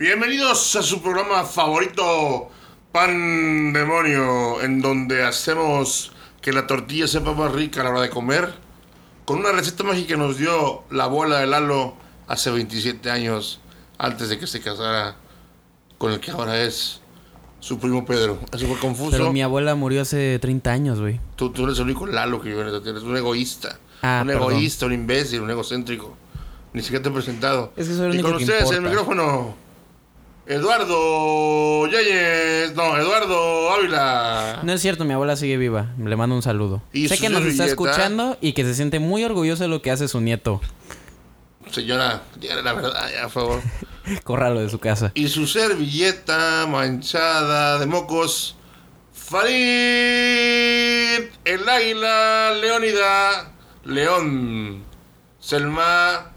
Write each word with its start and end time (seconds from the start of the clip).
Bienvenidos 0.00 0.76
a 0.76 0.82
su 0.82 1.02
programa 1.02 1.44
favorito, 1.44 2.48
Pan 2.90 3.74
Demonio, 3.74 4.62
en 4.62 4.80
donde 4.80 5.22
hacemos 5.22 6.10
que 6.40 6.54
la 6.54 6.66
tortilla 6.66 7.06
sepa 7.06 7.34
más 7.34 7.52
rica 7.52 7.82
a 7.82 7.84
la 7.84 7.90
hora 7.90 8.00
de 8.00 8.08
comer, 8.08 8.54
con 9.26 9.40
una 9.40 9.52
receta 9.52 9.84
mágica 9.84 10.08
que 10.08 10.16
nos 10.16 10.38
dio 10.38 10.84
la 10.90 11.04
abuela 11.04 11.40
de 11.40 11.46
Lalo 11.48 11.96
hace 12.28 12.50
27 12.50 13.10
años, 13.10 13.60
antes 13.98 14.30
de 14.30 14.38
que 14.38 14.46
se 14.46 14.62
casara 14.62 15.16
con 15.98 16.12
el 16.12 16.20
que 16.20 16.30
ahora 16.30 16.62
es 16.62 17.02
su 17.58 17.78
primo 17.78 18.06
Pedro. 18.06 18.38
Eso 18.54 18.66
fue 18.68 18.78
confuso. 18.78 19.10
Pero 19.10 19.34
mi 19.34 19.42
abuela 19.42 19.74
murió 19.74 20.00
hace 20.00 20.38
30 20.38 20.70
años, 20.72 20.98
güey. 20.98 21.20
Tú, 21.36 21.50
tú 21.50 21.64
eres 21.64 21.76
el 21.76 21.84
único 21.84 22.06
Lalo 22.06 22.40
que 22.40 22.54
tierra, 22.54 22.70
eres 22.70 23.02
un 23.02 23.18
egoísta. 23.18 23.78
Ah, 24.00 24.20
un 24.22 24.28
perdón. 24.28 24.52
egoísta, 24.52 24.86
un 24.86 24.94
imbécil, 24.94 25.42
un 25.42 25.50
egocéntrico. 25.50 26.16
Ni 26.72 26.80
siquiera 26.80 27.02
te 27.02 27.10
he 27.10 27.12
presentado. 27.12 27.74
Es 27.76 27.86
que 27.86 27.94
soy 27.94 28.06
el 28.06 28.12
y 28.12 28.14
único 28.14 28.28
con 28.30 28.38
que 28.38 28.44
ustedes 28.44 28.70
el 28.70 28.76
importa. 28.78 28.88
micrófono. 28.88 29.59
Eduardo 30.50 31.86
Yáñez. 31.86 32.74
No, 32.74 32.98
Eduardo 32.98 33.70
Ávila. 33.70 34.58
No 34.64 34.72
es 34.72 34.80
cierto, 34.82 35.04
mi 35.04 35.12
abuela 35.12 35.36
sigue 35.36 35.56
viva. 35.56 35.94
Le 35.96 36.16
mando 36.16 36.34
un 36.34 36.42
saludo. 36.42 36.82
¿Y 36.92 37.06
sé 37.06 37.18
que 37.18 37.28
nos 37.28 37.44
está 37.44 37.66
escuchando 37.66 38.36
y 38.40 38.52
que 38.52 38.64
se 38.64 38.74
siente 38.74 38.98
muy 38.98 39.22
orgulloso 39.22 39.62
de 39.62 39.68
lo 39.68 39.80
que 39.80 39.92
hace 39.92 40.08
su 40.08 40.20
nieto. 40.20 40.60
Señora, 41.70 42.24
dígale 42.40 42.64
la 42.64 42.72
verdad, 42.72 43.08
ya, 43.12 43.22
por 43.22 43.30
favor. 43.30 43.62
Córralo 44.24 44.58
de 44.60 44.68
su 44.68 44.80
casa. 44.80 45.12
Y 45.14 45.28
su 45.28 45.46
servilleta 45.46 46.66
manchada 46.66 47.78
de 47.78 47.86
mocos. 47.86 48.56
Farid, 49.12 49.52
el 51.44 51.68
águila, 51.68 52.54
Leónida, 52.60 53.52
León, 53.84 54.82
Selma, 55.38 56.32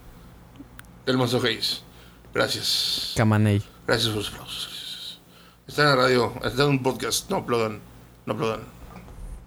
del 1.04 1.18
Monzogeis. 1.18 1.82
Gracias. 2.32 3.14
Camaney. 3.18 3.73
Gracias 3.86 4.10
por 4.10 4.18
los 4.18 4.30
aplausos. 4.30 5.22
Está 5.68 5.84
en 5.84 5.90
la 5.90 5.96
radio, 5.96 6.34
está 6.44 6.64
en 6.64 6.70
un 6.70 6.84
podcast. 6.84 7.30
No 7.30 7.38
aplaudan, 7.38 7.80
no 8.26 8.34
aplaudan. 8.34 8.62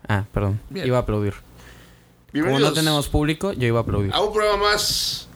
Ah, 0.09 0.25
perdón. 0.33 0.61
Bien. 0.71 0.87
Iba 0.87 0.99
a 0.99 1.01
aplaudir. 1.01 1.35
Como 2.33 2.59
no 2.59 2.73
tenemos 2.73 3.09
público, 3.09 3.53
yo 3.53 3.67
iba 3.67 3.79
a 3.79 3.83
aplaudir. 3.83 4.13
a 4.13 4.21
un 4.21 4.33
programa 4.33 4.65
más 4.65 5.29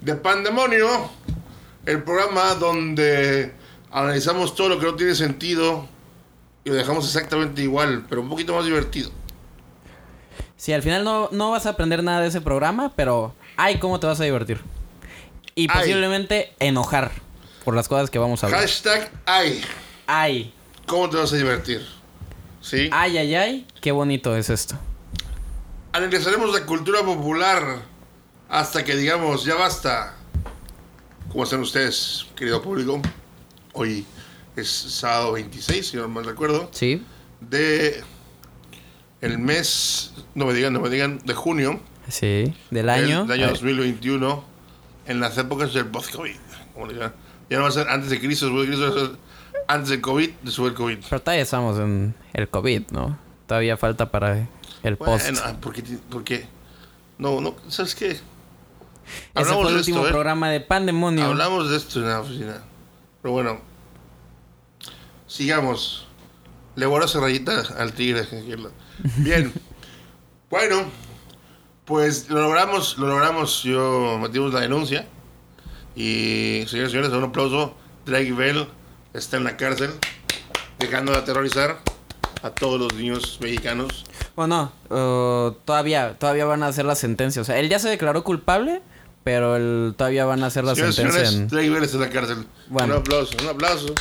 de 0.00 0.14
Pandemonio. 0.14 0.88
El 1.84 2.02
programa 2.02 2.54
donde 2.54 3.52
analizamos 3.92 4.54
todo 4.54 4.70
lo 4.70 4.78
que 4.78 4.86
no 4.86 4.94
tiene 4.94 5.14
sentido 5.14 5.86
y 6.64 6.70
lo 6.70 6.74
dejamos 6.74 7.04
exactamente 7.04 7.62
igual, 7.62 8.06
pero 8.08 8.22
un 8.22 8.28
poquito 8.28 8.54
más 8.54 8.64
divertido. 8.64 9.10
Sí, 10.56 10.72
al 10.72 10.82
final 10.82 11.04
no, 11.04 11.28
no 11.30 11.50
vas 11.50 11.66
a 11.66 11.70
aprender 11.70 12.02
nada 12.02 12.22
de 12.22 12.28
ese 12.28 12.40
programa, 12.40 12.92
pero 12.96 13.34
ay, 13.56 13.78
cómo 13.78 14.00
te 14.00 14.06
vas 14.06 14.20
a 14.20 14.24
divertir. 14.24 14.60
Y 15.54 15.68
Ay. 15.70 15.78
posiblemente 15.78 16.54
enojar 16.58 17.12
por 17.66 17.74
las 17.74 17.88
cosas 17.88 18.10
que 18.10 18.20
vamos 18.20 18.44
a 18.44 18.46
hablar. 18.46 18.60
Hashtag 18.60 19.10
ay. 19.26 19.60
Ay, 20.06 20.54
¿Cómo 20.86 21.10
te 21.10 21.16
vas 21.16 21.32
a 21.32 21.36
divertir? 21.36 21.84
¿Sí? 22.60 22.88
ay, 22.92 23.18
ay, 23.18 23.34
ay, 23.34 23.66
qué 23.80 23.90
bonito 23.90 24.36
es 24.36 24.50
esto. 24.50 24.78
Analizaremos 25.92 26.54
la 26.54 26.64
cultura 26.64 27.00
popular 27.02 27.82
hasta 28.48 28.84
que 28.84 28.94
digamos, 28.94 29.44
ya 29.44 29.56
basta. 29.56 30.14
¿Cómo 31.28 31.42
están 31.42 31.58
ustedes, 31.58 32.26
querido 32.36 32.62
público? 32.62 33.02
Hoy 33.72 34.06
es 34.54 34.70
sábado 34.70 35.32
26, 35.32 35.88
si 35.88 35.96
no 35.96 36.06
mal 36.06 36.24
recuerdo, 36.24 36.68
Sí, 36.72 37.02
de 37.40 38.04
el 39.22 39.38
mes, 39.38 40.12
no 40.36 40.46
me 40.46 40.54
digan, 40.54 40.72
no 40.72 40.78
me 40.78 40.88
digan, 40.88 41.18
de 41.24 41.34
junio 41.34 41.80
sí, 42.08 42.54
del 42.70 42.90
año. 42.90 43.24
del 43.24 43.40
año 43.40 43.46
Ay, 43.46 43.54
2021, 43.54 44.44
en 45.06 45.18
las 45.18 45.36
épocas 45.36 45.74
del 45.74 45.86
post-COVID. 45.86 46.36
Ya 47.50 47.58
no 47.58 47.62
va 47.64 47.68
a 47.68 47.72
ser 47.72 47.88
antes 47.88 48.10
de 48.10 48.20
Cristo, 48.20 48.46
después 48.46 48.68
de 48.68 48.74
Cristo, 48.76 48.94
va 48.94 49.02
a 49.02 49.06
ser 49.06 49.16
antes 49.68 49.88
del 49.90 50.00
COVID, 50.00 50.30
después 50.42 50.68
del 50.70 50.74
COVID. 50.74 50.98
Pero 51.08 51.22
todavía 51.22 51.42
estamos 51.42 51.78
en 51.78 52.14
el 52.32 52.48
COVID, 52.48 52.82
¿no? 52.90 53.18
Todavía 53.46 53.76
falta 53.76 54.10
para 54.10 54.48
el 54.82 54.96
post. 54.96 55.24
Bueno, 55.26 55.40
ah, 55.44 55.54
¿por 55.60 55.72
qué? 55.72 55.82
ti- 55.82 55.98
por 56.10 56.24
qué? 56.24 56.46
No, 57.18 57.40
no, 57.40 57.54
¿sabes 57.68 57.94
qué? 57.94 58.10
Ese 58.10 58.22
Hablamos 59.34 59.62
fue 59.62 59.68
el 59.68 59.74
de 59.74 59.78
último 59.80 59.98
esto, 59.98 60.08
¿eh? 60.08 60.12
programa 60.12 60.50
de 60.50 60.60
Pandemonio. 60.60 61.24
Hablamos 61.26 61.70
de 61.70 61.76
esto 61.76 62.00
en 62.00 62.08
la 62.08 62.20
oficina. 62.20 62.62
Pero 63.22 63.32
bueno, 63.32 63.60
sigamos. 65.26 66.06
Le 66.74 66.86
esa 67.04 67.20
rayita 67.20 67.62
al 67.78 67.92
tigre. 67.94 68.26
Bien. 69.18 69.52
bueno, 70.50 70.84
pues 71.86 72.28
lo 72.28 72.40
logramos, 72.42 72.98
lo 72.98 73.06
logramos. 73.06 73.62
Yo 73.62 74.18
metimos 74.20 74.52
la 74.52 74.60
denuncia. 74.60 75.06
Y, 75.96 76.64
señores 76.68 76.90
y 76.90 76.96
señores, 76.96 77.10
un 77.12 77.24
aplauso. 77.24 77.74
Drake 78.04 78.32
Bell 78.32 78.68
está 79.14 79.36
en 79.38 79.44
la 79.44 79.56
cárcel, 79.56 79.90
dejando 80.78 81.10
de 81.12 81.18
aterrorizar 81.18 81.80
a 82.42 82.50
todos 82.50 82.78
los 82.78 82.94
niños 82.94 83.38
mexicanos. 83.40 84.04
Bueno, 84.36 84.70
uh, 84.90 85.52
todavía, 85.64 86.16
todavía 86.18 86.44
van 86.44 86.62
a 86.62 86.68
hacer 86.68 86.84
la 86.84 86.94
sentencia. 86.94 87.42
O 87.42 87.44
sea, 87.44 87.58
él 87.58 87.68
ya 87.68 87.78
se 87.78 87.88
declaró 87.88 88.22
culpable, 88.22 88.82
pero 89.24 89.56
él, 89.56 89.94
todavía 89.96 90.24
van 90.26 90.44
a 90.44 90.46
hacer 90.46 90.62
la 90.64 90.74
Señores 90.74 90.94
sentencia 90.96 91.24
señores, 91.26 91.42
en... 91.42 91.48
Drake 91.48 91.70
Bell 91.70 91.82
está 91.82 91.96
en 91.96 92.02
la 92.02 92.10
cárcel. 92.10 92.46
Bueno. 92.68 92.94
Un 92.94 93.00
aplauso, 93.00 93.34
un 93.42 93.48
aplauso. 93.48 93.94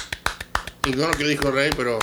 No 0.96 1.08
lo 1.08 1.14
que 1.14 1.26
dijo 1.26 1.50
Rey, 1.50 1.72
pero. 1.76 1.98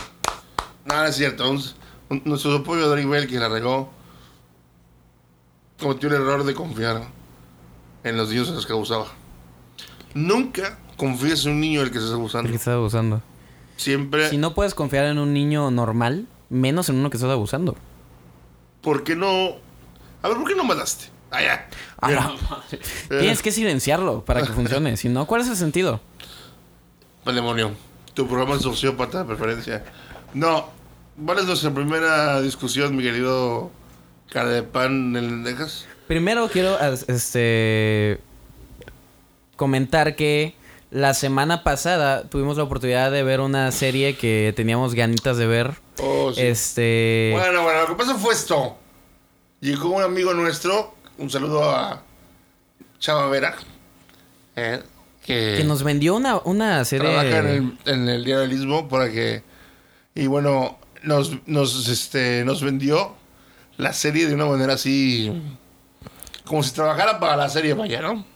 Nada, 0.87 1.09
es 1.09 1.15
cierto. 1.17 1.49
Un- 1.49 1.63
un- 2.09 2.23
nuestro 2.25 2.53
apoyo 2.57 2.87
a 2.87 2.89
Drake 2.89 3.07
Bell, 3.07 3.29
que 3.29 3.39
la 3.39 3.49
regó, 3.49 3.93
cometió 5.81 6.09
el 6.09 6.17
error 6.17 6.43
de 6.45 6.55
confiar 6.55 7.03
en 8.03 8.17
los 8.17 8.31
niños 8.31 8.49
a 8.49 8.53
los 8.53 8.67
que 8.67 8.73
abusaba. 8.73 9.07
Nunca 10.15 10.79
confíes 10.97 11.45
en 11.47 11.53
un 11.53 11.61
niño 11.61 11.81
del 11.81 11.91
que 11.91 11.99
estás 11.99 12.11
el 12.13 12.17
abusando. 12.19 12.51
que 12.51 12.57
está 12.57 12.75
abusando. 12.75 13.23
Siempre. 13.77 14.29
Si 14.31 14.37
no 14.39 14.55
puedes 14.55 14.75
confiar 14.75 15.07
en 15.07 15.19
un 15.19 15.33
niño 15.33 15.71
normal, 15.71 16.27
menos 16.51 16.89
en 16.89 16.97
uno 16.97 17.11
que 17.11 17.17
estás 17.17 17.31
abusando. 17.31 17.77
¿Por 18.81 19.05
qué 19.05 19.17
no.? 19.17 19.57
A 20.23 20.29
ver, 20.29 20.37
¿por 20.37 20.47
qué 20.49 20.55
no 20.55 20.65
mataste? 20.65 21.07
Ah, 21.31 21.43
ya. 21.43 21.69
A 21.99 22.09
Bien. 22.09 22.21
la 22.21 22.27
madre. 22.51 22.81
Tienes 23.09 23.43
que 23.43 23.51
silenciarlo 23.53 24.25
para 24.25 24.43
que 24.43 24.53
funcione. 24.53 24.97
Si 24.97 25.09
no, 25.09 25.27
¿cuál 25.27 25.41
es 25.41 25.49
el 25.49 25.57
sentido? 25.57 26.01
Mal 27.25 27.35
demonio. 27.35 27.73
Tu 28.15 28.27
programa 28.27 28.57
es 28.57 28.63
sociópata 28.63 29.21
de 29.21 29.25
preferencia. 29.25 29.85
No. 30.35 30.69
¿Cuál 31.25 31.39
es 31.39 31.45
nuestra 31.47 31.73
primera 31.73 32.41
discusión, 32.43 32.95
mi 32.97 33.03
querido 33.03 33.71
cara 34.31 34.49
de 34.51 34.63
pan 34.63 35.17
en 35.17 35.43
lentejas? 35.43 35.87
Primero 36.07 36.49
quiero 36.49 36.79
este 36.81 38.21
comentar 39.63 40.17
que 40.17 40.57
la 40.91 41.15
semana 41.15 41.63
pasada 41.63 42.25
tuvimos 42.25 42.57
la 42.57 42.65
oportunidad 42.65 43.13
de 43.13 43.23
ver 43.23 43.39
una 43.39 43.71
serie 43.71 44.17
que 44.17 44.53
teníamos 44.57 44.97
ganitas 44.97 45.37
de 45.37 45.47
ver. 45.47 45.75
Oh, 46.03 46.33
sí. 46.35 46.41
Este 46.41 47.31
Bueno, 47.33 47.63
bueno, 47.63 47.83
lo 47.83 47.87
que 47.87 47.95
pasó 47.95 48.19
fue 48.19 48.35
esto. 48.35 48.77
Llegó 49.61 49.91
un 49.91 50.03
amigo 50.03 50.35
nuestro, 50.35 50.97
un 51.17 51.31
saludo 51.31 51.63
a 51.63 52.03
Chava 52.99 53.29
Vera, 53.29 53.55
eh, 54.57 54.83
que, 55.25 55.55
que 55.59 55.65
nos 55.65 55.85
vendió 55.85 56.17
una, 56.17 56.39
una 56.39 56.85
serie 56.85 57.09
trabaja 57.09 57.39
en 57.39 57.47
el, 57.47 57.79
en 57.85 58.09
el 58.09 58.25
Diario 58.25 58.41
del 58.41 58.53
Istmo 58.53 58.89
para 58.89 59.13
que... 59.13 59.45
Y 60.17 60.27
bueno, 60.27 60.77
nos, 61.05 61.31
nos, 61.47 61.89
este, 61.89 62.45
nos 62.45 62.65
vendió 62.65 63.15
la 63.77 63.93
serie 63.93 64.27
de 64.27 64.35
una 64.35 64.47
manera 64.47 64.73
así... 64.73 65.41
Como 66.47 66.65
si 66.65 66.73
trabajara 66.73 67.21
para 67.21 67.37
la 67.37 67.49
serie, 67.49 67.75
vaya, 67.75 68.03
¿no? 68.03 68.32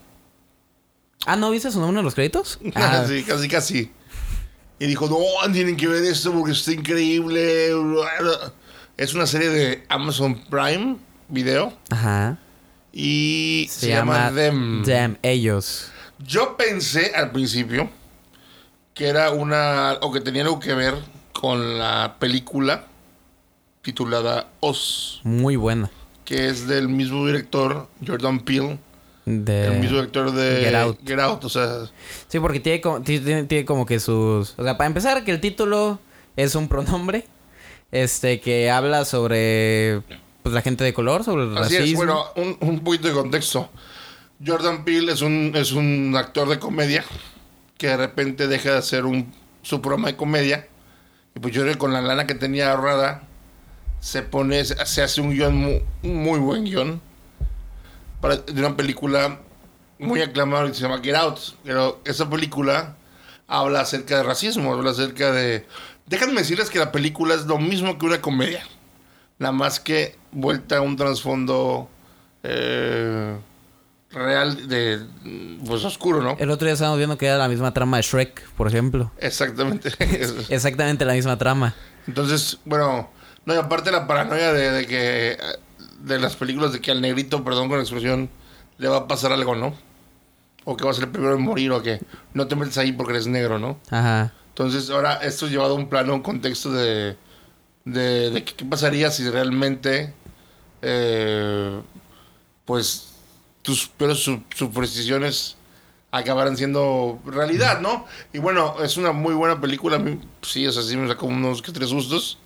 Ah, 1.27 1.37
¿no 1.37 1.51
viste 1.51 1.71
su 1.71 1.81
nombre 1.81 1.99
en 1.99 2.05
los 2.05 2.15
créditos? 2.15 2.59
Ah, 2.75 3.05
sí, 3.07 3.23
casi, 3.25 3.49
casi. 3.49 3.91
Y 4.79 4.87
dijo, 4.87 5.09
no, 5.09 5.53
tienen 5.53 5.77
que 5.77 5.89
ver 5.89 6.05
esto 6.05 6.33
porque 6.33 6.53
está 6.53 6.73
increíble. 6.73 7.71
Es 8.97 9.15
una 9.15 9.27
serie 9.27 9.49
de 9.49 9.85
Amazon 9.89 10.43
Prime 10.49 10.97
Video 11.29 11.73
Ajá. 11.91 12.39
y 12.93 13.67
Se, 13.71 13.89
llama, 13.89 14.31
Them. 14.33 14.85
Them, 14.85 15.17
ellos. 15.23 15.91
Yo 16.19 16.57
pensé 16.57 17.13
al 17.15 17.33
principio 17.33 17.91
que 18.95 19.09
era 19.09 19.31
una, 19.33 19.95
o 20.01 20.13
que 20.13 20.21
tenía 20.21 20.43
algo 20.43 20.61
que 20.61 20.73
ver 20.75 20.95
con 21.33 21.79
la 21.79 22.17
película 22.19 22.87
titulada 23.83 24.49
Oz, 24.61 25.21
Muy 25.25 25.57
buena. 25.57 25.91
que 26.25 26.49
es 26.49 26.67
del 26.67 26.89
mismo 26.89 27.27
director, 27.27 27.89
Jordan 28.07 28.41
Peele, 28.41 28.79
De... 29.27 29.67
el 29.67 29.81
mismo 29.81 29.97
director 29.97 30.31
de 30.33 30.97
Get 31.05 31.19
Out. 31.21 31.45
o 31.45 31.49
sea, 31.49 31.81
Sí, 32.29 32.39
porque 32.41 32.61
tiene 32.61 32.81
como, 32.81 33.03
ti- 33.03 33.19
tiene, 33.21 33.43
tiene 33.45 33.65
como 33.65 33.85
que 33.85 33.99
sus... 34.01 34.55
O 34.57 34.63
sea, 34.65 34.77
para 34.79 34.87
empezar, 34.87 35.25
que 35.25 35.33
el 35.33 35.41
título 35.41 35.99
es 36.37 36.55
un 36.55 36.69
pronombre. 36.69 37.27
Este, 37.93 38.41
que 38.41 38.71
habla 38.71 39.05
sobre... 39.05 40.03
Pues 40.43 40.55
la 40.55 40.63
gente 40.63 40.85
de 40.85 40.95
color, 40.95 41.25
sobre 41.25 41.45
el 41.45 41.59
Así 41.59 41.77
racismo. 41.77 42.03
es, 42.03 42.07
bueno, 42.07 42.25
un, 42.37 42.57
un 42.61 42.81
poquito 42.81 43.09
de 43.09 43.15
contexto. 43.15 43.69
Jordan 44.47 44.85
Peele 44.85 45.13
es 45.13 45.23
un, 45.23 45.51
es 45.57 45.73
un 45.73 46.15
actor 46.17 46.49
de 46.49 46.59
comedia 46.61 47.05
que 47.79 47.89
de 47.89 47.97
repente 47.97 48.47
deja 48.47 48.71
de 48.73 48.79
hacer 48.79 49.07
un, 49.07 49.33
su 49.63 49.81
programa 49.83 50.07
de 50.09 50.17
comedia. 50.17 50.69
Y 51.35 51.41
pues 51.41 51.53
yo 51.53 51.63
creo 51.63 51.73
que 51.75 51.79
con 51.79 51.93
la 51.93 52.01
lana 52.01 52.29
que 52.29 52.35
tenía 52.37 52.71
ahorrada, 52.71 53.25
se 53.99 54.23
pone, 54.23 54.65
se 54.65 55.03
hace 55.03 55.21
un 55.21 55.31
guion, 55.33 55.57
mu- 55.57 55.81
un 56.05 56.23
muy, 56.23 56.39
buen 56.39 56.65
guion, 56.65 57.01
para, 58.27 58.37
de 58.43 58.61
una 58.61 58.77
película 58.77 59.39
muy 59.99 60.21
aclamada 60.21 60.67
que 60.67 60.75
se 60.75 60.81
llama 60.83 61.01
Get 61.03 61.15
Out. 61.15 61.39
Pero 61.65 62.01
esa 62.05 62.29
película 62.29 62.97
habla 63.47 63.81
acerca 63.81 64.17
de 64.17 64.23
racismo, 64.25 64.73
habla 64.73 64.91
acerca 64.91 65.33
de... 65.33 65.67
Déjenme 66.07 66.41
decirles 66.41 66.71
que 66.71 66.79
la 66.79 66.93
película 66.93 67.35
es 67.35 67.47
lo 67.47 67.59
mismo 67.59 67.99
que 67.99 68.07
una 68.07 68.21
comedia. 68.21 68.63
Nada 69.39 69.53
más 69.53 69.81
que 69.81 70.17
vuelta 70.33 70.79
a 70.79 70.81
un 70.81 70.97
trasfondo 70.97 71.89
eh, 72.43 73.37
real 74.11 74.69
de... 74.69 75.01
Pues 75.65 75.85
oscuro, 75.85 76.23
¿no? 76.23 76.37
El 76.39 76.51
otro 76.51 76.67
día 76.67 76.75
estábamos 76.75 76.99
viendo 76.99 77.19
que 77.19 77.27
era 77.27 77.39
la 77.39 77.49
misma 77.49 77.73
trama 77.73 77.99
de 77.99 78.03
Shrek, 78.03 78.51
por 78.51 78.67
ejemplo. 78.67 79.13
Exactamente. 79.19 79.93
Exactamente 80.49 81.05
la 81.05 81.15
misma 81.15 81.39
trama. 81.39 81.75
Entonces, 82.07 82.59
bueno, 82.65 83.11
no, 83.45 83.55
y 83.55 83.57
aparte 83.57 83.93
la 83.93 84.07
paranoia 84.07 84.53
de, 84.53 84.71
de 84.73 84.87
que 84.87 85.39
de 86.07 86.21
las 86.21 86.37
películas 86.37 86.73
de 86.73 86.81
que 86.81 86.93
al 86.93 87.01
negrito, 87.01 87.43
perdón 87.43 87.69
con 87.69 87.79
la 87.79 87.83
expresión, 87.83 88.31
le 88.79 88.89
va 88.89 88.99
a 88.99 89.09
pasar 89.09 89.33
algo, 89.33 89.57
¿no? 89.57 89.75
O 90.65 90.77
que 90.77 90.85
va 90.85 90.93
a 90.93 90.95
ser 90.95 91.05
el 91.05 91.11
primero 91.11 91.35
en 91.35 91.43
morir, 91.43 91.73
o 91.73 91.83
que 91.83 92.01
no 92.33 92.47
te 92.47 92.55
metes 92.55 92.79
ahí 92.79 92.93
porque 92.93 93.13
eres 93.13 93.27
negro, 93.27 93.59
¿no? 93.59 93.79
Ajá. 93.91 94.33
Entonces, 94.51 94.89
ahora 94.91 95.15
esto 95.17 95.47
es 95.47 95.53
llevado 95.53 95.73
a 95.75 95.77
un 95.77 95.89
plano, 95.89 96.15
un 96.15 96.23
contexto 96.23 96.73
de, 96.73 97.17
de, 97.85 98.45
qué 98.45 98.65
pasaría 98.65 99.11
si 99.11 99.29
realmente, 99.29 100.15
eh, 100.83 101.81
pues, 102.65 103.13
tus 103.63 103.89
peores 103.89 104.19
su- 104.19 104.43
supersticiones 104.55 105.57
acabaran 106.13 106.57
siendo 106.57 107.21
realidad, 107.27 107.81
¿no? 107.81 108.07
Y 108.33 108.39
bueno, 108.39 108.77
es 108.83 108.97
una 108.97 109.11
muy 109.13 109.35
buena 109.35 109.61
película, 109.61 110.01
sí, 110.43 110.67
o 110.67 110.73
sea, 110.73 110.83
sí 110.83 110.97
me 110.97 111.09
sacó 111.09 111.27
unos 111.27 111.63
que 111.63 111.73
tres 111.73 111.91
sustos. 111.91 112.39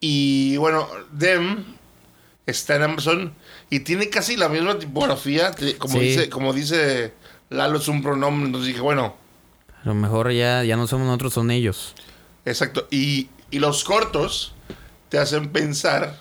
Y 0.00 0.56
bueno, 0.58 0.86
Dem 1.10 1.64
está 2.50 2.76
en 2.76 2.82
Amazon 2.82 3.34
y 3.70 3.80
tiene 3.80 4.08
casi 4.08 4.36
la 4.36 4.48
misma 4.48 4.78
tipografía, 4.78 5.52
como, 5.78 5.94
Sí. 5.94 6.00
dice, 6.00 6.28
como 6.30 6.52
dice 6.52 7.12
Lalo, 7.50 7.78
es 7.78 7.88
un 7.88 8.02
pronombre, 8.02 8.46
entonces 8.46 8.68
dije, 8.68 8.80
bueno, 8.80 9.14
A 9.84 9.88
lo 9.88 9.94
mejor 9.94 10.32
ya, 10.32 10.64
ya 10.64 10.76
no 10.76 10.86
somos 10.86 11.06
nosotros, 11.06 11.32
son 11.34 11.50
ellos. 11.50 11.94
Exacto. 12.44 12.88
Y, 12.90 13.28
y 13.50 13.58
los 13.60 13.84
cortos 13.84 14.54
te 15.08 15.18
hacen 15.18 15.50
pensar 15.50 16.18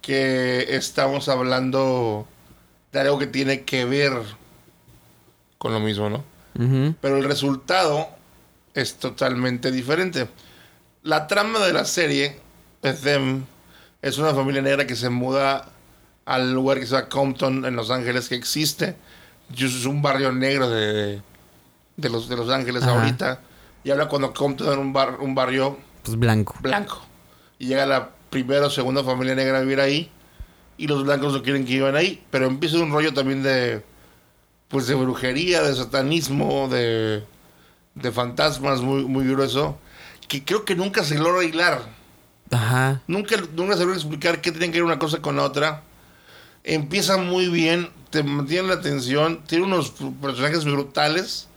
que 0.00 0.76
estamos 0.76 1.28
hablando 1.28 2.26
de 2.92 3.00
algo 3.00 3.18
que 3.18 3.26
tiene 3.26 3.62
que 3.64 3.84
ver 3.84 4.12
con 5.58 5.72
lo 5.72 5.80
mismo, 5.80 6.08
¿no? 6.10 6.24
Pero 7.02 7.18
el 7.18 7.24
resultado 7.24 8.08
es 8.72 8.94
totalmente 8.96 9.70
diferente. 9.72 10.28
La 11.02 11.26
trama 11.26 11.58
de 11.58 11.72
la 11.72 11.84
serie 11.84 12.40
es 12.82 13.00
Them. 13.02 13.44
Es 14.02 14.18
una 14.18 14.34
familia 14.34 14.62
negra 14.62 14.86
que 14.86 14.96
se 14.96 15.08
muda 15.10 15.68
al 16.24 16.52
lugar 16.52 16.78
que 16.80 16.86
se 16.86 16.94
llama 16.94 17.08
Compton 17.08 17.64
en 17.64 17.76
Los 17.76 17.90
Ángeles, 17.90 18.28
que 18.28 18.34
existe. 18.34 18.96
Es 19.56 19.84
un 19.84 20.02
barrio 20.02 20.32
negro 20.32 20.68
de, 20.70 21.22
de, 21.96 22.08
los, 22.08 22.28
de 22.28 22.36
Los 22.36 22.50
Ángeles 22.50 22.82
Ajá. 22.82 22.92
ahorita. 23.00 23.40
Y 23.84 23.90
habla 23.90 24.08
cuando 24.08 24.32
Compton 24.32 24.68
era 24.68 24.78
un, 24.80 24.92
bar, 24.92 25.18
un 25.20 25.34
barrio 25.34 25.78
Pues 26.02 26.16
blanco. 26.18 26.56
blanco. 26.60 27.00
Y 27.58 27.66
llega 27.68 27.86
la 27.86 28.10
primera 28.30 28.66
o 28.66 28.70
segunda 28.70 29.02
familia 29.04 29.34
negra 29.34 29.58
a 29.58 29.60
vivir 29.60 29.80
ahí. 29.80 30.10
Y 30.78 30.88
los 30.88 31.04
blancos 31.04 31.32
no 31.32 31.42
quieren 31.42 31.64
que 31.64 31.72
vivan 31.74 31.96
ahí. 31.96 32.22
Pero 32.30 32.46
empieza 32.46 32.76
un 32.78 32.90
rollo 32.92 33.14
también 33.14 33.42
de. 33.42 33.82
Pues 34.68 34.88
de 34.88 34.94
brujería, 34.94 35.62
de 35.62 35.74
satanismo, 35.74 36.68
de. 36.68 37.24
de 37.94 38.12
fantasmas 38.12 38.80
muy, 38.82 39.04
muy 39.04 39.26
grueso. 39.26 39.78
Que 40.28 40.44
creo 40.44 40.64
que 40.64 40.74
nunca 40.74 41.02
se 41.04 41.16
logra 41.18 41.44
hilar. 41.44 41.80
Ajá. 42.50 43.02
Nunca, 43.06 43.36
nunca 43.54 43.74
explicar 43.74 44.40
qué 44.40 44.50
tiene 44.52 44.66
que 44.70 44.78
ver 44.78 44.84
una 44.84 44.98
cosa 44.98 45.20
con 45.20 45.36
la 45.36 45.42
otra. 45.42 45.82
Empieza 46.64 47.16
muy 47.16 47.48
bien, 47.48 47.90
te 48.10 48.22
mantiene 48.22 48.68
la 48.68 48.74
atención, 48.74 49.42
tiene 49.46 49.64
unos 49.64 49.92
personajes 50.20 50.64
brutales. 50.64 51.48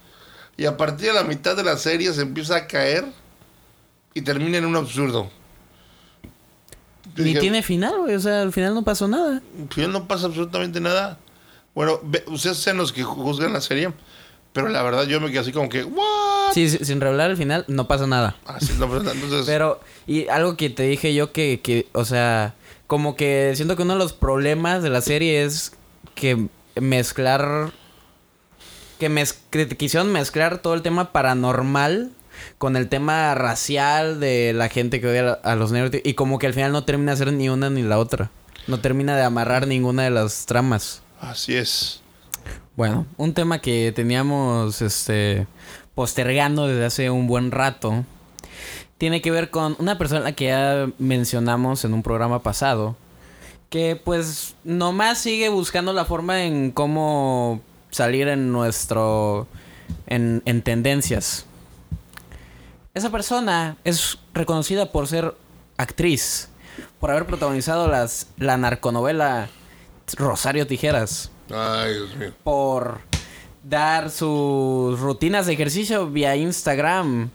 Y 0.58 0.66
a 0.66 0.78
partir 0.78 1.08
de 1.08 1.14
la 1.14 1.24
mitad 1.24 1.56
de 1.56 1.64
la 1.64 1.78
serie 1.78 2.12
se 2.14 2.22
empieza 2.22 2.56
a 2.56 2.68
caer 2.68 3.06
y 4.14 4.22
termina 4.22 4.58
en 4.58 4.66
un 4.66 4.76
absurdo. 4.76 5.30
Ni 7.16 7.24
dije, 7.26 7.40
tiene 7.40 7.64
final, 7.64 7.98
güey. 8.00 8.16
O 8.16 8.20
sea, 8.20 8.42
al 8.42 8.54
final 8.54 8.74
no 8.74 8.84
pasó 8.84 9.08
nada. 9.08 9.42
"Pues 9.74 9.88
no 9.88 10.08
pasa 10.08 10.28
absolutamente 10.28 10.80
nada. 10.80 11.18
Bueno, 11.74 12.00
ve- 12.04 12.24
ustedes 12.28 12.58
sean 12.58 12.78
los 12.78 12.92
que 12.92 13.04
juzgan 13.04 13.54
la 13.54 13.62
serie, 13.62 13.94
pero 14.54 14.70
la 14.70 14.82
verdad 14.84 15.04
yo 15.06 15.20
me 15.22 15.28
quedé 15.30 15.40
así 15.40 15.52
como 15.52 15.70
que, 15.70 15.84
¿what? 15.84 16.54
Sí, 16.54 16.70
sin 16.70 17.00
revelar 17.02 17.30
el 17.32 17.38
final, 17.38 17.66
no 17.68 17.88
pasa 17.88 18.08
nada. 18.08 18.36
Así, 18.46 18.74
no, 18.80 18.88
pero 18.90 19.10
entonces, 19.12 19.46
Pero, 19.46 19.80
y 20.08 20.28
algo 20.30 20.58
que 20.58 20.70
te 20.70 20.84
dije 20.84 21.14
yo 21.14 21.32
que, 21.32 21.60
que, 21.62 21.88
o 21.94 22.06
sea, 22.06 22.56
como 22.88 23.16
que 23.16 23.54
siento 23.56 23.76
que 23.76 23.84
uno 23.84 23.94
de 23.94 24.00
los 24.00 24.14
problemas 24.14 24.82
de 24.82 24.90
la 24.90 25.02
serie 25.02 25.44
es 25.44 25.74
que 26.16 26.48
mezclar, 26.76 27.72
que, 29.00 29.10
mez- 29.10 29.36
que 29.52 29.68
quisieron 29.70 30.12
mezclar 30.12 30.58
todo 30.58 30.74
el 30.74 30.82
tema 30.82 31.12
paranormal 31.12 32.12
con 32.58 32.76
el 32.78 32.88
tema 32.90 33.36
racial 33.36 34.20
de 34.20 34.54
la 34.54 34.70
gente 34.70 35.00
que 35.02 35.08
odia 35.08 35.34
a, 35.44 35.56
los 35.56 35.72
negros 35.72 35.92
y 36.04 36.14
como 36.14 36.40
que 36.40 36.48
al 36.48 36.54
final 36.54 36.72
no 36.72 36.84
termina 36.86 37.12
de 37.12 37.18
ser 37.18 37.34
ni 37.34 37.50
una 37.50 37.70
ni 37.70 37.82
la 37.84 38.00
otra. 38.00 38.32
No 38.68 38.80
termina 38.80 39.16
de 39.16 39.24
amarrar 39.24 39.68
ninguna 39.68 40.04
de 40.04 40.10
las 40.10 40.46
tramas. 40.46 41.02
así 41.22 41.56
es. 41.56 42.02
Bueno, 42.80 43.06
un 43.18 43.34
tema 43.34 43.60
que 43.60 43.92
teníamos 43.94 44.82
este 44.82 45.48
postergando 45.96 46.66
desde 46.66 46.86
hace 46.86 47.10
un 47.10 47.28
buen 47.28 47.52
rato 47.52 48.06
tiene 48.98 49.22
que 49.22 49.32
ver 49.32 49.50
con 49.50 49.76
una 49.80 49.98
persona 49.98 50.32
que 50.32 50.46
ya 50.46 50.88
mencionamos 50.98 51.84
en 51.84 51.94
un 51.94 52.04
programa 52.04 52.42
pasado 52.42 52.96
que 53.70 54.02
pues 54.02 54.56
nomás 54.64 55.18
sigue 55.18 55.50
buscando 55.50 55.92
la 55.92 56.06
forma 56.06 56.46
en 56.46 56.72
cómo 56.72 57.60
salir 57.92 58.30
en 58.30 58.54
nuestro 58.54 59.46
en, 60.08 60.42
en 60.46 60.62
tendencias. 60.62 61.46
Esa 62.94 63.10
persona 63.10 63.76
es 63.84 64.20
reconocida 64.34 64.90
por 64.94 65.06
ser 65.08 65.36
actriz, 65.76 66.48
por 67.02 67.12
haber 67.12 67.26
protagonizado 67.26 67.90
las 67.90 68.28
la 68.38 68.56
narconovela 68.56 69.50
Rosario 70.18 70.66
Tijeras 70.66 71.30
Ay, 71.52 71.94
Dios 71.94 72.16
mío. 72.16 72.32
por 72.44 73.02
dar 73.64 74.10
sus 74.10 75.00
rutinas 75.00 75.46
de 75.46 75.54
ejercicio 75.54 76.10
vía 76.10 76.36
Instagram, 76.36 77.30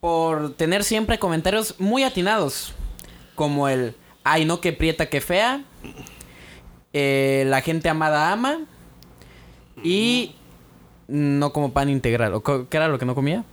por 0.00 0.54
tener 0.54 0.84
siempre 0.84 1.18
comentarios 1.18 1.76
muy 1.78 2.02
atinados, 2.04 2.72
como 3.34 3.68
el, 3.68 3.94
ay 4.24 4.44
no, 4.44 4.60
que 4.60 4.72
prieta, 4.72 5.06
que 5.08 5.20
fea, 5.20 5.64
eh, 6.92 7.44
la 7.46 7.60
gente 7.62 7.88
amada 7.88 8.32
ama, 8.32 8.60
y 9.82 10.34
no 11.08 11.52
como 11.52 11.72
pan 11.72 11.88
integral, 11.88 12.34
o 12.34 12.42
¿qué 12.42 12.76
era 12.76 12.88
lo 12.88 12.98
que 12.98 13.06
no 13.06 13.14
comía? 13.14 13.44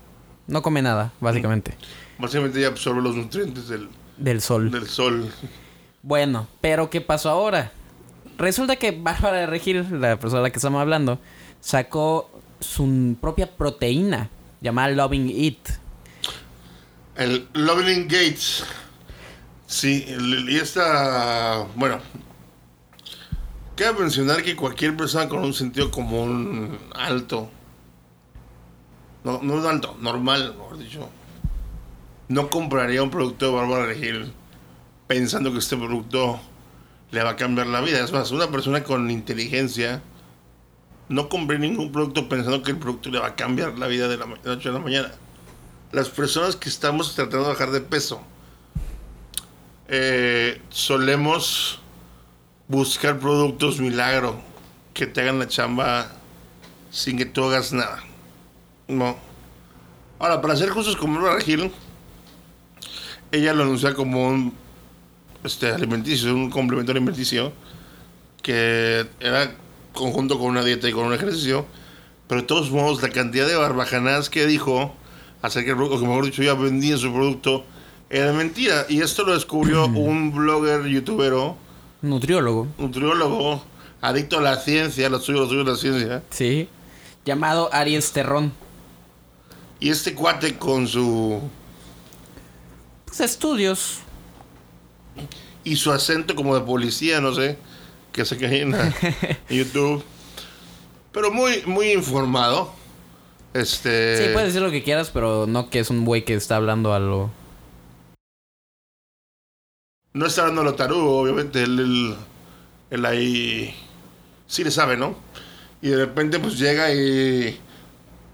No 0.48 0.62
come 0.62 0.82
nada, 0.82 1.14
básicamente, 1.20 1.74
Básicamente 2.18 2.60
ya 2.60 2.68
absorbe 2.68 3.02
los 3.02 3.16
nutrientes 3.16 3.68
del, 3.70 3.88
del 4.18 4.42
sol. 4.42 4.72
del 4.72 4.88
sol. 4.88 5.32
Bueno, 6.02 6.48
pero 6.60 6.90
¿qué 6.90 7.00
pasó 7.02 7.30
ahora? 7.30 7.72
Resulta 8.40 8.78
que 8.78 8.92
Bárbara 8.92 9.40
de 9.40 9.48
Regil, 9.48 9.86
la 10.00 10.18
persona 10.18 10.40
de 10.40 10.48
la 10.48 10.50
que 10.50 10.60
estamos 10.60 10.80
hablando, 10.80 11.20
sacó 11.60 12.32
su 12.62 13.18
propia 13.20 13.52
proteína 13.52 14.30
llamada 14.62 14.88
Loving 14.90 15.30
It. 15.30 15.60
El 17.18 17.50
Loveling 17.52 18.04
Gates. 18.04 18.64
Sí, 19.68 20.06
y 20.08 20.56
esta. 20.56 21.66
Bueno. 21.76 22.00
Cabe 23.76 24.00
mencionar 24.00 24.42
que 24.42 24.56
cualquier 24.56 24.96
persona 24.96 25.28
con 25.28 25.40
un 25.40 25.54
sentido 25.54 25.92
común 25.92 26.80
alto. 26.96 27.50
No, 29.26 29.42
no 29.44 29.68
alto, 29.68 29.98
normal, 30.00 30.56
mejor 30.58 30.78
dicho. 30.78 31.10
No 32.30 32.50
compraría 32.50 33.04
un 33.04 33.10
producto 33.10 33.48
de 33.48 33.52
Bárbara 33.52 33.86
Regil 33.86 34.32
pensando 35.08 35.52
que 35.52 35.60
este 35.60 35.76
producto 35.76 36.40
le 37.12 37.24
va 37.24 37.32
a 37.32 37.36
cambiar 37.36 37.68
la 37.68 37.82
vida. 37.82 38.04
Es 38.04 38.12
más, 38.12 38.32
una 38.32 38.50
persona 38.52 38.84
con 38.84 39.10
inteligencia 39.10 40.02
no 41.08 41.30
compré 41.30 41.60
ningún 41.60 41.92
producto 41.92 42.30
pensando 42.30 42.62
que 42.62 42.72
el 42.72 42.78
producto 42.78 43.10
le 43.10 43.20
va 43.20 43.28
a 43.28 43.36
cambiar 43.36 43.78
la 43.80 43.88
vida 43.88 44.08
de 44.08 44.18
la 44.18 44.26
noche 44.26 44.70
a 44.70 44.72
la 44.72 44.80
mañana 44.80 45.12
las 45.92 46.10
personas 46.10 46.56
que 46.56 46.70
estamos 46.70 47.16
tratando 47.16 47.46
de 47.46 47.54
bajar 47.54 47.72
de 47.72 47.82
peso 47.82 48.22
eh, 49.88 50.62
solemos 50.70 51.80
buscar 52.68 53.18
productos 53.18 53.80
milagro 53.80 54.40
que 54.94 55.08
te 55.08 55.22
hagan 55.22 55.40
la 55.40 55.48
chamba 55.48 56.12
sin 56.92 57.18
que 57.18 57.26
tú 57.26 57.44
hagas 57.44 57.72
nada. 57.72 58.04
No. 58.88 59.18
Ahora, 60.20 60.42
para 60.42 60.56
ser 60.56 60.70
justos 60.70 60.96
con 60.96 61.14
Bárbara 61.14 61.42
Gil, 61.42 61.72
ella 63.32 63.54
lo 63.54 63.64
anuncia 63.64 63.94
como 63.94 64.28
un 64.28 64.54
este, 65.44 65.72
alimenticio, 65.72 66.34
un 66.34 66.50
complemento 66.50 66.92
alimenticio 66.92 67.52
que 68.42 69.06
era 69.20 69.56
conjunto 69.94 70.38
con 70.40 70.48
una 70.48 70.64
dieta 70.64 70.88
y 70.88 70.94
con 70.94 71.06
un 71.06 71.14
ejercicio, 71.14 71.66
pero 72.28 72.42
de 72.42 72.48
todos 72.48 72.72
modos 72.72 73.02
la 73.02 73.10
cantidad 73.10 73.48
de 73.48 73.56
barbajanadas 73.56 74.30
que 74.30 74.46
dijo 74.46 74.94
acerca 75.42 75.70
del 75.70 75.78
producto, 75.78 76.00
que 76.00 76.08
mejor 76.08 76.26
dicho 76.26 76.44
ya 76.44 76.54
vendía 76.54 76.98
su 76.98 77.12
producto, 77.12 77.66
era 78.10 78.32
mentira. 78.34 78.86
Y 78.90 79.02
esto 79.02 79.24
lo 79.24 79.34
descubrió 79.34 79.86
un 79.86 80.34
blogger, 80.34 80.86
youtubero, 80.86 81.58
Nutriólogo, 82.02 82.68
nutriólogo, 82.78 83.62
adicto 84.00 84.38
a 84.38 84.42
la 84.42 84.56
ciencia, 84.56 85.10
lo 85.10 85.20
suyo, 85.20 85.40
lo 85.42 85.48
suyo 85.50 85.64
la 85.64 85.76
ciencia. 85.76 86.24
sí. 86.30 86.70
Llamado 87.26 87.70
Aries 87.74 88.12
Terrón. 88.14 88.54
Y 89.80 89.90
este 89.90 90.16
cuate 90.16 90.58
con 90.58 90.88
su... 90.88 91.42
Pues 93.06 93.20
estudios. 93.20 94.00
Y 95.64 95.76
su 95.76 95.92
acento 95.92 96.36
como 96.36 96.56
de 96.56 96.62
policía, 96.62 97.22
no 97.22 97.34
sé, 97.34 97.58
que 98.12 98.26
se 98.26 98.38
cae 98.38 98.62
en, 98.62 98.76
YouTube. 99.50 100.04
Pero 101.12 101.32
muy, 101.32 101.64
muy 101.66 101.92
informado. 101.92 102.74
Este... 103.54 104.18
Sí, 104.18 104.34
puedes 104.34 104.50
decir 104.50 104.62
lo 104.62 104.72
que 104.72 104.84
quieras, 104.84 105.10
pero 105.12 105.48
no 105.48 105.70
que 105.70 105.80
es 105.80 105.90
un 105.90 106.06
güey 106.06 106.24
que 106.24 106.34
está 106.34 106.56
hablando 106.56 106.94
a 106.94 107.00
lo... 107.00 107.32
No 110.14 110.26
está 110.26 110.42
hablando 110.42 110.64
lo 110.64 110.76
tarugo, 110.76 111.20
obviamente. 111.20 111.64
Él, 111.64 111.80
él, 111.80 112.16
él 112.90 113.06
ahí 113.06 113.76
sí 114.48 114.64
le 114.64 114.72
sabe, 114.72 114.98
¿no? 114.98 115.16
Y 115.82 115.90
de 115.90 115.98
repente 115.98 116.40
pues 116.40 116.60
llega 116.60 116.94
y 116.94 117.58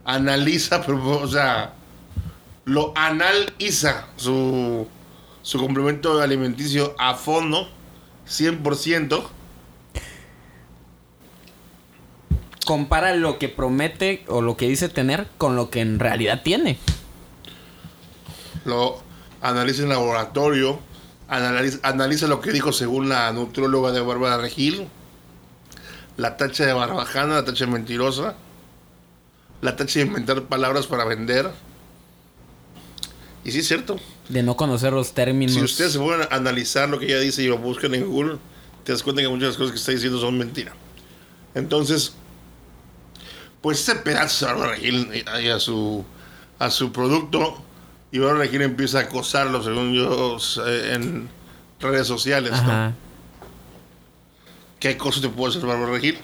analiza, 0.05 0.81
pero, 0.85 1.21
o 1.21 1.27
sea, 1.27 1.73
lo 2.65 2.93
analiza 2.95 4.07
su, 4.15 4.87
su 5.45 5.59
complemento 5.59 6.19
alimenticio 6.19 6.95
a 6.97 7.13
fondo, 7.13 7.69
100%. 8.27 9.27
Compara 12.65 13.15
lo 13.15 13.37
que 13.37 13.47
promete 13.47 14.25
o 14.27 14.41
lo 14.41 14.57
que 14.57 14.67
dice 14.67 14.89
tener 14.89 15.27
con 15.37 15.55
lo 15.55 15.69
que 15.69 15.81
en 15.81 15.99
realidad 15.99 16.41
tiene. 16.43 16.79
Lo 18.65 19.03
analiza 19.39 19.83
en 19.83 19.89
laboratorio, 19.89 20.79
analiza, 21.27 21.77
analiza 21.83 22.25
lo 22.25 22.41
que 22.41 22.51
dijo 22.51 22.73
según 22.73 23.07
la 23.07 23.31
nutrióloga 23.31 23.91
de 23.91 24.01
Bárbara 24.01 24.39
Regil, 24.39 24.87
la 26.17 26.37
tacha 26.37 26.65
de 26.65 26.73
barbajana, 26.73 27.35
la 27.35 27.45
tacha 27.45 27.65
de 27.65 27.71
mentirosa, 27.71 28.33
la 29.61 29.75
tacha 29.75 29.99
de 29.99 30.07
inventar 30.07 30.41
palabras 30.45 30.87
para 30.87 31.05
vender. 31.05 31.51
Y 33.45 33.51
sí 33.51 33.59
es 33.59 33.67
cierto. 33.67 33.97
De 34.27 34.41
no 34.41 34.57
conocer 34.57 34.91
los 34.91 35.13
términos. 35.13 35.53
Si 35.53 35.61
ustedes 35.61 35.93
se 35.93 35.99
a 35.99 36.35
analizar 36.35 36.89
lo 36.89 36.97
que 36.97 37.05
ella 37.05 37.19
dice 37.19 37.43
y 37.43 37.47
lo 37.47 37.59
buscan 37.59 37.93
en 37.93 38.07
Google, 38.07 38.37
te 38.83 38.91
das 38.91 39.03
cuenta 39.03 39.21
que 39.21 39.27
muchas 39.27 39.41
de 39.41 39.47
las 39.49 39.57
cosas 39.57 39.71
que 39.71 39.77
está 39.77 39.91
diciendo 39.91 40.19
son 40.19 40.35
mentira. 40.35 40.73
Entonces, 41.53 42.13
pues 43.61 43.79
ese 43.79 43.95
pedazo 43.97 44.47
de 44.47 44.51
Bárbara 44.51 44.71
Regil 44.73 45.09
eh, 45.13 45.51
a 45.51 45.59
su, 45.59 46.03
a 46.57 46.71
su 46.71 46.91
producto 46.91 47.63
y 48.11 48.17
Bárbara 48.17 48.39
Regil 48.39 48.63
empieza 48.63 48.97
a 48.97 49.01
acosarlo, 49.03 49.63
según 49.63 49.93
yo, 49.93 50.37
eh, 50.65 50.93
en 50.95 51.29
redes 51.79 52.07
sociales. 52.07 52.51
¿no? 52.63 52.95
¿Qué 54.79 54.97
cosa 54.97 55.21
te 55.21 55.29
puede 55.29 55.51
hacer 55.51 55.67
Bárbara 55.67 55.91
Regil? 55.91 56.17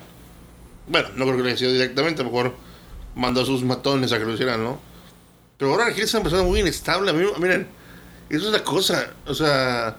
Bueno, 0.87 1.09
no 1.15 1.25
creo 1.25 1.37
que 1.37 1.43
lo 1.43 1.49
haya 1.49 1.57
sido 1.57 1.71
directamente, 1.71 2.23
a 2.23 2.25
lo 2.25 2.31
mejor 2.31 2.55
mandó 3.15 3.41
a 3.41 3.45
sus 3.45 3.63
matones 3.63 4.11
a 4.11 4.17
que 4.17 4.25
lo 4.25 4.33
hicieran, 4.33 4.63
¿no? 4.63 4.90
Pero 5.61 5.73
Bárbara 5.73 5.89
Regil 5.91 6.05
es 6.05 6.13
una 6.15 6.23
persona 6.23 6.41
muy 6.41 6.59
inestable. 6.59 7.13
Mí, 7.13 7.23
miren, 7.37 7.67
eso 8.31 8.47
es 8.47 8.51
la 8.51 8.63
cosa. 8.63 9.13
O 9.27 9.35
sea, 9.35 9.95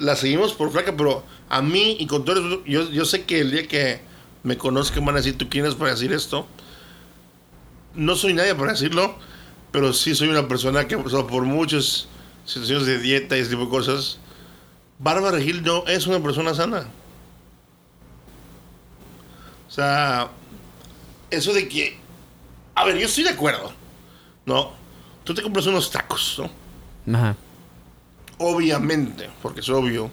la 0.00 0.16
seguimos 0.16 0.54
por 0.54 0.72
flaca, 0.72 0.96
pero 0.96 1.22
a 1.48 1.62
mí 1.62 1.98
y 2.00 2.08
con 2.08 2.24
todo 2.24 2.40
eso, 2.40 2.64
yo, 2.64 2.90
yo 2.90 3.04
sé 3.04 3.22
que 3.22 3.38
el 3.38 3.52
día 3.52 3.68
que 3.68 4.00
me 4.42 4.58
conozcan 4.58 5.04
van 5.04 5.14
a 5.14 5.18
decir, 5.18 5.38
¿tú 5.38 5.48
quién 5.48 5.64
eres 5.64 5.76
para 5.76 5.92
decir 5.92 6.12
esto? 6.12 6.48
No 7.94 8.16
soy 8.16 8.34
nadie 8.34 8.56
para 8.56 8.72
decirlo, 8.72 9.14
pero 9.70 9.92
sí 9.92 10.16
soy 10.16 10.30
una 10.30 10.48
persona 10.48 10.88
que 10.88 10.98
por 10.98 11.42
muchas 11.44 12.08
situaciones 12.44 12.84
de 12.84 12.98
dieta 12.98 13.36
y 13.36 13.42
ese 13.42 13.50
tipo 13.50 13.66
de 13.66 13.70
cosas. 13.70 14.18
Bárbara 14.98 15.36
Regil 15.36 15.62
no 15.62 15.86
es 15.86 16.08
una 16.08 16.20
persona 16.20 16.54
sana. 16.54 16.88
O 19.68 19.70
sea, 19.70 20.32
eso 21.30 21.52
de 21.52 21.68
que... 21.68 21.96
A 22.74 22.84
ver, 22.84 22.98
yo 22.98 23.06
estoy 23.06 23.22
de 23.22 23.30
acuerdo. 23.30 23.80
¿No? 24.46 24.72
Tú 25.24 25.34
te 25.34 25.42
compras 25.42 25.66
unos 25.66 25.90
tacos, 25.90 26.40
¿no? 27.06 27.16
Ajá. 27.16 27.36
Obviamente, 28.38 29.30
porque 29.40 29.60
es 29.60 29.68
obvio, 29.68 30.10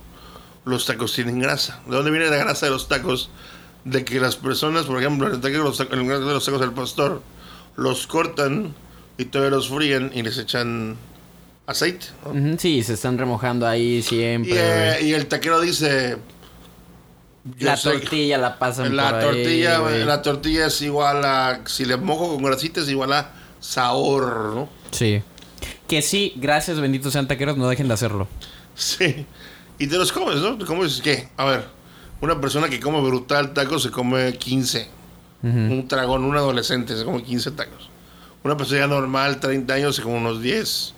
los 0.66 0.86
tacos 0.86 1.14
tienen 1.14 1.40
grasa. 1.40 1.80
¿De 1.88 1.96
dónde 1.96 2.12
viene 2.12 2.28
la 2.30 2.38
grasa 2.38 2.66
de 2.68 2.72
los 2.72 2.88
tacos? 2.88 3.30
De 3.86 4.04
que 4.06 4.20
las 4.20 4.36
personas, 4.36 4.86
por 4.86 5.00
ejemplo, 5.00 5.28
en 5.28 5.34
el 5.36 5.42
taco 5.42 5.54
de 5.58 5.64
los 5.64 5.78
tacos, 5.78 5.94
en 5.94 6.00
lugar 6.00 6.20
de 6.20 6.26
los 6.34 6.46
tacos 6.46 6.60
del 6.62 6.74
pastor, 6.74 7.22
los 7.76 8.06
cortan 8.08 8.76
y 9.18 9.26
todavía 9.26 9.56
los 9.56 9.70
fríen 9.70 10.12
y 10.14 10.22
les 10.22 10.38
echan 10.38 10.96
aceite. 11.66 12.08
Sí, 12.60 12.84
se 12.84 12.94
están 12.94 13.18
remojando 13.18 13.68
ahí 13.68 13.98
Y, 13.98 14.02
siempre. 14.04 14.54
eh, 14.56 15.02
y 15.04 15.14
el 15.14 15.26
taquero 15.28 15.60
dice... 15.62 16.18
la 17.60 17.78
tortilla 17.78 18.38
la 18.38 18.60
pasan 18.60 18.96
la 18.96 19.12
por 19.12 19.22
tortilla, 19.22 19.80
la 19.80 20.22
tortilla 20.22 20.68
es 20.68 20.82
igual 20.82 21.24
a... 21.26 21.62
Si 21.66 21.86
le 21.86 21.98
mojo 21.98 22.36
con 22.36 22.44
grasita 22.44 22.82
es 22.82 22.90
igual 22.90 23.14
a 23.14 23.32
sabor, 23.60 24.54
¿no? 24.56 24.70
Sí. 24.92 25.22
Que 25.88 26.02
sí, 26.02 26.34
gracias, 26.38 26.80
benditos 26.80 27.14
sean 27.14 27.28
taqueros, 27.28 27.58
no 27.58 27.68
dejen 27.68 27.88
de 27.88 27.94
hacerlo. 27.94 28.28
Sí. 28.76 29.26
Y 29.78 29.88
te 29.88 29.98
los 29.98 30.12
comes, 30.12 30.38
¿no? 30.38 30.58
Te 30.58 30.66
comes, 30.66 31.02
¿qué? 31.04 31.30
A 31.38 31.46
ver, 31.46 31.66
una 32.22 32.40
persona 32.40 32.70
que 32.70 32.80
come 32.80 33.02
brutal 33.02 33.54
tacos 33.54 33.84
se 33.84 33.92
come 33.92 34.34
15. 34.34 34.88
Ujú. 35.42 35.50
Un 35.50 35.88
dragón, 35.88 36.24
un 36.26 36.36
adolescente 36.36 36.98
se 36.98 37.04
come 37.06 37.24
15 37.24 37.52
tacos. 37.52 37.90
Una 38.44 38.56
persona 38.56 38.82
ya 38.82 38.88
normal, 38.88 39.40
30 39.40 39.74
años, 39.74 39.96
se 39.96 40.02
come 40.02 40.18
unos 40.18 40.42
10. 40.42 40.94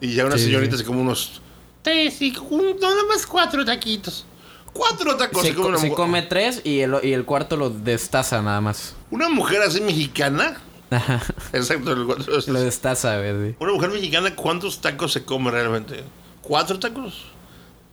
Y 0.00 0.14
ya 0.14 0.24
una 0.26 0.36
Sí, 0.38 0.44
señorita 0.44 0.72
sí. 0.76 0.78
se 0.82 0.84
come 0.84 1.00
unos 1.00 1.40
3, 1.82 2.22
y 2.22 2.36
un, 2.50 2.76
nada 2.80 3.02
más 3.08 3.26
4 3.26 3.64
taquitos. 3.64 4.26
4 4.72 5.16
tacos 5.16 5.42
Se, 5.42 5.48
se 5.48 5.54
come 5.54 5.78
se 5.78 5.90
come 5.90 6.22
tres 6.22 6.60
y 6.64 6.80
el, 6.80 6.96
y 7.02 7.12
el 7.12 7.24
cuarto 7.24 7.56
lo 7.56 7.70
destaza 7.70 8.42
nada 8.42 8.60
más. 8.60 8.94
Una 9.10 9.28
mujer 9.28 9.62
así 9.62 9.80
mexicana. 9.80 10.56
Ajá. 10.96 11.22
Exacto, 11.52 11.94
lo 11.94 12.60
destaza, 12.60 13.18
güey. 13.18 13.54
Una 13.58 13.72
mujer 13.72 13.90
mexicana, 13.90 14.34
¿cuántos 14.34 14.80
tacos 14.80 15.12
se 15.12 15.24
come 15.24 15.50
realmente? 15.50 16.02
¿Cuatro 16.42 16.78
tacos? 16.78 17.26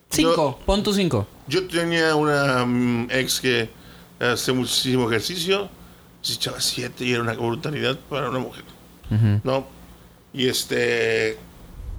Cinco, 0.10 0.60
pon 0.66 0.84
tu 0.84 0.94
cinco. 0.94 1.28
Yo 1.48 1.68
tenía 1.68 2.16
una 2.16 2.66
mm, 2.66 3.08
ex 3.12 3.40
que 3.40 3.70
hace 4.20 4.52
muchísimo 4.52 5.10
ejercicio, 5.10 5.70
se 6.22 6.34
echaba 6.34 6.60
siete 6.60 7.06
y 7.06 7.14
era 7.14 7.22
una 7.22 7.34
brutalidad 7.34 7.98
para 8.10 8.30
una 8.30 8.40
mujer, 8.40 8.64
Ujú. 9.10 9.42
¿no? 9.44 9.68
Y 10.34 10.48
este, 10.48 11.38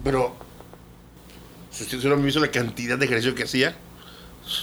pero 0.05 0.35
si 1.71 1.85
ustedes 1.85 2.05
hubieran 2.05 2.25
visto 2.25 2.41
la 2.41 2.51
cantidad 2.51 2.99
de 2.99 3.07
ejercicio 3.07 3.35
que 3.35 3.45
hacía, 3.45 3.75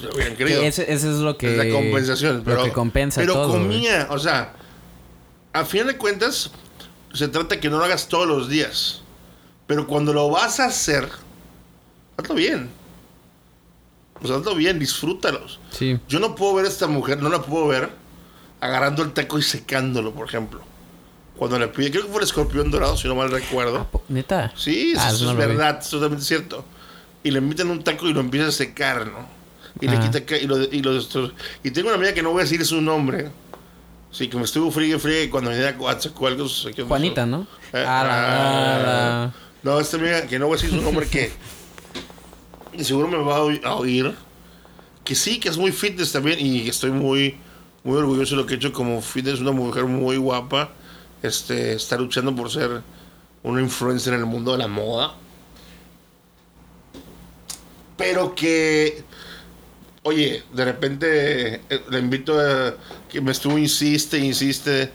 lo 0.03 0.13
hubieran 0.13 0.35
creído. 0.35 0.61
Que 0.61 0.67
ese, 0.67 0.83
ese 0.83 1.09
es 1.09 1.17
lo 1.17 1.37
que. 1.37 1.51
es 1.51 1.57
la 1.57 1.69
compensación, 1.71 2.43
pero, 2.45 2.57
lo 2.57 2.63
que 2.65 2.71
compensa 2.71 3.21
pero 3.21 3.33
todo. 3.33 3.51
comía, 3.53 4.07
o 4.11 4.19
sea, 4.19 4.53
a 5.53 5.65
fin 5.65 5.87
de 5.87 5.97
cuentas, 5.97 6.51
se 7.13 7.27
trata 7.27 7.59
que 7.59 7.69
no 7.69 7.77
lo 7.79 7.85
hagas 7.85 8.07
todos 8.07 8.27
los 8.27 8.49
días, 8.49 9.01
pero 9.67 9.87
cuando 9.87 10.13
lo 10.13 10.29
vas 10.29 10.59
a 10.59 10.65
hacer, 10.65 11.09
hazlo 12.17 12.35
bien. 12.35 12.69
Pues 14.19 14.31
hazlo 14.31 14.53
bien, 14.55 14.79
disfrútalos. 14.79 15.59
Sí. 15.71 15.97
Yo 16.07 16.19
no 16.19 16.35
puedo 16.35 16.55
ver 16.55 16.65
a 16.65 16.67
esta 16.69 16.87
mujer, 16.87 17.21
no 17.21 17.29
la 17.29 17.41
puedo 17.41 17.67
ver 17.67 17.89
agarrando 18.59 19.01
el 19.03 19.13
taco 19.13 19.39
y 19.39 19.41
secándolo, 19.43 20.13
por 20.13 20.27
ejemplo. 20.27 20.61
Cuando 21.37 21.57
le 21.57 21.69
pide, 21.69 21.89
creo 21.91 22.03
que 22.03 22.09
fue 22.09 22.17
el 22.19 22.25
escorpión 22.25 22.69
dorado, 22.69 22.97
si 22.97 23.07
no 23.07 23.15
mal 23.15 23.31
recuerdo. 23.31 23.87
Po- 23.89 24.03
¿Neta? 24.09 24.51
Sí, 24.57 24.91
eso, 24.91 25.01
Ah, 25.01 25.09
eso 25.11 25.23
no 25.23 25.31
es 25.31 25.37
vi. 25.37 25.41
verdad, 25.45 25.79
es 25.81 25.89
totalmente 25.89 26.25
cierto. 26.25 26.65
Y 27.23 27.31
le 27.31 27.39
invitan 27.39 27.69
un 27.69 27.81
taco 27.81 28.07
y 28.07 28.13
lo 28.13 28.19
empieza 28.19 28.47
a 28.47 28.51
secar, 28.51 29.07
¿no? 29.07 29.25
Y 29.79 29.87
le 29.87 29.97
quita 30.01 30.19
y 30.35 30.47
lo, 30.47 30.61
y 30.61 30.81
lo. 30.81 30.99
Y 31.63 31.71
tengo 31.71 31.87
una 31.87 31.95
amiga 31.95 32.13
que 32.13 32.21
no 32.21 32.31
voy 32.31 32.41
a 32.41 32.43
decir 32.43 32.65
su 32.65 32.81
nombre. 32.81 33.31
Sí, 34.11 34.27
que 34.27 34.37
me 34.37 34.43
estuvo 34.43 34.71
friegue, 34.71 34.97
friegue 34.99 35.29
cuando 35.29 35.51
venía 35.51 35.69
a 35.87 35.99
sacó 36.01 36.27
algo. 36.27 36.47
se- 36.49 36.69
¿qué 36.71 36.77
pasó? 36.81 36.87
Juanita, 36.87 37.25
¿no? 37.25 37.45
Eh, 37.73 37.83
Ah, 37.87 38.05
ah, 38.09 39.31
No, 39.61 39.79
esta 39.79 39.97
amiga 39.97 40.25
que 40.25 40.39
no 40.39 40.47
voy 40.47 40.57
a 40.57 40.61
decir 40.61 40.75
su 40.77 40.81
nombre 40.83 41.07
que 41.07 41.31
y 42.73 42.83
seguro 42.83 43.07
me 43.07 43.17
va 43.17 43.37
a 43.37 43.73
oír. 43.75 44.15
Que 45.03 45.15
sí, 45.15 45.39
que 45.39 45.49
es 45.49 45.57
muy 45.57 45.71
fitness 45.71 46.11
también 46.11 46.39
y 46.39 46.67
estoy 46.69 46.91
muy 46.91 47.37
muy 47.83 47.97
orgulloso 47.97 48.35
de 48.35 48.41
lo 48.41 48.47
que 48.47 48.55
he 48.55 48.57
hecho 48.57 48.73
como 48.73 49.01
fitness, 49.01 49.39
una 49.39 49.51
mujer 49.51 49.85
muy 49.85 50.17
guapa. 50.17 50.71
Este, 51.21 51.73
está 51.73 51.97
luchando 51.97 52.35
por 52.35 52.49
ser 52.51 52.81
una 53.43 53.61
influencer 53.61 54.13
en 54.13 54.21
el 54.21 54.25
mundo 54.25 54.51
de 54.53 54.57
la 54.59 54.67
moda. 54.67 55.13
Pero 57.97 58.33
que 58.35 59.03
oye, 60.03 60.43
de 60.53 60.65
repente 60.65 61.61
eh, 61.69 61.81
le 61.89 61.99
invito 61.99 62.39
a 62.39 62.73
que 63.09 63.21
me 63.21 63.31
estuvo 63.31 63.57
insiste, 63.57 64.17
insiste 64.17 64.91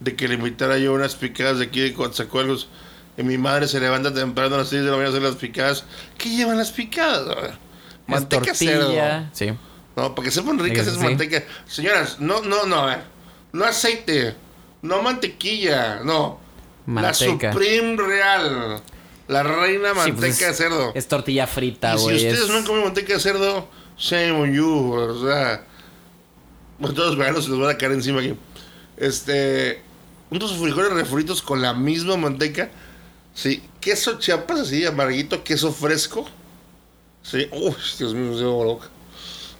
de 0.00 0.14
que 0.16 0.28
le 0.28 0.34
invitara 0.34 0.78
yo 0.78 0.92
unas 0.92 1.14
picadas 1.14 1.58
de 1.58 1.66
aquí 1.66 1.80
de 1.80 1.94
Coatzacoalcos. 1.94 2.68
Y 3.16 3.24
mi 3.24 3.36
madre 3.36 3.66
se 3.66 3.80
levanta 3.80 4.14
temprano 4.14 4.54
a 4.54 4.58
las 4.58 4.68
6 4.68 4.82
de 4.82 4.90
la 4.90 4.96
mañana 4.96 5.08
a 5.08 5.10
hacer 5.10 5.22
las 5.22 5.34
picadas. 5.36 5.84
¿Qué 6.16 6.28
llevan 6.30 6.56
las 6.56 6.70
picadas? 6.70 7.50
Manteca 8.06 8.54
cerdo. 8.54 8.92
Sí. 9.32 9.50
No, 9.96 10.14
para 10.14 10.24
que 10.26 10.30
sepan 10.30 10.56
ricas 10.60 10.86
es 10.86 10.94
sí. 10.94 11.00
manteca. 11.00 11.42
Señoras, 11.66 12.20
no, 12.20 12.40
no, 12.42 12.64
no, 12.66 12.76
a 12.76 12.86
ver. 12.86 12.98
No 13.52 13.64
aceite, 13.64 14.34
no 14.82 15.02
mantequilla, 15.02 16.00
no. 16.04 16.38
Manteca. 16.86 17.48
La 17.48 17.52
Supreme 17.52 17.96
Real. 17.96 18.82
La 19.26 19.42
reina 19.42 19.88
Sí, 19.90 19.96
manteca 19.96 20.16
pues 20.16 20.38
de 20.38 20.48
es- 20.50 20.56
cerdo. 20.56 20.92
Es 20.94 21.08
tortilla 21.08 21.46
frita, 21.48 21.94
Y 21.94 21.98
si 21.98 22.04
güey. 22.04 22.16
ustedes 22.18 22.40
es- 22.44 22.48
no 22.48 22.56
han 22.58 22.64
comido 22.64 22.84
manteca 22.84 23.14
de 23.14 23.20
cerdo, 23.20 23.68
shame 23.98 24.32
on 24.32 24.52
you. 24.52 24.92
O 24.94 25.26
sea, 25.26 25.64
pues 26.80 26.94
todos 26.94 27.08
los 27.10 27.18
veganos 27.18 27.44
se 27.44 27.50
les 27.50 27.58
van 27.58 27.70
a 27.70 27.78
caer 27.78 27.92
encima 27.92 28.20
aquí. 28.20 28.34
Este, 28.96 29.82
unos 30.30 30.52
frijoles 30.56 30.92
refritos 30.92 31.42
con 31.42 31.62
la 31.62 31.74
misma 31.74 32.16
manteca. 32.16 32.70
Sí, 33.34 33.62
queso 33.80 34.18
chiapas 34.18 34.60
así, 34.60 34.84
amarguito, 34.84 35.44
queso 35.44 35.72
fresco. 35.72 36.26
Sí, 37.22 37.48
uy, 37.52 37.74
Dios 37.98 38.14
mío, 38.14 38.30
me 38.32 38.36
llevo 38.36 38.64
loca. 38.64 38.88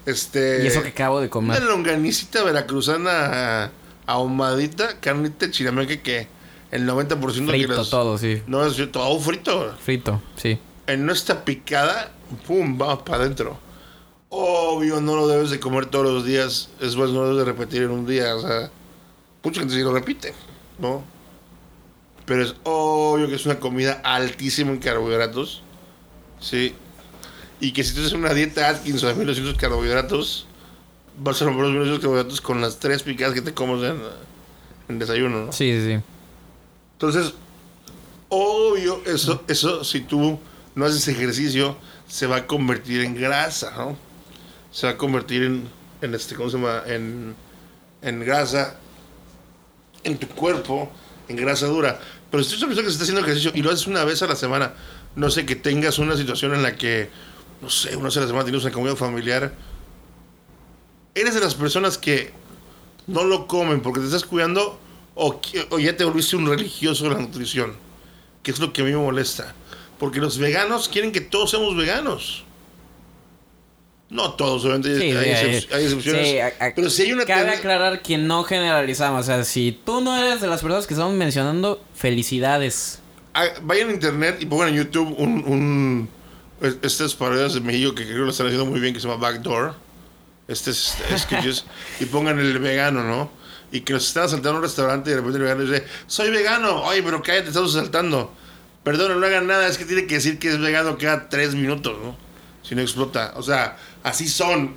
Este. 0.06 0.64
Y 0.64 0.66
eso 0.68 0.82
que 0.82 0.88
acabo 0.88 1.18
de 1.20 1.26
Una 1.26 1.30
comer. 1.30 1.62
longanicita 1.64 2.42
veracruzana 2.42 3.70
ahumadita, 4.06 4.98
carnita 5.00 5.50
chinameque 5.50 6.00
que 6.00 6.26
el 6.70 6.86
90% 6.88 7.18
que 7.46 7.58
Frito 7.58 7.74
las- 7.76 7.90
todo, 7.90 8.16
sí. 8.18 8.42
No, 8.46 8.64
es 8.64 8.74
cierto, 8.74 9.00
todo 9.00 9.20
frito. 9.20 9.74
Frito, 9.84 10.20
sí. 10.36 10.58
En 10.86 11.04
nuestra 11.04 11.44
picada, 11.44 12.10
pum, 12.46 12.76
vamos 12.78 13.02
para 13.02 13.24
adentro. 13.24 13.58
Obvio, 14.30 15.00
no 15.00 15.16
lo 15.16 15.26
debes 15.26 15.50
de 15.50 15.58
comer 15.58 15.86
todos 15.86 16.06
los 16.06 16.24
días. 16.24 16.68
Es 16.80 16.96
más, 16.96 17.10
no 17.10 17.22
lo 17.22 17.28
debes 17.28 17.46
de 17.46 17.52
repetir 17.52 17.82
en 17.82 17.90
un 17.90 18.06
día. 18.06 18.36
O 18.36 18.40
sea, 18.40 18.70
mucha 19.42 19.60
gente 19.60 19.74
sí 19.74 19.80
lo 19.80 19.92
repite, 19.92 20.34
¿no? 20.78 21.02
Pero 22.26 22.42
es 22.42 22.54
obvio 22.64 23.26
que 23.28 23.36
es 23.36 23.46
una 23.46 23.58
comida 23.58 24.00
altísima 24.04 24.70
en 24.70 24.78
carbohidratos. 24.78 25.62
Sí. 26.40 26.74
Y 27.60 27.72
que 27.72 27.82
si 27.82 27.94
tú 27.94 28.00
haces 28.00 28.12
una 28.12 28.34
dieta 28.34 28.68
Atkins 28.68 29.02
o 29.02 29.08
de 29.08 29.14
1200 29.14 29.56
carbohidratos, 29.56 30.46
vas 31.18 31.40
a 31.40 31.46
romper 31.46 31.62
los 31.64 31.72
1200 31.72 32.00
carbohidratos 32.02 32.40
con 32.40 32.60
las 32.60 32.78
tres 32.78 33.02
picadas 33.02 33.34
que 33.34 33.40
te 33.40 33.54
comes 33.54 33.82
en, 33.82 33.98
en 34.88 34.98
desayuno, 34.98 35.46
¿no? 35.46 35.52
Sí, 35.52 35.72
sí, 35.72 35.94
sí. 35.94 36.00
Entonces, 36.92 37.32
obvio, 38.28 39.00
eso, 39.06 39.42
eso 39.48 39.82
si 39.84 40.00
tú 40.00 40.38
no 40.74 40.84
haces 40.84 41.08
ejercicio, 41.08 41.76
se 42.06 42.26
va 42.26 42.36
a 42.36 42.46
convertir 42.46 43.02
en 43.02 43.14
grasa, 43.14 43.72
¿no? 43.76 43.96
Se 44.70 44.86
va 44.86 44.92
a 44.92 44.96
convertir 44.96 45.42
en, 45.42 46.14
este, 46.14 46.34
¿cómo 46.34 46.50
se 46.50 46.58
llama? 46.58 46.82
En, 46.86 47.34
en 48.02 48.20
grasa 48.20 48.78
en 50.04 50.18
tu 50.18 50.28
cuerpo, 50.28 50.90
en 51.28 51.36
grasa 51.36 51.66
dura. 51.66 52.00
Pero 52.30 52.42
si 52.42 52.50
tú 52.50 52.56
eres 52.56 52.62
una 52.62 52.68
persona 52.68 52.84
que 52.84 52.90
se 52.90 52.92
está 52.92 53.02
haciendo 53.04 53.20
ejercicio 53.22 53.52
y 53.54 53.62
lo 53.62 53.70
haces 53.70 53.86
una 53.86 54.04
vez 54.04 54.22
a 54.22 54.26
la 54.26 54.36
semana, 54.36 54.74
no 55.16 55.30
sé, 55.30 55.46
que 55.46 55.56
tengas 55.56 55.98
una 55.98 56.16
situación 56.16 56.54
en 56.54 56.62
la 56.62 56.76
que, 56.76 57.10
no 57.60 57.70
sé, 57.70 57.96
una 57.96 58.06
vez 58.06 58.16
a 58.16 58.20
la 58.20 58.26
semana 58.26 58.44
tienes 58.44 58.62
una 58.62 58.72
comida 58.72 58.96
familiar, 58.96 59.54
eres 61.14 61.34
de 61.34 61.40
las 61.40 61.54
personas 61.54 61.98
que 61.98 62.32
no 63.06 63.24
lo 63.24 63.46
comen 63.46 63.80
porque 63.80 64.00
te 64.00 64.06
estás 64.06 64.24
cuidando 64.24 64.78
o, 65.14 65.40
o 65.70 65.78
ya 65.78 65.96
te 65.96 66.04
volviste 66.04 66.36
un 66.36 66.46
religioso 66.46 67.04
de 67.04 67.10
la 67.10 67.20
nutrición, 67.20 67.74
que 68.42 68.50
es 68.50 68.58
lo 68.58 68.72
que 68.72 68.82
a 68.82 68.84
mí 68.84 68.92
me 68.92 68.98
molesta. 68.98 69.54
Porque 69.98 70.20
los 70.20 70.38
veganos 70.38 70.88
quieren 70.88 71.10
que 71.10 71.20
todos 71.20 71.50
seamos 71.50 71.76
veganos. 71.76 72.44
No 74.10 74.32
todos, 74.34 74.64
obviamente 74.64 74.98
Sí, 74.98 75.10
hay, 75.10 75.36
sí, 75.36 75.66
excep- 75.66 75.74
hay 75.74 75.84
excepciones. 75.84 76.26
sí, 76.28 76.38
a- 76.38 76.46
a- 76.46 76.74
pero 76.74 76.88
si 76.88 77.02
hay 77.02 77.12
una 77.12 77.26
Cabe 77.26 77.50
aclarar 77.50 78.00
que 78.00 78.16
no 78.16 78.42
generalizamos. 78.44 79.20
O 79.20 79.24
sea, 79.24 79.44
si 79.44 79.78
tú 79.84 80.00
no 80.00 80.16
eres 80.16 80.40
de 80.40 80.46
las 80.46 80.62
personas 80.62 80.86
que 80.86 80.94
estamos 80.94 81.12
mencionando, 81.14 81.82
felicidades. 81.94 83.00
Ah, 83.34 83.44
vayan 83.62 83.90
a 83.90 83.92
internet 83.92 84.38
y 84.40 84.46
pongan 84.46 84.68
en 84.68 84.76
YouTube 84.76 85.14
un, 85.18 85.44
un 85.46 86.08
es- 86.62 86.78
estas 86.82 87.14
parodias 87.14 87.52
de 87.54 87.60
México 87.60 87.94
que 87.94 88.04
creo 88.04 88.16
que 88.16 88.22
lo 88.24 88.30
están 88.30 88.46
haciendo 88.46 88.64
muy 88.66 88.80
bien 88.80 88.94
que 88.94 89.00
se 89.00 89.06
llama 89.08 89.20
Backdoor. 89.20 89.74
Este 90.48 90.70
es, 90.70 90.96
sketches, 91.18 91.66
y 92.00 92.06
pongan 92.06 92.38
el 92.38 92.58
vegano, 92.58 93.04
¿no? 93.04 93.30
Y 93.70 93.82
que 93.82 93.92
nos 93.92 94.06
están 94.08 94.24
asaltando 94.24 94.52
a 94.52 94.54
un 94.56 94.62
restaurante 94.62 95.10
y 95.10 95.12
de 95.12 95.18
repente 95.18 95.36
el 95.36 95.42
vegano 95.44 95.62
dice, 95.70 95.84
soy 96.06 96.30
vegano, 96.30 96.82
oye, 96.84 97.02
pero 97.02 97.22
cállate, 97.22 97.48
estamos 97.48 97.76
asaltando. 97.76 98.32
Perdón, 98.82 99.20
no 99.20 99.26
hagan 99.26 99.46
nada, 99.46 99.68
es 99.68 99.76
que 99.76 99.84
tiene 99.84 100.06
que 100.06 100.14
decir 100.14 100.38
que 100.38 100.48
es 100.48 100.58
vegano 100.58 100.96
cada 100.96 101.28
tres 101.28 101.54
minutos, 101.54 101.98
¿no? 102.02 102.16
Si 102.68 102.74
no 102.74 102.82
explota. 102.82 103.32
O 103.36 103.42
sea, 103.42 103.78
así 104.02 104.28
son. 104.28 104.74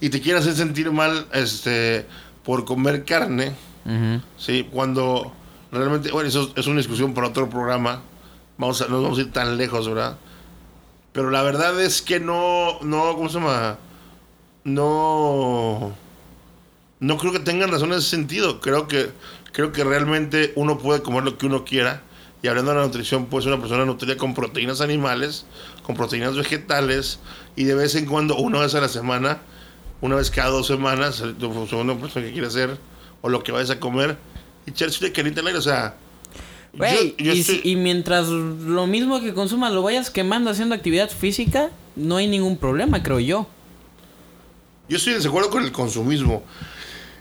Y 0.00 0.10
te 0.10 0.20
quieren 0.20 0.40
hacer 0.40 0.54
sentir 0.54 0.92
mal 0.92 1.26
este, 1.32 2.06
por 2.44 2.64
comer 2.64 3.04
carne. 3.04 3.56
Sí, 4.36 4.68
cuando 4.70 5.32
realmente, 5.72 6.12
bueno, 6.12 6.28
eso 6.28 6.52
es 6.54 6.66
una 6.66 6.76
discusión 6.76 7.14
para 7.14 7.28
otro 7.28 7.48
programa. 7.48 8.02
Vamos 8.58 8.82
a, 8.82 8.88
no 8.88 9.02
vamos 9.02 9.18
a 9.18 9.22
ir 9.22 9.32
tan 9.32 9.56
lejos, 9.56 9.88
¿verdad? 9.88 10.18
Pero 11.12 11.30
la 11.30 11.42
verdad 11.42 11.80
es 11.80 12.02
que 12.02 12.20
no, 12.20 12.78
no, 12.82 13.14
¿cómo 13.16 13.28
se 13.28 13.40
llama? 13.40 13.78
No, 14.62 15.92
no 17.00 17.16
creo 17.16 17.32
que 17.32 17.40
tengan 17.40 17.72
razón 17.72 17.92
en 17.92 17.98
ese 17.98 18.10
sentido. 18.10 18.60
Creo 18.60 18.86
que, 18.86 19.10
creo 19.52 19.72
que 19.72 19.82
realmente 19.82 20.52
uno 20.54 20.78
puede 20.78 21.02
comer 21.02 21.24
lo 21.24 21.38
que 21.38 21.46
uno 21.46 21.64
quiera. 21.64 22.02
Y 22.42 22.48
hablando 22.48 22.70
de 22.72 22.78
la 22.78 22.84
nutrición, 22.84 23.26
puede 23.26 23.44
ser 23.44 23.52
una 23.52 23.60
persona 23.60 23.84
nutrida 23.84 24.16
con 24.16 24.32
proteínas 24.34 24.80
animales, 24.80 25.44
con 25.82 25.96
proteínas 25.96 26.36
vegetales, 26.36 27.18
y 27.56 27.64
de 27.64 27.74
vez 27.74 27.94
en 27.96 28.06
cuando, 28.06 28.36
una 28.36 28.60
vez 28.60 28.74
a 28.76 28.80
la 28.80 28.88
semana, 28.88 29.38
una 30.00 30.14
vez 30.16 30.30
cada 30.30 30.50
dos 30.50 30.66
semanas, 30.68 31.20
pues, 31.20 32.14
lo 32.14 32.22
que 32.22 32.32
quieras 32.32 32.50
hacer, 32.54 32.78
o 33.22 33.28
lo 33.28 33.42
que 33.42 33.50
vayas 33.50 33.70
a 33.70 33.80
comer, 33.80 34.16
y 34.66 34.70
echarse 34.70 35.04
una 35.04 35.12
carita 35.12 35.40
al 35.40 35.48
aire, 35.48 35.58
o 35.58 35.62
sea... 35.62 35.96
Güey, 36.74 37.16
yo- 37.18 37.24
yo 37.24 37.32
y, 37.34 37.40
estoy- 37.40 37.60
y 37.64 37.74
mientras 37.76 38.28
lo 38.28 38.86
mismo 38.86 39.20
que 39.20 39.34
consumas 39.34 39.72
lo 39.72 39.82
vayas 39.82 40.10
quemando 40.10 40.50
haciendo 40.50 40.74
actividad 40.76 41.10
física, 41.10 41.70
no 41.96 42.18
hay 42.18 42.28
ningún 42.28 42.56
problema, 42.58 43.02
creo 43.02 43.18
yo. 43.18 43.48
Yo 44.88 44.96
estoy 44.98 45.14
en 45.14 45.18
desacuerdo 45.18 45.50
con 45.50 45.64
el 45.64 45.72
consumismo. 45.72 46.42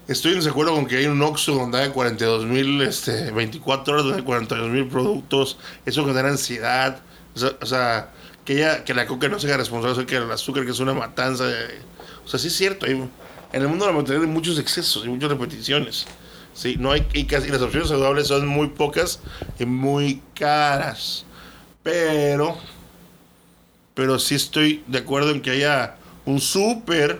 Estoy 0.07 0.31
en 0.31 0.37
desacuerdo 0.39 0.73
con 0.73 0.85
que 0.87 0.97
hay 0.97 1.05
un 1.05 1.21
Oxxo 1.21 1.53
donde 1.53 1.79
hay 1.79 1.89
42 1.89 2.45
mil, 2.45 2.81
este, 2.81 3.31
24 3.31 3.93
horas 3.93 4.03
donde 4.05 4.19
hay 4.19 4.23
42 4.25 4.69
mil 4.69 4.87
productos. 4.87 5.57
Eso 5.85 6.05
genera 6.05 6.29
ansiedad. 6.29 7.01
O 7.61 7.65
sea, 7.65 8.11
que, 8.45 8.53
ella, 8.53 8.83
que 8.85 8.93
la 8.93 9.05
coca 9.05 9.27
no 9.27 9.39
sea 9.39 9.57
responsable 9.57 9.93
acerca 9.93 10.19
del 10.19 10.31
azúcar, 10.31 10.63
que 10.65 10.71
es 10.71 10.79
una 10.79 10.93
matanza. 10.93 11.45
de- 11.45 11.79
o 12.25 12.27
sea, 12.27 12.39
sí 12.39 12.47
es 12.47 12.55
cierto. 12.55 12.85
en 12.85 13.09
el 13.51 13.67
mundo 13.67 13.85
de 13.85 13.91
la 13.91 13.97
materia 13.97 14.21
hay 14.21 14.27
muchos 14.27 14.57
excesos 14.59 15.05
y 15.05 15.09
muchas 15.09 15.29
repeticiones. 15.29 16.05
Sí, 16.53 16.75
no 16.79 16.91
hay, 16.91 17.05
y 17.13 17.23
las 17.25 17.61
opciones 17.61 17.89
saludables 17.89 18.27
son 18.27 18.47
muy 18.47 18.67
pocas 18.67 19.19
y 19.59 19.65
muy 19.65 20.21
caras. 20.33 21.25
Pero 21.83 22.57
pero 23.93 24.19
sí 24.19 24.35
estoy 24.35 24.83
de 24.87 24.99
acuerdo 24.99 25.31
en 25.31 25.41
que 25.41 25.49
haya 25.51 25.95
un 26.25 26.39
súper, 26.39 27.19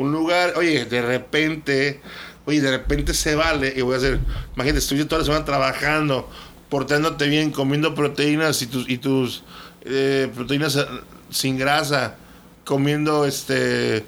un 0.00 0.12
lugar, 0.12 0.54
oye, 0.56 0.84
de 0.84 1.02
repente, 1.02 2.00
oye, 2.46 2.60
de 2.60 2.70
repente 2.70 3.14
se 3.14 3.34
vale, 3.34 3.72
y 3.76 3.82
voy 3.82 3.94
a 3.94 3.98
hacer, 3.98 4.18
imagínate, 4.54 4.78
estoy 4.78 5.04
toda 5.04 5.20
la 5.20 5.24
semana 5.24 5.44
trabajando, 5.44 6.28
portándote 6.68 7.28
bien, 7.28 7.50
comiendo 7.50 7.94
proteínas 7.94 8.62
y 8.62 8.66
tus, 8.66 8.88
y 8.88 8.98
tus 8.98 9.42
eh, 9.82 10.30
proteínas 10.34 10.76
eh, 10.76 10.86
sin 11.30 11.58
grasa, 11.58 12.16
comiendo 12.64 13.24
este, 13.26 14.04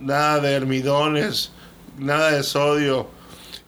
nada 0.00 0.40
de 0.40 0.56
almidones, 0.56 1.50
nada 1.98 2.30
de 2.30 2.42
sodio, 2.42 3.08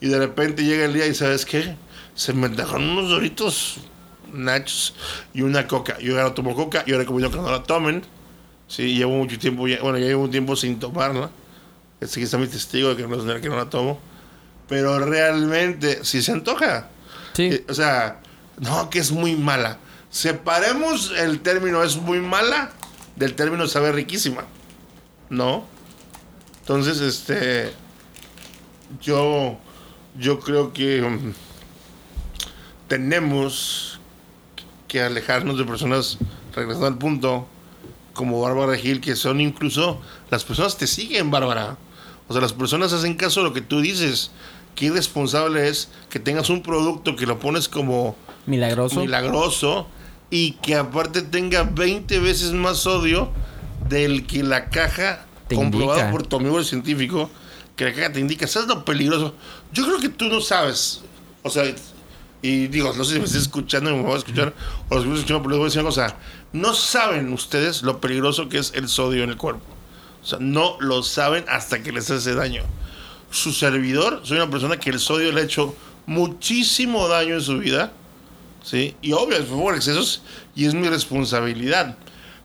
y 0.00 0.08
de 0.08 0.18
repente 0.18 0.64
llega 0.64 0.84
el 0.84 0.92
día 0.92 1.06
y 1.06 1.14
¿sabes 1.14 1.44
qué? 1.44 1.74
Se 2.14 2.32
me 2.32 2.48
dejaron 2.48 2.90
unos 2.90 3.10
doritos 3.10 3.78
nachos 4.32 4.94
y 5.34 5.42
una 5.42 5.66
coca. 5.66 5.98
Yo 5.98 6.18
ahora 6.18 6.34
tomo 6.34 6.54
coca 6.54 6.84
y 6.86 6.92
ahora 6.92 7.04
he 7.04 7.06
comido 7.06 7.30
que 7.30 7.36
no 7.36 7.50
la 7.50 7.62
tomen. 7.62 8.02
Sí, 8.70 8.94
llevo 8.94 9.10
mucho 9.16 9.36
tiempo, 9.36 9.66
ya- 9.66 9.80
bueno, 9.82 9.98
ya 9.98 10.06
llevo 10.06 10.22
un 10.22 10.30
tiempo 10.30 10.54
sin 10.54 10.78
tomarla. 10.78 11.28
Este 12.00 12.20
que 12.20 12.24
está 12.24 12.38
mi 12.38 12.46
testigo 12.46 12.90
de 12.90 12.96
que 12.96 13.02
no, 13.08 13.40
que 13.40 13.48
no 13.48 13.56
la 13.56 13.68
tomo. 13.68 13.98
Pero 14.68 15.00
realmente, 15.00 16.04
si 16.04 16.22
se 16.22 16.30
antoja. 16.30 16.88
Sí. 17.34 17.46
Eh, 17.46 17.64
O 17.68 17.74
sea, 17.74 18.20
no, 18.60 18.88
que 18.88 19.00
es 19.00 19.10
muy 19.10 19.34
mala. 19.34 19.78
Separemos 20.10 21.12
el 21.18 21.40
término 21.40 21.82
es 21.82 21.96
muy 21.96 22.20
mala 22.20 22.70
del 23.16 23.34
término 23.34 23.66
sabe 23.66 23.90
riquísima. 23.90 24.44
¿No? 25.30 25.64
Entonces, 26.60 27.00
este. 27.00 27.72
Yo. 29.02 29.58
Yo 30.16 30.38
creo 30.38 30.72
que. 30.72 31.02
mm, 31.02 31.32
tenemos 32.88 34.00
que 34.88 35.02
alejarnos 35.02 35.58
de 35.58 35.64
personas, 35.64 36.18
regresando 36.54 36.86
al 36.86 36.98
punto, 36.98 37.46
como 38.20 38.38
Bárbara 38.42 38.76
Gil, 38.76 39.00
que 39.00 39.16
son 39.16 39.40
incluso. 39.40 39.98
Las 40.30 40.44
personas 40.44 40.76
te 40.76 40.86
siguen, 40.86 41.30
Bárbara. 41.30 41.78
O 42.28 42.34
sea, 42.34 42.42
las 42.42 42.52
personas 42.52 42.92
hacen 42.92 43.14
caso 43.14 43.40
a 43.40 43.44
lo 43.44 43.54
que 43.54 43.62
tú 43.62 43.80
dices. 43.80 44.30
Qué 44.74 44.84
irresponsable 44.86 45.66
es 45.68 45.88
que 46.10 46.18
tengas 46.20 46.50
un 46.50 46.62
producto 46.62 47.16
que 47.16 47.24
lo 47.24 47.38
pones 47.38 47.66
como 47.66 48.14
Milagroso. 48.44 49.00
milagroso 49.00 49.86
y 50.28 50.52
que 50.62 50.74
aparte 50.74 51.22
tenga 51.22 51.62
20 51.62 52.18
veces 52.18 52.52
más 52.52 52.76
sodio 52.76 53.30
del 53.88 54.26
que 54.26 54.42
la 54.42 54.68
caja, 54.68 55.24
Te 55.48 55.54
comprobado 55.54 55.98
indica. 56.00 56.12
por 56.12 56.26
tu 56.26 56.36
amigo 56.36 56.58
el 56.58 56.66
científico, 56.66 57.30
que 57.74 57.86
la 57.86 57.94
caja 57.94 58.12
te 58.12 58.20
indica. 58.20 58.46
¿Sabes 58.46 58.68
lo 58.68 58.84
peligroso? 58.84 59.34
Yo 59.72 59.86
creo 59.86 59.98
que 59.98 60.10
tú 60.10 60.26
no 60.26 60.42
sabes. 60.42 61.00
O 61.42 61.48
sea, 61.48 61.64
y 62.42 62.68
digo, 62.68 62.92
no 62.96 63.02
sé 63.04 63.14
si 63.14 63.18
me 63.18 63.24
estás 63.24 63.42
escuchando 63.42 63.90
me 63.96 64.02
voy 64.02 64.12
a 64.12 64.18
escuchar, 64.18 64.54
o 64.90 64.94
los 64.94 65.04
que 65.04 65.10
me 65.10 65.14
están 65.16 65.36
escuchando, 65.36 65.42
pero 65.42 65.50
les 65.50 65.58
voy 65.58 65.64
a 65.64 65.68
decir 65.68 65.80
una 65.80 65.88
cosa. 65.88 66.16
No 66.52 66.74
saben 66.74 67.32
ustedes 67.32 67.82
lo 67.82 68.00
peligroso 68.00 68.48
que 68.48 68.58
es 68.58 68.72
el 68.74 68.88
sodio 68.88 69.22
en 69.22 69.30
el 69.30 69.36
cuerpo. 69.36 69.64
O 70.22 70.26
sea, 70.26 70.38
no 70.40 70.76
lo 70.80 71.02
saben 71.02 71.44
hasta 71.48 71.82
que 71.82 71.92
les 71.92 72.10
hace 72.10 72.34
daño. 72.34 72.62
Su 73.30 73.52
servidor, 73.52 74.22
soy 74.24 74.38
una 74.38 74.50
persona 74.50 74.76
que 74.78 74.90
el 74.90 74.98
sodio 74.98 75.30
le 75.32 75.42
ha 75.42 75.44
hecho 75.44 75.76
muchísimo 76.06 77.06
daño 77.08 77.34
en 77.34 77.40
su 77.40 77.58
vida. 77.58 77.92
¿sí? 78.62 78.96
Y 79.00 79.12
obvio, 79.12 79.44
fue 79.46 79.58
por 79.58 79.74
excesos 79.74 80.22
y 80.54 80.66
es 80.66 80.74
mi 80.74 80.88
responsabilidad. 80.88 81.96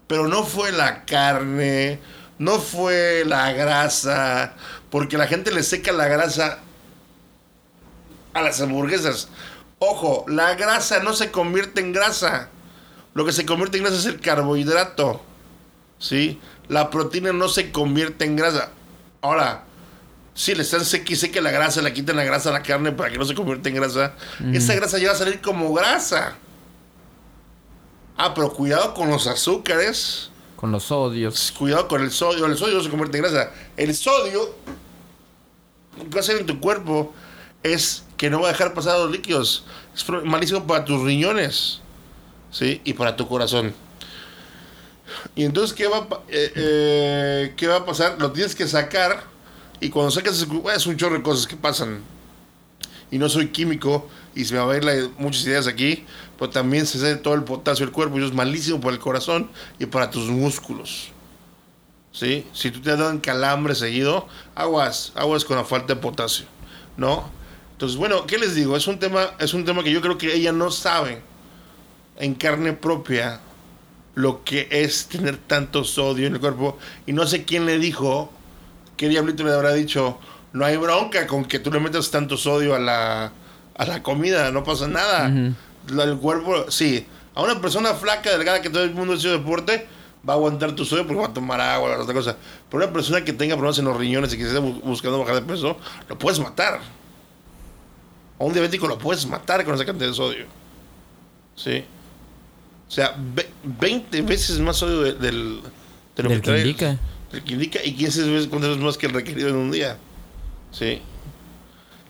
Pero 0.08 0.28
no 0.28 0.44
fue 0.44 0.72
la 0.72 1.04
carne, 1.06 2.00
no 2.38 2.60
fue 2.60 3.24
la 3.26 3.52
grasa, 3.54 4.54
porque 4.89 5.18
la 5.18 5.28
gente 5.28 5.52
le 5.52 5.63
seca 5.63 5.91
la 5.91 6.08
grasa 6.08 6.60
a 8.34 8.41
las 8.41 8.62
hamburguesas. 8.62 9.30
Ojo, 9.80 10.26
la 10.28 10.54
grasa 10.56 11.02
no 11.02 11.13
se 11.13 11.32
convierte 11.32 11.82
en 11.82 11.91
grasa. 11.91 12.50
Lo 13.15 13.25
que 13.25 13.32
se 13.32 13.45
convierte 13.45 13.78
en 13.78 13.84
grasa 13.84 13.97
es 13.97 14.06
el 14.06 14.19
carbohidrato. 14.19 15.21
¿Sí? 15.97 16.39
La 16.67 16.89
proteína 16.89 17.32
no 17.32 17.47
se 17.47 17.71
convierte 17.71 18.25
en 18.25 18.36
grasa. 18.36 18.71
Ahora, 19.21 19.63
si 20.34 20.54
le 20.54 20.63
están 20.63 20.84
seque 20.84 21.13
y 21.13 21.39
la 21.39 21.49
grasa, 21.49 21.82
le 21.82 21.93
quitan 21.93 22.17
la 22.17 22.25
grasa 22.25 22.49
a 22.49 22.51
la 22.54 22.62
carne 22.62 22.91
para 22.91 23.10
que 23.10 23.17
no 23.17 23.23
se 23.23 23.34
convierta 23.34 23.69
en 23.69 23.75
grasa, 23.75 24.13
esa 24.51 24.75
grasa 24.75 24.99
ya 24.99 25.08
va 25.08 25.13
a 25.13 25.17
salir 25.17 25.39
como 25.39 25.73
grasa. 25.73 26.36
Ah, 28.17 28.34
pero 28.34 28.51
cuidado 28.51 28.93
con 28.93 29.10
los 29.10 29.28
azúcares. 29.28 30.30
Con 30.58 30.73
los 30.73 30.84
sodios. 30.84 31.54
Cuidado 31.58 31.88
con 31.88 32.01
el 32.01 32.12
sodio. 32.12 32.45
El 32.45 32.58
sodio 32.58 32.75
no 32.75 32.84
se 32.84 32.89
convierte 32.89 33.17
en 33.17 33.23
grasa. 33.23 33.51
El 33.78 33.95
sodio, 33.95 34.56
lo 35.97 36.04
que 36.04 36.10
va 36.10 36.17
a 36.17 36.19
hacer 36.19 36.38
en 36.38 36.45
tu 36.45 36.60
cuerpo 36.60 37.13
es 37.63 38.04
que 38.17 38.30
no 38.30 38.41
va 38.41 38.49
a 38.49 38.51
dejar 38.51 38.73
pasar 38.73 38.99
los 38.99 39.12
líquidos. 39.12 39.65
Es 39.95 40.06
malísimo 40.25 40.67
para 40.67 40.84
tus 40.84 41.01
riñones. 41.01 41.82
¿Sí? 42.56 42.80
Y 42.86 42.94
para 42.94 43.18
tu 43.18 43.28
corazón. 43.28 43.74
Y 45.36 45.44
entonces, 45.44 45.76
¿qué 45.76 45.88
va, 45.88 46.08
eh, 46.30 46.52
eh, 46.56 47.54
¿qué 47.58 47.68
va 47.68 47.78
a 47.78 47.86
pasar? 47.86 48.15
Lo 48.18 48.32
tienes 48.32 48.56
que 48.56 48.65
sacar. 48.65 49.24
Y 49.82 49.89
cuando 49.89 50.10
sacas, 50.10 50.48
es 50.76 50.88
un 50.88 50.96
chorro 50.96 51.18
de 51.18 51.22
cosas 51.22 51.48
que 51.48 51.58
pasan. 51.58 52.00
Y 53.12 53.18
no 53.18 53.28
soy 53.28 53.50
químico. 53.50 54.08
Y 54.34 54.46
se 54.46 54.54
me 54.54 54.62
va 54.62 54.74
a 54.74 54.78
ir 54.78 55.10
muchas 55.18 55.46
ideas 55.46 55.68
aquí 55.68 56.06
pero 56.38 56.52
también 56.52 56.86
se 56.86 57.00
sale 57.00 57.15
todo 57.15 57.34
el 57.34 57.44
potasio 57.44 57.86
del 57.86 57.94
cuerpo 57.94 58.15
y 58.15 58.20
eso 58.20 58.28
es 58.28 58.34
malísimo 58.34 58.80
para 58.80 58.94
el 58.94 59.00
corazón 59.00 59.50
y 59.80 59.86
para 59.86 60.10
tus 60.10 60.30
músculos. 60.30 61.12
¿Sí? 62.12 62.48
Si 62.54 62.72
tú 62.72 62.82
te 62.82 62.96
dan 62.96 63.20
calambre 63.20 63.76
seguido, 63.76 64.28
aguas, 64.56 65.12
aguas 65.15 65.44
con 65.44 65.58
la 65.58 65.65
falta 65.65 65.96
de 65.96 66.02
potasio, 66.02 66.46
¿no? 66.96 67.30
Entonces, 67.74 67.98
bueno, 67.98 68.26
¿qué 68.26 68.38
les 68.38 68.56
digo? 68.56 68.78
Es 68.78 68.88
un 68.88 69.00
tema, 69.00 69.32
es 69.38 69.54
un 69.54 69.65
tema 69.65 69.84
que 69.84 69.91
yo 69.91 70.00
creo 70.02 70.18
que 70.18 70.34
ella 70.34 70.54
no 70.54 70.72
sabe 70.72 71.22
en 72.17 72.36
carne 72.36 72.73
propia 72.73 73.41
lo 74.13 74.43
que 74.43 74.67
es 74.71 75.08
tener 75.08 75.38
tanto 75.38 75.84
sodio 75.84 76.28
en 76.28 76.36
el 76.36 76.39
cuerpo 76.39 76.78
y 77.06 77.13
no 77.13 77.28
sé 77.28 77.43
quién 77.43 77.65
le 77.65 77.80
dijo, 77.80 78.32
qué 78.97 79.10
diablito 79.10 79.43
le 79.43 79.54
habrá 79.54 79.73
dicho, 79.73 80.17
no 80.54 80.65
hay 80.65 80.78
bronca 80.78 81.28
con 81.28 81.45
que 81.45 81.60
tú 81.60 81.71
le 81.71 81.80
metas 81.80 82.12
tanto 82.12 82.38
sodio 82.38 82.75
a 82.75 82.80
la, 82.80 83.32
a 83.78 83.86
la 83.86 84.01
comida, 84.01 84.51
no 84.51 84.63
pasa 84.63 84.88
nada 84.88 85.54
el 85.89 86.17
cuerpo, 86.17 86.69
sí. 86.69 87.06
A 87.34 87.41
una 87.41 87.60
persona 87.60 87.93
flaca, 87.93 88.32
delgada, 88.32 88.62
que 88.62 88.69
todo 88.69 88.84
el 88.84 88.93
mundo 88.93 89.13
hace 89.13 89.28
deporte, 89.30 89.88
va 90.28 90.34
a 90.34 90.36
aguantar 90.38 90.73
tu 90.73 90.86
sueño 90.86 91.06
porque 91.06 91.21
va 91.21 91.28
a 91.28 91.34
tomar 91.34 91.60
agua, 91.60 91.97
otra 91.99 92.13
cosa. 92.13 92.38
Pero 92.69 92.84
una 92.84 92.93
persona 92.93 93.23
que 93.23 93.34
tenga 93.34 93.56
problemas 93.56 93.78
en 93.80 93.86
los 93.86 93.97
riñones 93.97 94.34
y 94.34 94.38
que 94.38 94.43
esté 94.43 94.60
buscando 94.60 95.19
bajar 95.19 95.36
de 95.36 95.41
peso, 95.41 95.78
lo 96.08 96.17
puedes 96.17 96.39
matar. 96.39 96.80
A 98.39 98.43
un 98.43 98.54
diabético 98.54 98.88
lo 98.88 98.97
puedes 98.97 99.25
matar 99.28 99.63
con 99.65 99.75
esa 99.75 99.86
cantidad 99.86 100.10
de 100.10 100.15
sodio. 100.15 100.45
¿Sí? 101.56 101.86
O 102.96 102.98
sea, 102.98 103.14
20 103.82 104.22
veces 104.22 104.58
más 104.60 104.78
sodio 104.78 105.02
del, 105.02 105.60
de 106.16 106.24
lo 106.24 106.30
que, 106.42 106.58
indica. 106.60 106.98
Del 107.30 107.44
que 107.44 107.54
indica 107.54 107.84
y 107.84 107.94
15 107.94 108.30
veces 108.30 108.78
más 108.80 108.98
que 108.98 109.08
el 109.08 109.12
requerido 109.12 109.50
en 109.50 109.58
un 109.58 109.70
día. 109.70 109.98
¿Sí? 110.72 111.02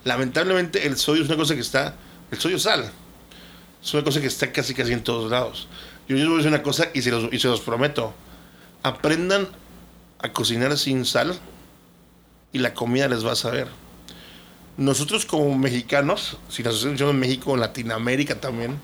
Lamentablemente 0.03 0.85
el 0.85 0.95
sodio 0.95 1.23
es 1.23 1.27
una 1.27 1.37
cosa 1.37 1.55
que 1.55 1.61
está... 1.61 1.95
El 2.29 2.37
sodio 2.37 2.59
sal 2.59 2.91
es 3.83 3.93
una 3.95 4.03
cosa 4.03 4.21
que 4.21 4.27
está 4.27 4.51
casi 4.51 4.75
casi 4.75 4.93
en 4.93 5.03
todos 5.03 5.31
lados. 5.31 5.67
Yo 6.07 6.17
les 6.17 6.25
voy 6.27 6.35
a 6.35 6.37
decir 6.37 6.51
una 6.51 6.61
cosa 6.61 6.89
y 6.93 7.01
se 7.01 7.09
los, 7.09 7.33
y 7.33 7.39
se 7.39 7.47
los 7.47 7.61
prometo. 7.61 8.13
Aprendan 8.83 9.47
a 10.19 10.33
cocinar 10.33 10.77
sin 10.77 11.03
sal 11.03 11.33
y 12.53 12.59
la 12.59 12.75
comida 12.75 13.07
les 13.07 13.25
va 13.25 13.31
a 13.31 13.35
saber. 13.35 13.69
Nosotros 14.77 15.25
como 15.25 15.57
mexicanos, 15.57 16.37
si 16.47 16.61
nos 16.61 16.77
hacemos 16.77 17.01
en 17.01 17.19
México, 17.19 17.55
en 17.55 17.61
Latinoamérica 17.61 18.39
también, 18.39 18.79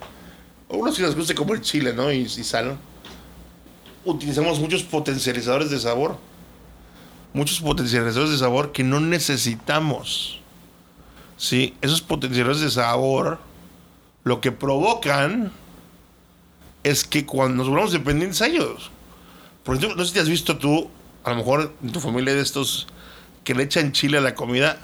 o 0.71 0.77
uno 0.77 0.91
si 0.91 1.01
nos 1.01 1.15
gusta 1.15 1.35
como 1.35 1.53
el 1.53 1.61
chile, 1.61 1.93
¿no? 1.93 2.11
Y, 2.11 2.19
y 2.19 2.27
sal, 2.27 2.77
utilizamos 4.05 4.59
muchos 4.59 4.83
potencializadores 4.83 5.69
de 5.69 5.79
sabor. 5.79 6.17
Muchos 7.33 7.61
potencializadores 7.61 8.31
de 8.31 8.37
sabor 8.37 8.71
que 8.71 8.83
no 8.83 8.99
necesitamos. 8.99 10.39
Sí, 11.37 11.75
esos 11.81 12.01
potencializadores 12.01 12.61
de 12.61 12.71
sabor 12.71 13.39
lo 14.23 14.41
que 14.41 14.51
provocan 14.51 15.51
es 16.83 17.03
que 17.03 17.25
cuando 17.25 17.57
nos 17.57 17.69
volvamos 17.69 17.91
dependientes 17.91 18.41
a 18.41 18.47
ellos. 18.47 18.91
Por 19.63 19.75
ejemplo, 19.75 19.97
no 19.97 20.05
sé 20.05 20.13
si 20.13 20.19
has 20.19 20.29
visto 20.29 20.57
tú, 20.57 20.89
a 21.23 21.31
lo 21.31 21.37
mejor 21.37 21.73
en 21.83 21.91
tu 21.91 21.99
familia 21.99 22.33
de 22.33 22.41
estos 22.41 22.87
que 23.43 23.53
le 23.53 23.63
echan 23.63 23.91
chile 23.91 24.17
a 24.17 24.21
la 24.21 24.35
comida 24.35 24.77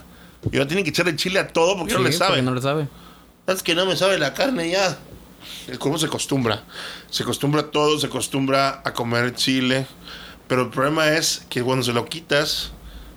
y 0.51 0.57
ahora 0.57 0.67
tienen 0.67 0.83
que 0.83 0.91
echarle 0.91 1.15
chile 1.15 1.39
a 1.39 1.47
todo 1.47 1.77
porque 1.77 1.93
no 1.93 2.01
le 2.01 2.11
sabe. 2.11 2.41
no 2.41 2.53
le 2.53 2.61
sabe. 2.61 2.87
Es 3.47 3.63
que 3.63 3.75
no 3.75 3.85
me 3.85 3.95
sabe 3.95 4.17
la 4.17 4.33
carne 4.33 4.69
ya. 4.69 4.97
El 5.67 5.79
cuerpo 5.79 5.97
se 5.99 6.07
acostumbra. 6.07 6.63
Se 7.09 7.23
acostumbra 7.23 7.61
a 7.61 7.71
todo, 7.71 7.99
se 7.99 8.07
acostumbra 8.07 8.81
a 8.83 8.93
comer 8.93 9.35
chile. 9.35 9.85
Pero 10.47 10.63
el 10.63 10.69
problema 10.69 11.09
es 11.09 11.45
que 11.49 11.61
cuando 11.61 11.83
se 11.83 11.93
lo 11.93 12.05
quitas, 12.05 12.71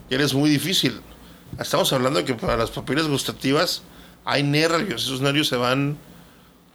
ya 0.08 0.18
es 0.18 0.34
muy 0.34 0.50
difícil. 0.50 1.00
Estamos 1.58 1.92
hablando 1.92 2.20
de 2.20 2.24
que 2.24 2.34
para 2.34 2.56
las 2.56 2.70
papilas 2.70 3.06
gustativas 3.06 3.82
hay 4.24 4.42
nervios. 4.42 5.04
Esos 5.04 5.20
nervios 5.20 5.48
se 5.48 5.56
van 5.56 5.98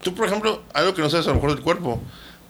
Tú, 0.06 0.14
por 0.14 0.28
ejemplo, 0.28 0.62
algo 0.74 0.94
que 0.94 1.02
no 1.02 1.10
sabes 1.10 1.26
a 1.26 1.30
lo 1.30 1.38
mejor 1.38 1.56
del 1.56 1.64
cuerpo, 1.64 2.00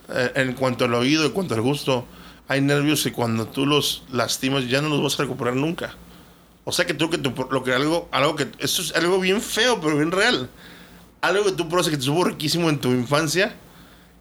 eh, 0.10 0.32
en 0.36 0.54
cuanto 0.56 0.84
al 0.84 0.94
oído, 0.94 1.24
en 1.26 1.32
cuanto 1.32 1.54
al 1.54 1.62
gusto, 1.62 2.06
hay 2.50 2.60
nervios 2.60 3.06
y 3.06 3.12
cuando 3.12 3.48
tú 3.48 3.65
los 3.65 4.04
lastimas 4.12 4.68
ya 4.68 4.82
no 4.82 4.89
los 4.89 5.02
vas 5.02 5.18
a 5.18 5.24
recuperar 5.24 5.56
nunca. 5.56 5.96
O 6.65 6.74
sea 6.74 6.86
que 6.86 6.94
tú 6.94 7.10
que 7.10 7.18
lo 7.18 7.63
que 7.63 7.74
algo, 7.74 8.10
algo 8.12 8.36
que 8.36 8.50
esto 8.60 8.82
es 8.82 8.94
algo 8.94 9.20
bien 9.22 9.41
feo, 9.41 9.80
pero 9.80 9.96
bien 9.96 10.12
real. 10.12 10.50
Algo 11.21 11.45
que 11.45 11.51
tú 11.54 11.67
pruebas 11.67 11.89
que 11.89 11.97
te 11.97 12.04
supo 12.04 12.23
riquísimo 12.23 12.69
en 12.69 12.80
tu 12.80 12.91
infancia, 12.91 13.56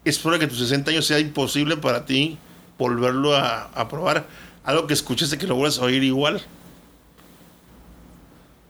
es 0.03 0.19
que 0.19 0.45
a 0.45 0.49
tus 0.49 0.59
60 0.59 0.91
años 0.91 1.05
sea 1.05 1.19
imposible 1.19 1.77
para 1.77 2.05
ti 2.05 2.37
volverlo 2.77 3.35
a, 3.35 3.87
probar. 3.89 4.27
Algo 4.63 4.87
que 4.87 4.93
escuchaste 4.93 5.37
que 5.37 5.47
lo 5.47 5.55
vuelvas 5.55 5.79
a 5.79 5.83
oír 5.83 6.03
igual. 6.03 6.41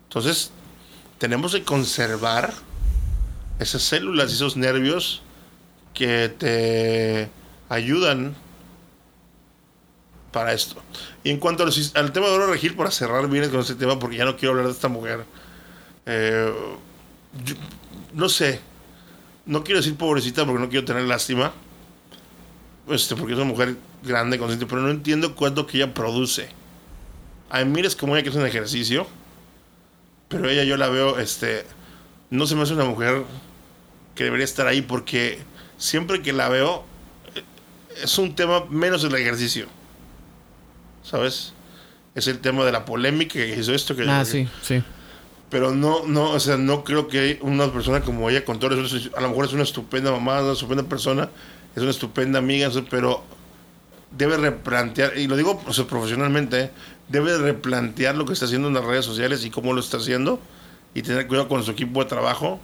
Entonces, 0.09 0.51
tenemos 1.17 1.53
que 1.53 1.63
conservar 1.63 2.53
esas 3.59 3.81
células 3.81 4.31
y 4.31 4.35
esos 4.35 4.57
nervios 4.57 5.21
que 5.93 6.29
te 6.29 7.29
ayudan 7.69 8.35
para 10.31 10.53
esto. 10.53 10.81
Y 11.23 11.31
en 11.31 11.39
cuanto 11.39 11.63
al 11.63 12.11
tema 12.11 12.27
de 12.27 12.33
oro 12.33 12.47
regir, 12.47 12.75
para 12.75 12.91
cerrar 12.91 13.27
bien 13.29 13.49
con 13.49 13.61
este 13.61 13.75
tema, 13.75 13.97
porque 13.99 14.17
ya 14.17 14.25
no 14.25 14.35
quiero 14.35 14.51
hablar 14.51 14.67
de 14.67 14.73
esta 14.73 14.89
mujer, 14.89 15.25
eh, 16.05 16.53
no 18.15 18.29
sé, 18.29 18.61
no 19.45 19.63
quiero 19.63 19.81
decir 19.81 19.95
pobrecita 19.95 20.45
porque 20.45 20.61
no 20.61 20.69
quiero 20.69 20.85
tener 20.85 21.03
lástima, 21.03 21.51
este, 22.89 23.15
porque 23.15 23.33
es 23.33 23.39
una 23.39 23.47
mujer 23.47 23.75
grande, 24.03 24.39
consciente, 24.39 24.65
pero 24.65 24.81
no 24.81 24.89
entiendo 24.89 25.35
cuánto 25.35 25.67
que 25.67 25.77
ella 25.77 25.93
produce. 25.93 26.49
A 27.49 27.63
mí 27.63 27.65
mires 27.65 27.95
como 27.95 28.15
ella 28.15 28.23
que 28.23 28.29
es 28.29 28.35
un 28.35 28.45
ejercicio, 28.45 29.05
pero 30.29 30.49
ella 30.49 30.63
yo 30.63 30.77
la 30.77 30.87
veo, 30.89 31.19
este, 31.19 31.65
no 32.29 32.47
se 32.47 32.55
me 32.55 32.63
hace 32.63 32.73
una 32.73 32.85
mujer 32.85 33.23
que 34.15 34.23
debería 34.23 34.45
estar 34.45 34.65
ahí 34.65 34.81
porque 34.81 35.39
siempre 35.77 36.21
que 36.21 36.31
la 36.31 36.47
veo 36.47 36.85
eh, 37.35 37.43
es 38.01 38.17
un 38.17 38.33
tema 38.33 38.65
menos 38.69 39.03
el 39.03 39.13
ejercicio. 39.15 39.67
¿Sabes? 41.03 41.53
Es 42.15 42.27
el 42.27 42.39
tema 42.39 42.63
de 42.65 42.71
la 42.71 42.85
polémica 42.85 43.33
que 43.33 43.59
hizo 43.59 43.73
esto. 43.73 43.95
Que, 43.95 44.09
ah, 44.09 44.25
sí, 44.25 44.47
sí. 44.61 44.81
Pero 45.49 45.71
no, 45.71 46.05
no, 46.05 46.31
o 46.31 46.39
sea, 46.39 46.57
no 46.57 46.83
creo 46.83 47.07
que 47.07 47.39
una 47.41 47.71
persona 47.71 48.01
como 48.01 48.29
ella, 48.29 48.43
con 48.43 48.59
todo 48.59 48.79
eso, 48.79 49.09
a 49.15 49.21
lo 49.21 49.29
mejor 49.29 49.45
es 49.45 49.53
una 49.53 49.63
estupenda 49.63 50.11
mamá, 50.11 50.41
una 50.41 50.53
estupenda 50.53 50.83
persona, 50.83 51.29
es 51.75 51.81
una 51.81 51.91
estupenda 51.91 52.39
amiga, 52.39 52.69
pero 52.89 53.23
debe 54.11 54.37
replantear, 54.37 55.17
y 55.17 55.27
lo 55.27 55.35
digo 55.35 55.59
profesionalmente, 55.59 56.71
debe 57.09 57.37
replantear 57.37 58.15
lo 58.15 58.25
que 58.25 58.33
está 58.33 58.45
haciendo 58.45 58.69
en 58.69 58.73
las 58.73 58.85
redes 58.85 59.05
sociales 59.05 59.45
y 59.45 59.49
cómo 59.49 59.73
lo 59.73 59.81
está 59.81 59.97
haciendo 59.97 60.39
y 60.93 61.01
tener 61.01 61.27
cuidado 61.27 61.47
con 61.47 61.63
su 61.63 61.71
equipo 61.71 62.01
de 62.01 62.09
trabajo 62.09 62.59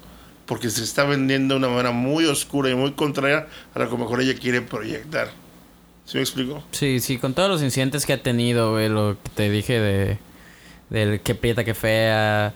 porque 0.46 0.70
se 0.70 0.84
está 0.84 1.04
vendiendo 1.04 1.54
de 1.54 1.60
una 1.60 1.70
manera 1.70 1.92
muy 1.92 2.26
oscura 2.26 2.70
y 2.70 2.76
muy 2.76 2.94
contraria 2.94 3.48
a 3.74 3.80
lo 3.80 3.90
que 3.90 3.98
mejor 3.98 4.22
ella 4.22 4.34
quiere 4.34 4.62
proyectar. 4.62 5.30
¿Sí 6.06 6.18
me 6.18 6.24
explico? 6.24 6.64
Sí, 6.72 7.00
sí, 7.00 7.18
con 7.18 7.34
todos 7.34 7.50
los 7.50 7.62
incidentes 7.62 8.06
que 8.06 8.14
ha 8.14 8.24
tenido, 8.24 8.78
lo 8.90 9.18
que 9.24 9.30
te 9.30 9.50
dije 9.50 9.80
de 9.80 10.18
del 10.92 11.22
que 11.22 11.34
prieta, 11.34 11.64
que 11.64 11.74
fea, 11.74 12.54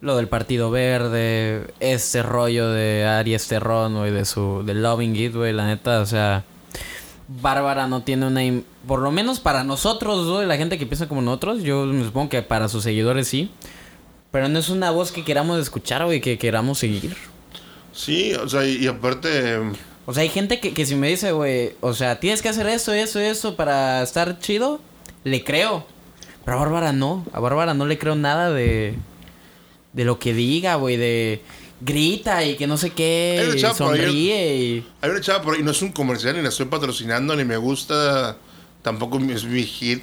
lo 0.00 0.16
del 0.16 0.28
Partido 0.28 0.70
Verde, 0.70 1.68
este 1.78 2.22
rollo 2.22 2.70
de 2.70 3.04
Aries 3.04 3.46
Terrón, 3.46 3.94
güey, 3.94 4.10
de 4.10 4.24
su, 4.24 4.62
de 4.64 4.74
Loving 4.74 5.14
It, 5.14 5.34
güey, 5.34 5.52
la 5.52 5.66
neta, 5.66 6.00
o 6.00 6.06
sea, 6.06 6.44
Bárbara 7.28 7.86
no 7.86 8.02
tiene 8.02 8.26
una, 8.26 8.40
por 8.86 9.00
lo 9.00 9.12
menos 9.12 9.40
para 9.40 9.62
nosotros, 9.62 10.26
güey, 10.26 10.46
la 10.46 10.56
gente 10.56 10.78
que 10.78 10.86
piensa 10.86 11.06
como 11.06 11.20
nosotros, 11.20 11.62
yo 11.62 11.84
me 11.84 12.04
supongo 12.04 12.30
que 12.30 12.42
para 12.42 12.68
sus 12.68 12.82
seguidores 12.82 13.28
sí, 13.28 13.50
pero 14.30 14.48
no 14.48 14.58
es 14.58 14.70
una 14.70 14.90
voz 14.90 15.12
que 15.12 15.22
queramos 15.22 15.60
escuchar, 15.60 16.04
güey, 16.04 16.20
que 16.20 16.38
queramos 16.38 16.78
seguir. 16.78 17.14
Sí, 17.92 18.34
o 18.34 18.48
sea, 18.48 18.66
y, 18.66 18.86
aparte... 18.86 19.58
O 20.06 20.14
sea, 20.14 20.22
hay 20.22 20.28
gente 20.28 20.60
que, 20.60 20.72
que 20.72 20.86
si 20.86 20.94
me 20.94 21.08
dice, 21.08 21.32
güey, 21.32 21.72
o 21.80 21.92
sea, 21.92 22.20
tienes 22.20 22.40
que 22.40 22.48
hacer 22.48 22.66
eso, 22.68 22.92
eso, 22.92 23.18
eso 23.18 23.56
para 23.56 24.02
estar 24.02 24.38
chido, 24.38 24.80
le 25.24 25.42
creo. 25.42 25.84
Pero 26.46 26.56
a 26.56 26.60
Bárbara 26.60 26.92
no. 26.94 27.26
A 27.32 27.40
Bárbara 27.40 27.74
no 27.74 27.84
le 27.84 27.98
creo 27.98 28.14
nada 28.14 28.50
de... 28.50 28.94
de 29.92 30.04
lo 30.04 30.18
que 30.18 30.32
diga, 30.32 30.76
güey, 30.76 30.96
de 30.96 31.42
grita 31.80 32.44
y 32.44 32.56
que 32.56 32.66
no 32.66 32.76
sé 32.76 32.90
qué, 32.90 33.52
y 33.54 33.64
ahí. 33.64 33.74
sonríe 33.74 34.56
y... 34.56 34.86
Hay 35.02 35.10
una 35.10 35.20
chava 35.20 35.42
por 35.42 35.54
ahí, 35.54 35.62
no 35.62 35.72
es 35.72 35.82
un 35.82 35.92
comercial, 35.92 36.36
ni 36.36 36.42
la 36.42 36.48
estoy 36.48 36.66
patrocinando, 36.66 37.36
ni 37.36 37.44
me 37.44 37.56
gusta, 37.56 38.36
tampoco 38.80 39.18
es 39.18 39.44
mi 39.44 39.62
hit. 39.62 40.02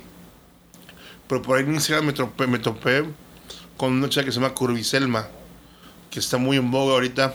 Pero 1.28 1.42
por 1.42 1.58
ahí 1.58 1.64
en 1.64 1.74
Instagram 1.74 2.06
me 2.06 2.14
topé, 2.14 2.48
me 2.48 2.60
topé 2.60 3.06
con 3.78 3.94
una 3.94 4.10
chava 4.10 4.26
que 4.26 4.32
se 4.32 4.40
llama 4.40 4.54
Curviselma, 4.54 5.28
que 6.12 6.20
está 6.20 6.38
muy 6.38 6.58
en 6.58 6.70
boga 6.70 6.94
ahorita, 6.94 7.34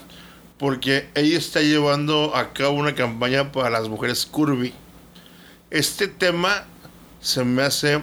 porque 0.59 1.09
ella 1.15 1.39
está 1.39 1.61
llevando 1.61 2.37
a 2.37 2.53
cabo 2.53 2.75
una 2.75 2.95
campaña 2.95 3.51
para 3.51 3.71
las 3.71 3.89
mujeres 3.89 4.27
curvy. 4.27 4.73
Este 5.71 6.07
tema 6.07 6.65
se 7.21 7.45
me 7.45 7.63
hace 7.63 8.03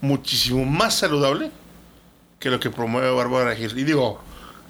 muchísimo 0.00 0.64
más 0.64 0.94
saludable 0.98 1.50
que 2.38 2.50
lo 2.50 2.60
que 2.60 2.70
promueve 2.70 3.10
Bárbara 3.10 3.54
Gil. 3.54 3.78
Y 3.78 3.84
digo, 3.84 4.20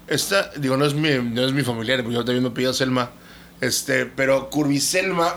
esta, 0.07 0.51
digo, 0.57 0.77
no 0.77 0.85
es 0.85 0.95
mi, 0.95 1.11
no 1.19 1.45
es 1.45 1.53
mi 1.53 1.63
familiar, 1.63 2.03
porque 2.03 2.15
yo 2.15 2.25
también 2.25 2.45
me 2.45 2.51
pido 2.51 2.73
Selma. 2.73 3.11
Este, 3.61 4.07
pero 4.07 4.51
Curviselma. 4.51 5.35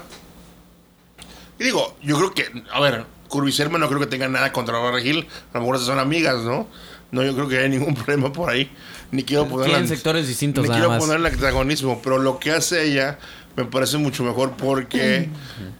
Y 1.59 1.63
digo, 1.63 1.97
yo 2.03 2.17
creo 2.17 2.33
que, 2.33 2.63
a 2.71 2.79
ver, 2.79 3.05
Curviselma 3.27 3.77
no 3.77 3.87
creo 3.87 3.99
que 3.99 4.07
tenga 4.07 4.27
nada 4.27 4.51
contra 4.51 4.77
Bárbara 4.77 5.01
Gil. 5.01 5.27
A 5.53 5.57
lo 5.57 5.61
mejor 5.61 5.79
son 5.79 5.99
amigas, 5.99 6.43
¿no? 6.43 6.67
No, 7.11 7.23
yo 7.23 7.33
creo 7.33 7.47
que 7.47 7.57
hay 7.57 7.69
ningún 7.69 7.95
problema 7.95 8.31
por 8.31 8.49
ahí. 8.49 8.71
Ni 9.11 9.23
quiero 9.23 9.47
ponerla. 9.47 9.73
Tienen 9.73 9.87
sectores 9.87 10.27
distintos 10.27 10.63
Ni 10.63 10.69
nada 10.69 10.79
quiero 10.79 10.89
más. 10.91 11.03
ponerle 11.03 11.29
antagonismo, 11.29 11.99
pero 12.03 12.19
lo 12.19 12.37
que 12.37 12.51
hace 12.51 12.83
ella 12.83 13.17
me 13.55 13.65
parece 13.65 13.97
mucho 13.97 14.23
mejor 14.23 14.51
porque, 14.51 15.29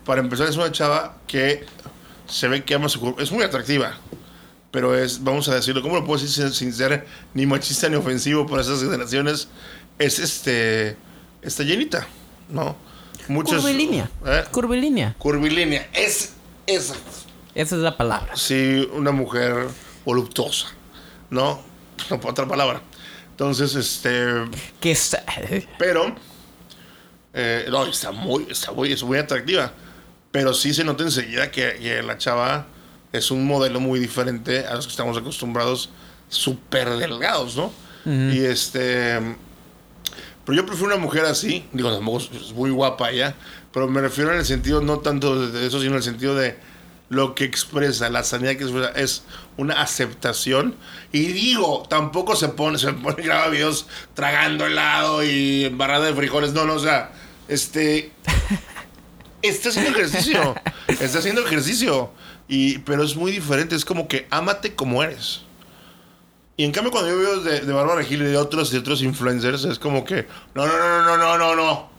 para 0.06 0.22
empezar, 0.22 0.48
es 0.48 0.58
una 0.58 0.72
chava 0.72 1.18
que 1.28 1.64
se 2.30 2.48
ve 2.48 2.64
que 2.64 2.76
ama 2.76 2.90
su 2.90 3.00
cuerpo. 3.00 3.22
Es 3.22 3.32
muy 3.32 3.44
atractiva, 3.44 3.98
pero 4.72 4.98
es, 4.98 5.24
vamos 5.24 5.50
a 5.50 5.56
decirlo, 5.56 5.82
¿cómo 5.82 5.96
lo 5.96 6.06
puedo 6.06 6.22
decir 6.22 6.30
sin, 6.30 6.54
sin 6.54 6.74
ser 6.74 7.06
ni 7.34 7.46
machista 7.46 7.90
ni 7.90 7.96
ofensivo 7.96 8.46
para 8.46 8.62
esas 8.62 8.82
generaciones? 8.82 9.48
Es 9.98 10.20
este, 10.20 10.96
está 11.42 11.64
llenita, 11.64 12.08
¿no? 12.50 12.76
Muchos, 13.28 13.62
Curvilínea. 13.62 14.10
¿eh? 14.26 14.44
Curvilínea. 14.52 15.16
Curvilínea. 15.18 15.90
Es 15.94 16.34
esa. 16.66 16.96
Esa 17.54 17.76
es 17.76 17.82
la 17.82 17.96
palabra. 17.96 18.36
Sí, 18.36 18.88
una 18.94 19.12
mujer 19.12 19.68
voluptuosa, 20.06 20.68
¿no? 21.30 21.62
No, 22.10 22.20
otra 22.24 22.48
palabra. 22.48 22.82
Entonces, 23.32 23.76
este, 23.76 24.26
Que 24.80 24.92
está... 24.92 25.24
pero 25.78 26.16
eh, 27.34 27.68
no, 27.70 27.86
está 27.86 28.12
muy, 28.12 28.48
está 28.50 28.72
muy, 28.72 28.92
es 28.92 29.04
muy 29.04 29.18
atractiva. 29.18 29.72
Pero 30.32 30.54
sí 30.54 30.74
se 30.74 30.84
nota 30.84 31.04
enseguida 31.04 31.50
que, 31.52 31.76
que 31.82 32.02
la 32.04 32.18
chava 32.18 32.68
es 33.12 33.32
un 33.32 33.46
modelo 33.48 33.80
muy 33.80 34.00
diferente 34.00 34.66
a 34.68 34.76
los 34.76 34.86
que 34.86 34.92
estamos 34.92 35.18
acostumbrados, 35.18 35.90
súper 36.30 36.90
delgados, 36.98 37.56
¿no? 37.56 37.72
Y 38.34 38.40
este. 38.46 39.20
Pero 40.46 40.56
yo 40.56 40.66
prefiero 40.66 40.94
una 40.94 41.02
mujer 41.04 41.26
así, 41.26 41.66
digo, 41.74 41.92
tampoco 41.94 42.18
es- 42.20 42.30
es 42.42 42.54
muy 42.54 42.70
guapa 42.72 43.12
ella, 43.12 43.36
pero 43.74 43.88
me 43.88 44.02
refiero 44.02 44.32
en 44.32 44.40
el 44.40 44.46
sentido, 44.46 44.82
no 44.82 45.00
tanto 45.00 45.48
de 45.50 45.68
eso, 45.68 45.80
sino 45.80 45.92
en 45.92 45.98
el 45.98 46.04
sentido 46.04 46.36
de 46.36 46.58
lo 47.10 47.34
que 47.36 47.44
expresa, 47.44 48.10
la 48.10 48.24
sanidad 48.24 48.56
que 48.56 48.64
expresa, 48.64 48.90
es 48.96 49.24
una 49.58 49.82
aceptación. 49.82 50.76
Y 51.12 51.28
digo, 51.34 51.84
tampoco 51.90 52.36
se 52.36 52.50
pone, 52.50 52.78
se 52.78 52.94
pone, 52.94 53.16
graba 53.24 53.50
videos 53.50 53.88
tragando 54.14 54.66
helado 54.68 55.24
y 55.24 55.66
embarrada 55.66 56.06
de 56.06 56.14
frijoles, 56.14 56.54
no, 56.54 56.66
no, 56.66 56.76
o 56.76 56.80
sea, 56.80 57.12
este. 57.48 58.12
Está 59.42 59.70
haciendo 59.70 59.92
ejercicio, 59.92 60.56
está 60.88 61.20
haciendo 61.20 61.46
ejercicio, 61.46 62.12
y, 62.48 62.80
pero 62.80 63.04
es 63.04 63.16
muy 63.16 63.32
diferente, 63.32 63.76
es 63.76 63.86
como 63.86 64.08
que 64.08 64.28
ámate 64.30 64.76
como 64.76 65.02
eres. 65.04 65.42
Y 66.58 66.66
en 66.66 66.74
cambio, 66.74 66.92
cuando 66.92 67.10
yo 67.10 67.18
veo 67.18 67.40
de, 67.40 67.62
de 67.62 67.74
Bárbara 67.74 68.04
Gil 68.04 68.22
y 68.22 68.26
de 68.26 68.38
otros, 68.38 68.70
de 68.70 68.80
otros 68.80 69.02
influencers, 69.02 69.64
es 69.64 69.80
como 69.80 70.04
que, 70.04 70.28
no, 70.54 70.68
no, 70.68 70.78
no, 70.78 71.06
no, 71.06 71.18
no, 71.18 71.38
no, 71.38 71.56
no. 71.56 71.90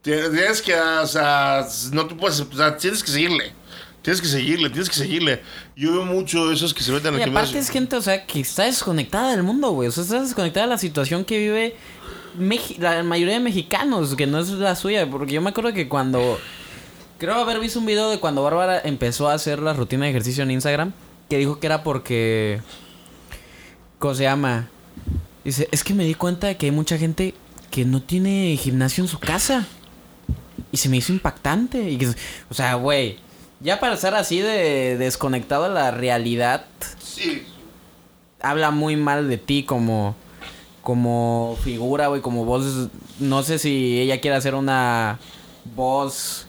Tienes 0.00 0.62
que, 0.62 0.74
o 0.74 1.06
sea, 1.06 1.66
no 1.92 2.06
te 2.06 2.14
puedes, 2.14 2.40
o 2.40 2.52
sea, 2.54 2.76
tienes 2.76 3.04
que 3.04 3.10
seguirle. 3.10 3.52
Tienes 4.02 4.22
que 4.22 4.28
seguirle, 4.28 4.70
tienes 4.70 4.88
que 4.88 4.94
seguirle. 4.94 5.42
Yo 5.76 5.92
veo 5.92 6.06
mucho 6.06 6.48
de 6.48 6.54
esos 6.54 6.72
que 6.72 6.82
se 6.82 6.90
meten 6.90 7.12
Y 7.12 7.22
al 7.22 7.28
aparte 7.28 7.48
gimnasio. 7.48 7.60
es 7.60 7.68
gente, 7.68 7.96
o 7.96 8.00
sea, 8.00 8.24
que 8.24 8.40
está 8.40 8.64
desconectada 8.64 9.32
del 9.32 9.42
mundo, 9.42 9.72
güey. 9.72 9.88
O 9.88 9.92
sea, 9.92 10.04
está 10.04 10.22
desconectada 10.22 10.66
de 10.66 10.70
la 10.70 10.78
situación 10.78 11.26
que 11.26 11.38
vive 11.38 11.76
Meji- 12.38 12.78
la 12.78 13.02
mayoría 13.02 13.34
de 13.34 13.40
mexicanos, 13.40 14.14
que 14.16 14.26
no 14.26 14.38
es 14.38 14.48
la 14.50 14.74
suya. 14.76 15.08
Porque 15.10 15.32
yo 15.32 15.40
me 15.40 15.50
acuerdo 15.50 15.72
que 15.72 15.88
cuando... 15.88 16.38
Creo 17.18 17.34
haber 17.34 17.60
visto 17.60 17.78
un 17.78 17.86
video 17.86 18.08
de 18.10 18.18
cuando 18.18 18.42
Bárbara 18.42 18.80
empezó 18.82 19.28
a 19.28 19.34
hacer 19.34 19.58
la 19.58 19.74
rutina 19.74 20.04
de 20.04 20.10
ejercicio 20.10 20.42
en 20.42 20.50
Instagram. 20.52 20.92
Que 21.28 21.38
dijo 21.38 21.58
que 21.60 21.66
era 21.66 21.82
porque... 21.82 22.60
¿Cómo 23.98 24.14
se 24.14 24.22
llama? 24.22 24.68
Dice, 25.44 25.68
es 25.70 25.84
que 25.84 25.92
me 25.94 26.04
di 26.04 26.14
cuenta 26.14 26.46
de 26.46 26.56
que 26.56 26.66
hay 26.66 26.72
mucha 26.72 26.96
gente 26.98 27.34
que 27.70 27.84
no 27.84 28.02
tiene 28.02 28.56
gimnasio 28.60 29.04
en 29.04 29.08
su 29.08 29.18
casa. 29.18 29.66
Y 30.72 30.76
se 30.78 30.88
me 30.88 30.96
hizo 30.96 31.12
impactante. 31.12 31.90
Y 31.90 31.98
que, 31.98 32.08
o 32.48 32.54
sea, 32.54 32.74
güey, 32.74 33.18
ya 33.60 33.78
para 33.80 33.94
estar 33.94 34.14
así 34.14 34.40
de 34.40 34.96
desconectado 34.96 35.64
a 35.66 35.68
la 35.68 35.90
realidad, 35.90 36.64
Sí, 37.02 37.42
habla 38.40 38.70
muy 38.70 38.96
mal 38.96 39.28
de 39.28 39.36
ti 39.36 39.64
como 39.64 40.16
como 40.90 41.56
figura, 41.62 42.08
güey, 42.08 42.20
como 42.20 42.44
voz. 42.44 42.88
No 43.20 43.44
sé 43.44 43.60
si 43.60 44.00
ella 44.00 44.20
quiere 44.20 44.36
hacer 44.36 44.56
una 44.56 45.20
voz 45.76 46.48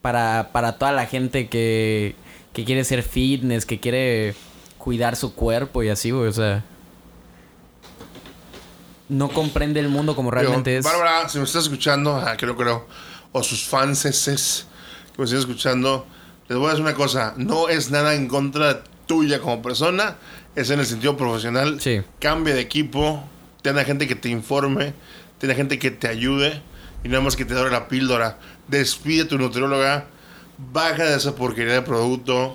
para, 0.00 0.48
para 0.50 0.78
toda 0.78 0.90
la 0.90 1.06
gente 1.06 1.48
que, 1.48 2.16
que 2.52 2.64
quiere 2.64 2.82
ser 2.82 3.04
fitness, 3.04 3.64
que 3.64 3.78
quiere 3.78 4.34
cuidar 4.78 5.14
su 5.14 5.32
cuerpo 5.36 5.84
y 5.84 5.90
así, 5.90 6.10
güey, 6.10 6.26
o 6.26 6.32
sea. 6.32 6.64
No 9.08 9.28
comprende 9.28 9.78
el 9.78 9.88
mundo 9.88 10.16
como 10.16 10.32
realmente 10.32 10.70
Digo, 10.70 10.80
es. 10.80 10.84
Bárbara, 10.84 11.28
si 11.28 11.38
me 11.38 11.44
estás 11.44 11.62
escuchando, 11.62 12.16
ah, 12.16 12.34
creo, 12.36 12.56
creo, 12.56 12.88
o 13.30 13.44
sus 13.44 13.62
fans 13.62 14.02
que 14.02 15.18
me 15.18 15.24
estén 15.24 15.38
escuchando, 15.38 16.04
les 16.48 16.58
voy 16.58 16.66
a 16.66 16.70
decir 16.70 16.84
una 16.84 16.94
cosa: 16.94 17.34
no 17.36 17.68
es 17.68 17.92
nada 17.92 18.16
en 18.16 18.26
contra 18.26 18.82
tuya 19.06 19.38
como 19.38 19.62
persona, 19.62 20.16
es 20.56 20.68
en 20.70 20.80
el 20.80 20.86
sentido 20.86 21.16
profesional. 21.16 21.80
Sí. 21.80 22.02
Cambia 22.18 22.54
de 22.54 22.60
equipo, 22.62 23.22
ten 23.62 23.76
gente 23.84 24.06
que 24.06 24.14
te 24.14 24.28
informe, 24.28 24.92
ten 25.38 25.54
gente 25.54 25.78
que 25.78 25.90
te 25.90 26.08
ayude 26.08 26.60
y 27.04 27.08
nada 27.08 27.22
más 27.22 27.36
que 27.36 27.44
te 27.44 27.54
dé 27.54 27.70
la 27.70 27.88
píldora. 27.88 28.38
Despide 28.68 29.22
a 29.22 29.28
tu 29.28 29.38
nutrióloga, 29.38 30.06
baja 30.72 31.04
de 31.04 31.16
esa 31.16 31.34
porquería 31.34 31.74
de 31.74 31.82
producto, 31.82 32.54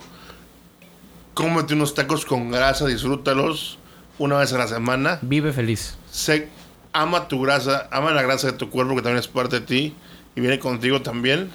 cómete 1.34 1.74
unos 1.74 1.94
tacos 1.94 2.24
con 2.24 2.50
grasa, 2.50 2.86
disfrútalos 2.86 3.78
una 4.18 4.36
vez 4.38 4.52
a 4.52 4.58
la 4.58 4.66
semana 4.66 5.18
Vive 5.22 5.52
feliz. 5.52 5.96
sé, 6.10 6.48
ama 6.92 7.28
tu 7.28 7.40
grasa, 7.40 7.88
ama 7.92 8.10
la 8.10 8.22
grasa 8.22 8.48
de 8.48 8.52
tu 8.54 8.70
cuerpo 8.70 8.94
que 8.96 9.02
también 9.02 9.18
es 9.18 9.28
parte 9.28 9.60
de 9.60 9.66
ti 9.66 9.94
y 10.34 10.40
viene 10.40 10.58
contigo 10.58 11.02
también. 11.02 11.50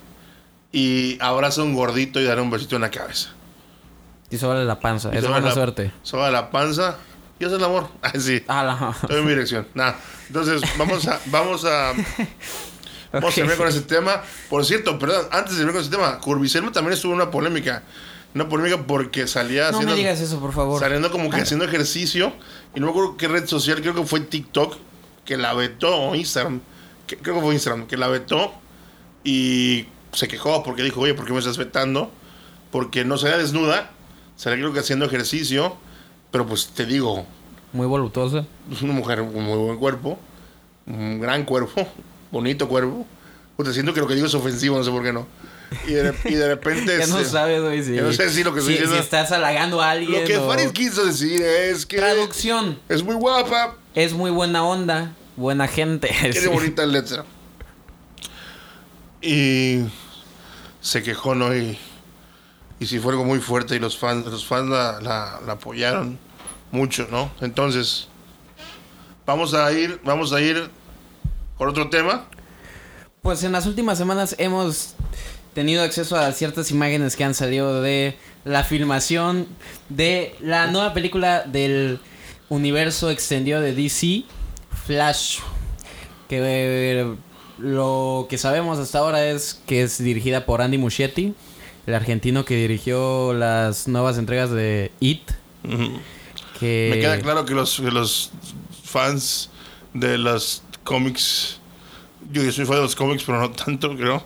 Y 0.72 1.18
abraza 1.22 1.62
a 1.62 1.66
un 1.66 1.76
gordito 1.76 2.20
y 2.20 2.24
dale 2.24 2.42
un 2.42 2.50
besito 2.50 2.76
en 2.78 2.82
la 2.82 2.90
cabeza. 2.90 3.30
Y 4.32 4.38
sobre 4.38 4.66
la 4.66 4.80
panza. 4.80 5.12
Y 5.14 5.18
Es 5.18 5.28
buena 5.28 5.46
la- 5.48 5.54
suerte. 5.54 5.92
Sobre 6.02 6.32
la 6.32 6.50
panza 6.50 6.98
y 7.40 7.46
hace 7.46 7.56
el 7.56 7.64
amor. 7.64 7.88
Ay, 8.02 8.12
sí. 8.20 8.44
Ah, 8.48 8.64
la... 8.64 8.92
Estoy 9.02 9.18
en 9.20 9.24
mi 9.26 9.30
dirección. 9.32 9.68
Nada. 9.74 9.98
Entonces, 10.28 10.62
vamos 10.78 11.08
a, 11.08 11.20
vamos 11.28 11.66
a, 11.66 11.94
vamos 13.14 13.32
a 13.32 13.36
terminar 13.36 13.58
con 13.58 13.68
ese 13.68 13.82
tema. 13.82 14.22
Por 14.50 14.64
cierto, 14.66 14.98
perdón, 15.00 15.26
antes 15.32 15.54
de 15.54 15.58
terminar 15.64 15.74
con 15.74 15.82
ese 15.82 15.92
tema, 15.92 16.20
Curviselma 16.20 16.72
también 16.72 16.94
estuvo 16.94 17.12
en 17.14 17.22
una 17.22 17.32
polémica. 17.32 17.84
Una 18.36 18.50
polémica 18.50 18.82
porque 18.88 19.28
salía 19.28 19.64
No 19.64 19.78
haciendo, 19.78 19.92
me 19.94 19.98
digas 20.00 20.20
eso, 20.20 20.40
por 20.40 20.54
favor. 20.54 20.80
saliendo 20.80 21.12
como 21.12 21.30
que 21.30 21.38
haciendo 21.42 21.66
ejercicio. 21.66 22.34
Y 22.76 22.80
no 22.80 22.88
me 22.88 22.92
acuerdo 22.92 23.16
qué 23.18 23.28
red 23.28 23.46
social, 23.46 23.80
creo 23.82 23.94
que 23.94 24.04
fue 24.06 24.22
TikTok, 24.22 24.76
que 25.26 25.38
la 25.38 25.54
vetó, 25.54 25.96
o 25.96 26.16
Instagram. 26.16 26.62
que- 27.06 27.18
creo 27.18 27.36
que 27.36 27.42
fue 27.42 27.54
Instagram, 27.54 27.86
que 27.86 27.96
la 27.98 28.08
vetó. 28.08 28.52
Y 29.24 29.86
se 30.14 30.28
quejó 30.28 30.64
porque 30.64 30.82
dijo, 30.84 31.02
oye, 31.02 31.14
¿por 31.14 31.26
qué 31.26 31.34
me 31.34 31.40
estás 31.40 31.58
vetando? 31.58 32.12
Porque 32.72 33.06
no 33.06 33.18
salía 33.20 33.38
desnuda, 33.38 33.92
salía 34.36 34.58
creo 34.60 34.74
que 34.74 34.80
haciendo 34.80 35.06
ejercicio. 35.06 35.78
Pero 36.34 36.46
pues 36.46 36.68
te 36.68 36.86
digo, 36.86 37.26
Muy 37.72 37.88
voluptuosa. 37.88 38.46
es 38.72 38.82
una 38.82 38.92
mujer 38.92 39.20
con 39.20 39.42
muy 39.44 39.58
buen 39.58 39.78
cuerpo, 39.78 40.20
un 40.88 41.22
gran 41.22 41.46
cuerpo, 41.46 41.88
bonito 42.32 42.68
cuerpo. 42.68 43.06
Pues 43.56 43.72
siento 43.74 43.94
que 43.94 44.02
lo 44.02 44.08
que 44.08 44.16
digo 44.16 44.26
es 44.28 44.34
ofensivo, 44.34 44.76
no 44.78 44.84
sé 44.84 44.90
por 44.92 45.04
qué 45.04 45.14
no. 45.14 45.28
Y 45.88 45.92
de, 45.94 46.14
y 46.26 46.34
de 46.34 46.48
repente... 46.48 46.98
Ya 47.00 47.06
no 47.08 47.20
este, 47.20 47.30
sabes, 47.30 47.62
güey, 47.62 47.84
si... 47.84 47.94
ya 47.96 48.02
no 48.02 48.12
sé 48.12 48.30
si 48.32 48.44
lo 48.44 48.52
que 48.54 48.60
estoy 48.60 48.74
si, 48.76 48.82
diciendo- 48.82 48.96
si 48.98 49.04
estás 49.04 49.32
halagando 49.32 49.80
a 49.82 49.92
alguien 49.92 50.22
Lo 50.22 50.28
que 50.28 50.38
o- 50.38 50.48
Faris 50.48 50.72
quiso 50.72 51.06
decir 51.06 51.42
es 51.44 51.86
que 51.86 51.98
Traducción. 51.98 52.80
es 52.90 53.04
muy 53.04 53.16
guapa, 53.16 53.76
Es 53.96 54.12
muy 54.14 54.32
buena 54.32 54.64
onda. 54.66 55.14
Buena 55.36 55.68
gente. 55.68 56.08
tiene 56.20 56.34
Sí. 56.34 56.48
bonita 56.48 56.84
letra. 56.86 57.26
Y 59.22 59.84
se 60.82 61.02
quejó, 61.04 61.34
¿no? 61.36 61.56
Y, 61.56 61.78
y 62.80 62.86
sí 62.88 63.00
fue 63.00 63.14
algo 63.14 63.24
muy 63.24 63.40
fuerte 63.40 63.76
y 63.76 63.80
los 63.80 63.98
fans, 63.98 64.26
los 64.26 64.46
fans 64.46 64.70
la, 64.70 65.00
la- 65.02 65.40
la 65.46 65.54
apoyaron 65.54 66.20
mucho, 66.74 67.08
¿no? 67.10 67.32
Entonces, 67.40 68.08
vamos 69.26 69.54
a 69.54 69.72
ir, 69.72 70.02
vamos 70.04 70.34
a 70.34 70.42
ir 70.42 70.70
con 71.58 71.70
otro 71.70 71.90
tema. 71.90 72.26
Pues 73.22 73.44
en 73.44 73.54
las 73.54 73.68
últimas 73.68 73.98
semanas 73.98 74.36
hemos 74.40 74.96
tenido 75.54 75.84
acceso 75.84 76.18
a 76.18 76.32
ciertas 76.32 76.72
imágenes 76.72 77.16
que 77.16 77.24
han 77.24 77.36
salido 77.36 77.82
de 77.82 78.18
la 78.44 78.64
filmación 78.64 79.48
de 79.88 80.36
la 80.42 80.68
nueva 80.68 80.94
película 80.94 81.44
del 81.44 82.00
universo 82.50 83.12
extendido 83.12 83.62
de 83.62 83.74
DC, 83.74 84.24
Flash, 84.86 85.40
que 86.28 86.40
eh, 86.42 87.16
lo 87.60 88.26
que 88.30 88.40
sabemos 88.40 88.80
hasta 88.80 88.98
ahora 88.98 89.26
es 89.28 89.62
que 89.68 89.84
es 89.84 90.04
dirigida 90.04 90.48
por 90.48 90.62
Andy 90.64 90.80
Muschietti, 90.80 91.36
el 91.86 91.94
argentino 91.94 92.46
que 92.46 92.56
dirigió 92.56 93.34
las 93.34 93.88
nuevas 93.88 94.18
entregas 94.18 94.50
de 94.50 94.92
It. 95.00 95.22
Que... 96.64 96.90
Me 96.92 97.00
queda 97.00 97.20
claro 97.20 97.46
que 97.46 97.54
los, 97.54 97.80
que 97.80 97.92
los 97.92 98.32
fans 98.84 99.50
de 99.94 100.18
los 100.18 100.64
cómics, 100.84 101.60
yo, 102.32 102.44
yo 102.44 102.52
soy 102.52 102.66
fan 102.66 102.78
de 102.78 102.84
los 102.84 102.96
cómics, 102.96 103.24
pero 103.26 103.40
no 103.40 103.52
tanto, 103.52 103.96
creo, 103.96 104.26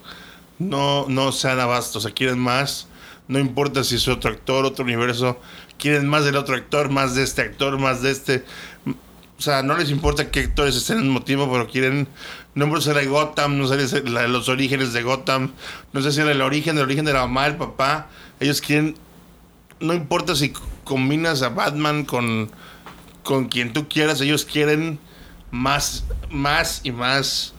no, 0.59 1.05
no 1.07 1.31
sean 1.31 1.59
abastos, 1.59 1.97
o 1.97 2.07
sea, 2.07 2.13
quieren 2.13 2.39
más. 2.39 2.87
No 3.27 3.39
importa 3.39 3.83
si 3.83 3.95
es 3.95 4.07
otro 4.07 4.31
actor, 4.31 4.65
otro 4.65 4.85
universo, 4.85 5.39
quieren 5.77 6.07
más 6.07 6.23
del 6.23 6.37
otro 6.37 6.55
actor, 6.55 6.89
más 6.89 7.15
de 7.15 7.23
este 7.23 7.41
actor, 7.41 7.77
más 7.77 8.01
de 8.01 8.11
este. 8.11 8.45
O 9.37 9.41
sea, 9.41 9.61
no 9.63 9.77
les 9.77 9.89
importa 9.91 10.31
qué 10.31 10.41
actores 10.41 10.75
estén 10.75 10.99
en 10.99 11.05
el 11.05 11.09
motivo, 11.09 11.51
pero 11.51 11.67
quieren. 11.67 12.07
No 12.55 12.81
sé 12.81 12.93
de 12.93 13.05
Gotham, 13.05 13.57
no 13.57 13.67
sé 13.67 14.01
los 14.27 14.49
orígenes 14.49 14.93
de 14.93 15.03
Gotham, 15.03 15.51
no 15.93 16.01
sé 16.01 16.11
si 16.11 16.21
era 16.21 16.31
el 16.31 16.41
origen, 16.41 16.77
el 16.77 16.83
origen 16.83 17.05
de 17.05 17.13
la 17.13 17.19
mamá, 17.21 17.47
el 17.47 17.57
papá. 17.57 18.07
Ellos 18.39 18.61
quieren. 18.61 18.95
No 19.79 19.93
importa 19.93 20.35
si 20.35 20.53
combinas 20.87 21.41
a 21.41 21.49
Batman 21.49 22.05
con, 22.05 22.49
con 23.23 23.49
quien 23.49 23.73
tú 23.73 23.87
quieras, 23.89 24.21
ellos 24.21 24.45
quieren 24.45 24.99
más, 25.51 26.05
más 26.29 26.79
y 26.83 26.91
más 26.91 27.53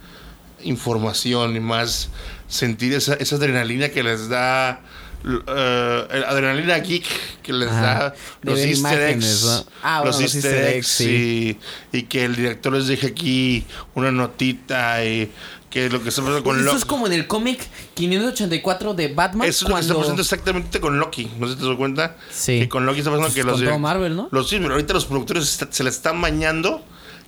información 0.64 1.54
y 1.54 1.60
más 1.60 2.08
sentir 2.48 2.94
esa, 2.94 3.14
esa 3.14 3.36
adrenalina 3.36 3.90
que 3.90 4.02
les 4.02 4.28
da. 4.28 4.80
eh, 5.24 6.24
adrenalina 6.26 6.78
geek 6.78 7.04
que 7.42 7.52
les 7.52 7.68
Ajá. 7.68 7.80
da 7.82 8.14
los 8.42 8.58
easter 8.60 9.00
eggs, 9.10 9.44
¿no? 9.44 9.66
Ah, 9.82 10.02
los 10.04 10.16
bueno, 10.16 10.22
los 10.22 10.34
easter 10.34 10.52
easter 10.54 10.74
eggs 10.74 10.76
eggs, 10.76 10.86
sí. 10.88 11.58
y, 11.92 11.98
y 11.98 12.02
que 12.04 12.24
el 12.24 12.34
director 12.36 12.72
les 12.72 12.86
deje 12.86 13.08
aquí 13.08 13.64
una 13.94 14.10
notita 14.10 15.04
y 15.04 15.30
que 15.70 15.90
lo 15.90 16.02
que 16.02 16.08
está 16.08 16.22
pasando 16.22 16.42
con 16.42 16.56
Eso 16.56 16.64
Loki 16.64 16.76
es 16.78 16.84
como 16.86 17.06
en 17.06 17.12
el 17.12 17.26
cómic 17.26 17.60
584 17.94 18.94
de 18.94 19.08
Batman. 19.08 19.46
eso 19.48 19.66
es 19.66 19.68
lo 19.68 19.74
que 19.76 19.80
está 19.82 19.92
cuando... 19.94 20.00
pasando 20.00 20.22
exactamente 20.22 20.80
con 20.80 20.98
Loki 20.98 21.30
no 21.38 21.46
sé 21.46 21.54
si 21.54 21.60
te 21.60 21.66
das 21.66 21.76
cuenta 21.76 22.16
Sí. 22.30 22.60
que 22.60 22.68
con 22.68 22.86
Loki 22.86 23.00
está 23.00 23.10
pasando 23.10 23.32
que 23.34 23.42
los 23.42 23.52
Con 23.56 23.60
todo 23.64 23.74
direct- 23.74 23.80
Marvel, 23.80 24.16
¿no? 24.16 24.28
los 24.30 24.48
sí 24.48 24.58
pero 24.60 24.72
ahorita 24.72 24.94
los 24.94 25.04
productores 25.04 25.44
está- 25.44 25.68
se 25.70 25.84
le 25.84 25.90
están 25.90 26.20
bañando 26.22 26.82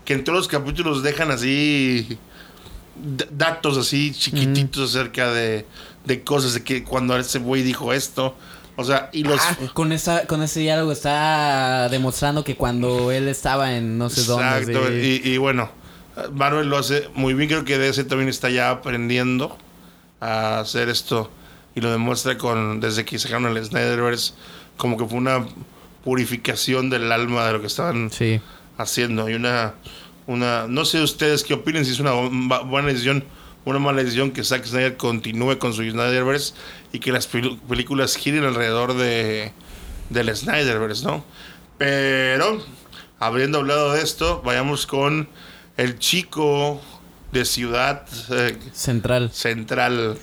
que 0.06 0.14
en 0.14 0.24
todos 0.24 0.38
los 0.38 0.48
capítulos 0.48 1.02
dejan 1.02 1.30
así 1.30 2.18
datos 3.30 3.76
así 3.78 4.12
chiquititos 4.12 4.90
acerca 4.90 5.32
de, 5.32 5.66
de 6.04 6.22
cosas 6.24 6.54
de 6.54 6.62
que 6.64 6.84
cuando 6.84 7.16
ese 7.16 7.38
güey 7.38 7.62
dijo 7.62 7.92
esto 7.92 8.34
o 8.76 8.84
sea 8.84 9.08
y 9.12 9.22
los 9.24 9.40
Ah, 9.40 9.56
con, 9.74 9.92
esa, 9.92 10.26
con 10.26 10.42
ese 10.42 10.60
diálogo 10.60 10.92
está 10.92 11.88
demostrando 11.90 12.44
que 12.44 12.56
cuando 12.56 13.10
él 13.10 13.28
estaba 13.28 13.74
en 13.74 13.98
no 13.98 14.08
sé 14.10 14.24
dónde. 14.24 14.58
Exacto, 14.58 14.88
sí. 14.88 15.20
y, 15.24 15.28
y 15.32 15.36
bueno, 15.38 15.70
Marvel 16.32 16.68
lo 16.68 16.78
hace 16.78 17.08
muy 17.14 17.34
bien. 17.34 17.48
Creo 17.48 17.64
que 17.64 17.78
DC 17.78 18.04
también 18.04 18.28
está 18.28 18.50
ya 18.50 18.70
aprendiendo 18.70 19.56
a 20.20 20.60
hacer 20.60 20.88
esto 20.88 21.30
y 21.74 21.80
lo 21.80 21.90
demuestra 21.90 22.36
con 22.36 22.80
desde 22.80 23.04
que 23.04 23.18
sacaron 23.18 23.56
el 23.56 23.64
Snyderverse, 23.64 24.34
como 24.76 24.96
que 24.96 25.06
fue 25.06 25.18
una 25.18 25.46
purificación 26.04 26.90
del 26.90 27.10
alma 27.12 27.46
de 27.46 27.52
lo 27.52 27.60
que 27.60 27.66
estaban 27.66 28.10
Sí. 28.10 28.40
haciendo 28.78 29.28
y 29.28 29.34
una, 29.34 29.74
una 30.26 30.66
no 30.66 30.84
sé 30.84 31.02
ustedes 31.02 31.44
qué 31.44 31.54
opinen 31.54 31.84
si 31.84 31.92
es 31.92 32.00
una 32.00 32.12
bu- 32.14 32.66
buena 32.68 32.88
decisión 32.88 33.22
una 33.66 33.78
mala 33.78 34.02
decisión 34.02 34.30
que 34.30 34.42
Zack 34.42 34.64
Snyder 34.64 34.96
continúe 34.96 35.58
con 35.58 35.74
su 35.74 35.82
Snyderverse 35.82 36.54
y 36.92 36.98
que 36.98 37.12
las 37.12 37.26
películas 37.26 38.16
giren 38.16 38.44
alrededor 38.44 38.94
de 38.94 39.52
del 40.08 40.34
Snyderverse, 40.34 41.04
¿no? 41.04 41.22
Pero 41.76 42.62
habiendo 43.18 43.58
hablado 43.58 43.92
de 43.92 44.02
esto, 44.02 44.40
vayamos 44.44 44.86
con 44.86 45.28
el 45.76 45.98
chico 45.98 46.80
de 47.32 47.44
Ciudad 47.44 48.06
eh, 48.30 48.56
Central. 48.72 49.30
Central 49.32 50.18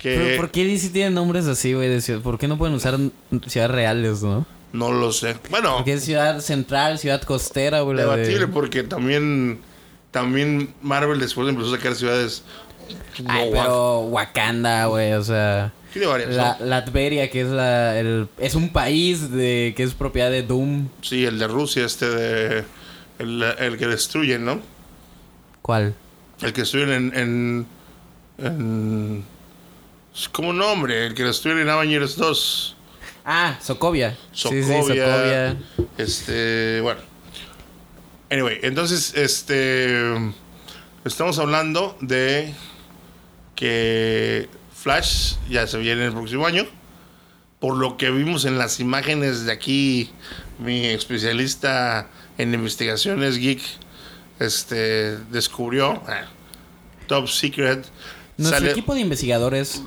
que 0.00 0.16
Pero 0.16 0.36
¿por 0.36 0.50
qué 0.50 0.64
DC 0.64 0.90
tiene 0.90 1.10
nombres 1.10 1.46
así, 1.46 1.72
güey? 1.74 2.00
¿Por 2.22 2.38
qué 2.38 2.48
no 2.48 2.58
pueden 2.58 2.74
usar 2.74 2.98
ciudades 3.46 3.70
reales, 3.74 4.22
no? 4.22 4.44
no 4.72 4.90
lo 4.90 5.12
sé. 5.12 5.36
Bueno, 5.50 5.76
Porque 5.76 5.92
es 5.94 6.04
ciudad 6.04 6.40
central, 6.40 6.98
ciudad 6.98 7.22
costera, 7.22 7.82
güey. 7.82 7.96
de- 7.96 8.02
debatible 8.02 8.48
porque 8.48 8.82
también 8.82 9.60
también 10.10 10.74
Marvel 10.82 11.20
después 11.20 11.48
empezó 11.48 11.74
a 11.74 11.76
sacar 11.76 11.94
ciudades 11.94 12.42
Ay, 13.26 13.50
no, 13.50 13.56
pero 13.56 14.00
Wakanda, 14.00 14.86
güey, 14.86 15.12
o 15.12 15.22
sea... 15.22 15.72
Tiene 15.92 16.06
varias, 16.08 16.30
La, 16.30 16.56
¿no? 16.58 16.66
Latveria, 16.66 17.30
que 17.30 17.42
es 17.42 17.48
la... 17.48 17.98
El, 17.98 18.28
es 18.38 18.54
un 18.54 18.70
país 18.70 19.30
de 19.30 19.74
que 19.76 19.82
es 19.82 19.92
propiedad 19.94 20.30
de 20.30 20.42
Doom. 20.42 20.88
Sí, 21.02 21.24
el 21.26 21.38
de 21.38 21.46
Rusia, 21.48 21.84
este 21.84 22.08
de. 22.08 22.64
El, 23.18 23.42
el 23.42 23.76
que 23.76 23.86
destruyen, 23.86 24.44
¿no? 24.44 24.60
¿Cuál? 25.62 25.94
El 26.40 26.52
que 26.52 26.62
destruyen 26.62 26.90
en. 26.90 27.16
en, 27.16 27.66
en 28.38 29.24
¿Cómo 30.32 30.50
un 30.50 30.58
nombre? 30.58 31.06
El 31.06 31.14
que 31.14 31.22
destruyen 31.22 31.60
en 31.60 31.68
Avengers 31.68 32.16
2. 32.16 32.76
Ah, 33.24 33.56
Sokovia. 33.62 34.18
Sokovia. 34.32 34.64
Sí, 34.64 34.72
sí, 34.72 34.98
Sokovia. 34.98 35.56
Este. 35.96 36.80
Bueno. 36.80 37.00
Anyway, 38.30 38.58
entonces, 38.62 39.14
este. 39.14 40.32
Estamos 41.04 41.38
hablando 41.38 41.96
de 42.00 42.54
que 43.54 44.48
Flash 44.74 45.34
ya 45.48 45.66
se 45.66 45.78
viene 45.78 46.06
el 46.06 46.12
próximo 46.12 46.46
año. 46.46 46.66
Por 47.60 47.76
lo 47.76 47.96
que 47.96 48.10
vimos 48.10 48.44
en 48.44 48.58
las 48.58 48.80
imágenes 48.80 49.46
de 49.46 49.52
aquí, 49.52 50.10
mi 50.58 50.86
especialista 50.86 52.08
en 52.38 52.54
investigaciones 52.54 53.38
geek 53.38 53.62
este, 54.44 55.16
descubrió 55.30 55.94
eh, 56.08 56.24
Top 57.06 57.28
Secret. 57.28 57.86
Nuestro 58.38 58.58
sale- 58.60 58.70
equipo 58.72 58.94
de 58.94 59.00
investigadores 59.00 59.82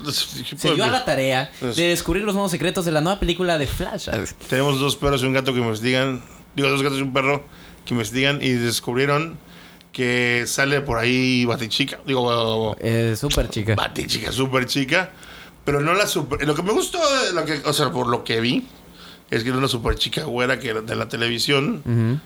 se 0.56 0.72
dio 0.74 0.84
a 0.84 0.88
la 0.88 1.04
tarea 1.04 1.50
de 1.60 1.88
descubrir 1.88 2.22
los 2.24 2.34
nuevos 2.34 2.50
secretos 2.52 2.84
de 2.84 2.92
la 2.92 3.00
nueva 3.00 3.18
película 3.18 3.58
de 3.58 3.66
Flash. 3.66 4.08
Tenemos 4.48 4.78
dos 4.78 4.96
perros 4.96 5.22
y 5.22 5.26
un 5.26 5.32
gato 5.32 5.52
que 5.52 5.58
investigan. 5.60 6.22
Digo, 6.54 6.68
dos 6.68 6.82
gatos 6.82 6.98
y 6.98 7.02
un 7.02 7.12
perro 7.12 7.44
que 7.84 7.92
investigan 7.94 8.38
y 8.40 8.50
descubrieron 8.50 9.36
que 9.92 10.44
sale 10.46 10.80
por 10.80 10.98
ahí 10.98 11.44
Batichica. 11.44 11.98
Digo, 12.06 12.76
Es 12.78 13.18
súper 13.18 13.48
chica. 13.50 13.74
Batichica, 13.74 14.30
súper 14.32 14.66
chica. 14.66 15.10
Pero 15.64 15.80
no 15.80 15.94
la 15.94 16.06
super. 16.06 16.46
Lo 16.46 16.54
que 16.54 16.62
me 16.62 16.72
gustó, 16.72 16.98
de 17.24 17.32
lo 17.32 17.44
que, 17.44 17.60
o 17.64 17.72
sea, 17.72 17.90
por 17.90 18.06
lo 18.06 18.22
que 18.22 18.40
vi, 18.40 18.64
es 19.30 19.42
que 19.42 19.50
es 19.50 19.56
una 19.56 19.66
super 19.68 19.96
chica 19.96 20.22
güera 20.22 20.60
que 20.60 20.72
de 20.72 20.94
la 20.94 21.08
televisión, 21.08 21.82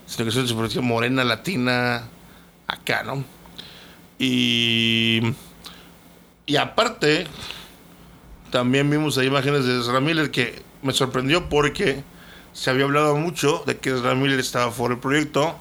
sino 0.07 0.25
que 0.25 0.29
es 0.29 0.37
una 0.37 0.47
super 0.47 0.69
chica 0.69 0.83
morena, 0.83 1.25
latina, 1.25 2.09
acá, 2.73 3.03
¿no? 3.03 3.25
Y. 4.19 5.21
Y 6.47 6.57
aparte, 6.57 7.27
también 8.51 8.91
vimos 8.91 9.17
ahí 9.19 9.29
imágenes 9.29 9.65
de 9.65 9.79
Ezra 9.81 10.01
Miller 10.01 10.31
que 10.31 10.63
me 10.83 10.93
sorprendió 10.93 11.49
porque 11.49 12.03
se 12.53 12.71
había 12.71 12.85
hablado 12.85 13.17
mucho 13.17 13.63
de 13.67 13.77
que 13.79 13.91
Ezra 13.91 14.15
Miller 14.17 14.41
estaba 14.41 14.73
fuera 14.73 14.95
del 14.95 15.01
proyecto 15.01 15.57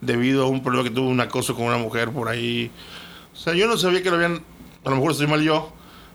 debido 0.00 0.44
a 0.44 0.48
un 0.48 0.62
problema 0.62 0.88
que 0.88 0.94
tuvo 0.94 1.08
un 1.08 1.20
acoso 1.20 1.54
con 1.54 1.66
una 1.66 1.78
mujer 1.78 2.10
por 2.10 2.28
ahí. 2.28 2.70
O 3.32 3.36
sea, 3.36 3.54
yo 3.54 3.68
no 3.68 3.76
sabía 3.76 4.02
que 4.02 4.10
lo 4.10 4.16
habían, 4.16 4.42
a 4.84 4.90
lo 4.90 4.96
mejor 4.96 5.12
estoy 5.12 5.28
mal 5.28 5.40
yo, 5.42 5.72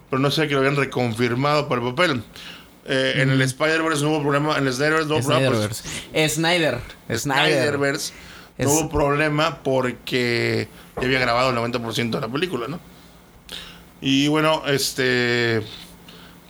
pero 0.09 0.19
no 0.21 0.29
sabía 0.31 0.49
que 0.49 0.53
lo 0.55 0.59
habían 0.61 0.75
reconfirmado 0.75 1.69
para 1.69 1.81
el 1.81 1.93
papel. 1.93 2.23
Eh, 2.85 3.21
En 3.21 3.29
el 3.29 3.41
Spider-Verse 3.41 4.03
no 4.03 4.09
hubo 4.09 4.21
problema, 4.21 4.57
en 4.57 4.67
el 4.67 4.73
Snyderverse 4.73 5.07
no 5.07 5.15
hubo 5.15 5.25
problema. 5.27 5.67
pues. 5.67 6.33
Snyder. 6.33 6.79
Snyderverse 7.15 8.13
Es- 8.59 8.67
no 8.67 8.73
hubo 8.73 8.89
problema 8.89 9.63
porque 9.63 10.67
ya 10.97 11.03
había 11.07 11.19
grabado 11.19 11.49
el 11.49 11.55
90% 11.55 12.11
de 12.11 12.21
la 12.21 12.27
película, 12.31 12.67
¿no? 12.67 12.79
Y 14.01 14.27
bueno, 14.27 14.63
este. 14.67 15.61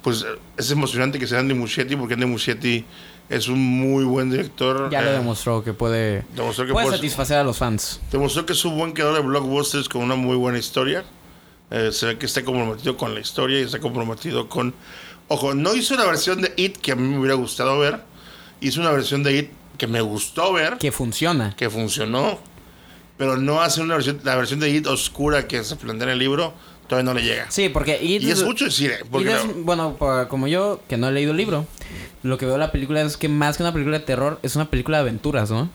Pues 0.04 0.26
es 0.58 0.72
emocionante 0.72 1.20
que 1.20 1.28
sea 1.28 1.40
Andy 1.40 1.54
Muschietti 1.54 1.96
porque 1.96 2.14
Andy 2.16 2.26
Muschietti 2.26 2.86
es 3.30 3.48
un 3.48 3.60
muy 3.60 4.04
buen 4.06 4.30
director. 4.32 4.90
Ya 4.90 5.02
lo 5.02 5.10
Eh, 5.10 5.14
demostró 5.14 5.64
que 5.64 5.74
puede, 5.74 6.24
demostró 6.36 6.66
que 6.66 6.72
puede 6.72 6.86
puede- 6.88 6.98
satisfacer 6.98 7.38
a 7.38 7.44
los 7.44 7.58
fans. 7.58 8.00
Demostró 8.12 8.46
que 8.46 8.54
es 8.54 8.66
un 8.66 8.78
buen 8.78 8.94
creador 8.94 9.16
de 9.16 9.22
blockbusters 9.28 9.90
con 9.90 10.02
una 10.02 10.16
muy 10.16 10.36
buena 10.38 10.58
historia. 10.58 11.04
Eh, 11.72 11.90
se 11.92 12.06
ve 12.08 12.18
que 12.18 12.26
está 12.26 12.44
comprometido 12.44 12.98
con 12.98 13.14
la 13.14 13.20
historia 13.20 13.60
y 13.60 13.64
está 13.64 13.80
comprometido 13.80 14.48
con... 14.50 14.74
Ojo, 15.28 15.54
no 15.54 15.76
hizo 15.76 15.94
una 15.94 16.06
versión 16.06 16.42
de 16.42 16.52
It 16.58 16.78
que 16.78 16.94
a 16.94 16.96
mí 16.96 17.08
me 17.08 17.20
hubiera 17.20 17.36
gustado 17.36 17.78
ver. 17.78 18.00
Hizo 18.62 18.80
una 18.82 18.90
versión 18.92 19.22
de 19.22 19.38
It 19.38 19.50
que 19.80 19.88
me 19.88 20.02
gustó 20.02 20.54
ver, 20.54 20.78
Que 20.78 20.92
funciona. 20.92 21.56
que 21.58 21.70
funcionó. 21.72 22.38
Pero 23.18 23.36
no 23.38 23.62
hace 23.62 23.82
una 23.82 23.96
versión... 23.96 24.22
La 24.24 24.36
versión 24.36 24.60
de 24.60 24.70
It 24.70 24.86
oscura 24.86 25.48
que 25.48 25.64
se 25.64 25.76
plantea 25.76 26.06
en 26.08 26.14
el 26.14 26.20
libro 26.20 26.54
todavía 26.88 27.12
no 27.12 27.20
le 27.20 27.26
llega. 27.26 27.50
Sí, 27.52 27.70
porque 27.70 28.00
It 28.02 28.22
Y 28.22 28.32
es 28.32 28.44
mucho 28.44 28.66
decir, 28.66 28.92
es- 28.92 29.06
no- 29.12 29.54
bueno, 29.64 29.98
como 30.30 30.48
yo, 30.48 30.82
que 30.88 30.98
no 30.98 31.08
he 31.10 31.12
leído 31.12 31.32
el 31.32 31.38
libro, 31.38 31.66
lo 32.24 32.38
que 32.38 32.46
veo 32.46 32.54
de 32.54 32.60
la 32.60 32.72
película 32.72 33.02
es 33.02 33.18
que 33.18 33.28
más 33.30 33.58
que 33.58 33.64
una 33.64 33.74
película 33.74 34.00
de 34.00 34.06
terror, 34.06 34.40
es 34.44 34.56
una 34.56 34.70
película 34.70 34.98
de 34.98 35.02
aventuras, 35.02 35.50
¿no? 35.52 35.70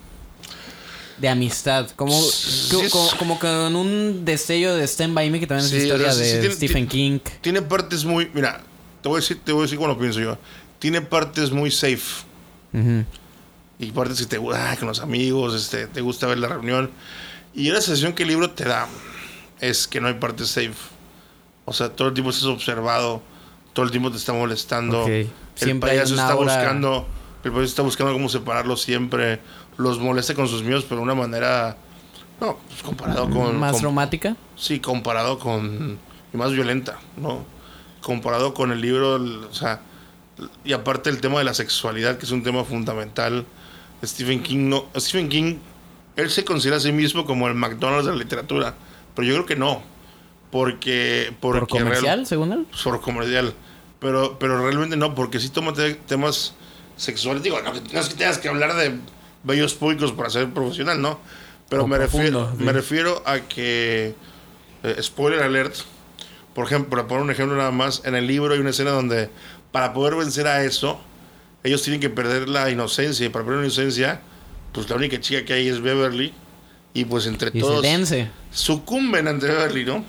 De 1.18 1.28
amistad. 1.28 1.88
Como, 1.96 2.18
Sí, 2.20 2.80
es- 2.80 2.90
como, 2.92 3.08
como 3.18 3.38
con 3.38 3.76
un 3.76 4.24
destello 4.24 4.74
de 4.74 4.84
Stand 4.84 5.14
By 5.14 5.30
Me, 5.30 5.38
que 5.38 5.46
también 5.46 5.68
Sí, 5.68 5.76
es 5.76 5.82
historia 5.84 6.08
o 6.08 6.12
sea, 6.12 6.24
sí, 6.24 6.30
de 6.32 6.40
tiene- 6.40 6.54
Stephen 6.54 6.86
King. 6.88 7.18
Tiene 7.40 7.62
partes 7.62 8.04
muy... 8.04 8.30
Mira, 8.34 8.60
te 9.02 9.08
voy 9.08 9.18
a 9.18 9.20
decir, 9.20 9.38
te 9.44 9.52
voy 9.52 9.60
a 9.60 9.62
decir 9.64 9.78
cómo 9.78 9.88
lo 9.88 9.98
pienso 9.98 10.18
yo. 10.20 10.36
Tiene 10.80 11.00
partes 11.02 11.50
muy 11.52 11.70
safe. 11.70 12.24
Y 13.78 13.90
partes 13.92 14.20
que 14.20 14.26
te 14.26 14.38
gusta 14.38 14.76
con 14.76 14.88
los 14.88 15.00
amigos, 15.00 15.54
este, 15.54 15.86
te 15.86 16.00
gusta 16.00 16.26
ver 16.26 16.38
la 16.38 16.48
reunión. 16.48 16.90
Y 17.54 17.70
la 17.70 17.80
sensación 17.80 18.12
que 18.14 18.22
el 18.24 18.30
libro 18.30 18.50
te 18.50 18.64
da 18.64 18.86
es 19.60 19.86
que 19.86 20.00
no 20.00 20.08
hay 20.08 20.14
parte 20.14 20.44
safe. 20.44 20.72
O 21.64 21.72
sea, 21.72 21.88
todo 21.90 22.08
el 22.08 22.14
tiempo 22.14 22.30
estás 22.30 22.44
observado, 22.46 23.22
todo 23.72 23.84
el 23.84 23.90
tiempo 23.90 24.10
te 24.10 24.16
está 24.16 24.32
molestando. 24.32 25.02
Ok. 25.02 25.08
El 25.08 25.30
Siempre 25.54 25.90
payaso 25.90 26.14
está 26.14 26.34
buscando, 26.34 27.06
el 27.44 27.50
payaso 27.52 27.68
está 27.68 27.82
buscando 27.82 28.12
cómo 28.12 28.28
separarlos 28.28 28.82
siempre. 28.82 29.40
Los 29.76 29.98
molesta 29.98 30.34
con 30.34 30.46
sus 30.48 30.62
miedos, 30.62 30.84
pero 30.84 30.96
de 30.96 31.02
una 31.02 31.14
manera, 31.14 31.76
no, 32.40 32.58
pues 32.68 32.82
comparado 32.82 33.28
con, 33.30 33.58
Más 33.58 33.72
con- 33.72 33.82
romántica. 33.82 34.36
Sí, 34.56 34.78
comparado 34.80 35.38
con. 35.38 35.98
Y 36.32 36.36
más 36.36 36.52
violenta, 36.52 36.98
¿no? 37.16 37.44
Comparado 38.02 38.52
con 38.54 38.72
el 38.72 38.80
libro, 38.80 39.16
el- 39.16 39.44
o 39.44 39.54
sea. 39.54 39.80
Y 40.64 40.72
aparte 40.72 41.10
el 41.10 41.20
tema 41.20 41.38
de 41.38 41.44
la 41.44 41.54
sexualidad, 41.54 42.18
que 42.18 42.26
es 42.26 42.32
un 42.32 42.42
tema 42.42 42.64
fundamental. 42.64 43.46
Stephen 44.06 44.42
King 44.42 44.68
no. 44.68 44.86
Stephen 44.96 45.28
King, 45.28 45.56
él 46.16 46.30
se 46.30 46.44
considera 46.44 46.76
a 46.76 46.80
sí 46.80 46.92
mismo 46.92 47.24
como 47.24 47.48
el 47.48 47.54
McDonald's 47.54 48.06
de 48.06 48.12
la 48.12 48.18
literatura. 48.18 48.74
Pero 49.14 49.26
yo 49.28 49.34
creo 49.34 49.46
que 49.46 49.56
no. 49.56 49.82
Porque. 50.50 51.32
porque 51.40 51.60
¿Por 51.60 51.68
comercial, 51.68 52.02
real- 52.18 52.26
según 52.26 52.52
él? 52.52 52.66
por 52.82 53.00
comercial. 53.00 53.54
Pero, 54.00 54.38
pero 54.38 54.58
realmente 54.62 54.96
no, 54.96 55.14
porque 55.14 55.40
sí 55.40 55.48
toma 55.48 55.72
te- 55.72 55.94
temas 55.94 56.54
sexuales. 56.96 57.42
Digo, 57.42 57.60
no, 57.62 57.72
no 57.72 58.00
es 58.00 58.08
que 58.08 58.14
tengas 58.14 58.38
que 58.38 58.48
hablar 58.48 58.74
de 58.76 58.98
bellos 59.42 59.74
públicos 59.74 60.12
para 60.12 60.30
ser 60.30 60.50
profesional, 60.50 61.00
¿no? 61.00 61.18
Pero 61.68 61.84
O 61.84 61.86
me 61.88 61.96
refiero, 61.98 62.38
profundo, 62.40 62.58
sí. 62.58 62.64
me 62.64 62.72
refiero 62.72 63.22
a 63.26 63.40
que. 63.40 64.14
eh, 64.82 64.96
spoiler 65.02 65.42
alert. 65.42 65.74
Por 66.54 66.66
ejemplo, 66.66 66.90
para 66.90 67.08
poner 67.08 67.24
un 67.24 67.30
ejemplo 67.30 67.56
nada 67.56 67.72
más, 67.72 68.02
en 68.04 68.14
el 68.14 68.26
libro 68.28 68.52
hay 68.54 68.60
una 68.60 68.70
escena 68.70 68.90
donde 68.92 69.28
para 69.72 69.92
poder 69.92 70.14
vencer 70.14 70.46
a 70.46 70.62
eso, 70.62 71.00
ellos 71.64 71.82
tienen 71.82 72.00
que 72.00 72.10
perder 72.10 72.48
la 72.48 72.70
inocencia. 72.70 73.26
Y 73.26 73.30
para 73.30 73.44
perder 73.44 73.60
la 73.62 73.66
inocencia, 73.66 74.20
pues 74.72 74.88
la 74.88 74.96
única 74.96 75.20
chica 75.20 75.44
que 75.44 75.54
hay 75.54 75.68
es 75.68 75.80
Beverly. 75.80 76.32
Y 76.92 77.06
pues 77.06 77.26
entre 77.26 77.50
Y 77.52 77.58
todos 77.60 77.84
sucumben 78.52 79.26
ante 79.26 79.46
Beverly, 79.48 79.84
¿no? 79.84 80.04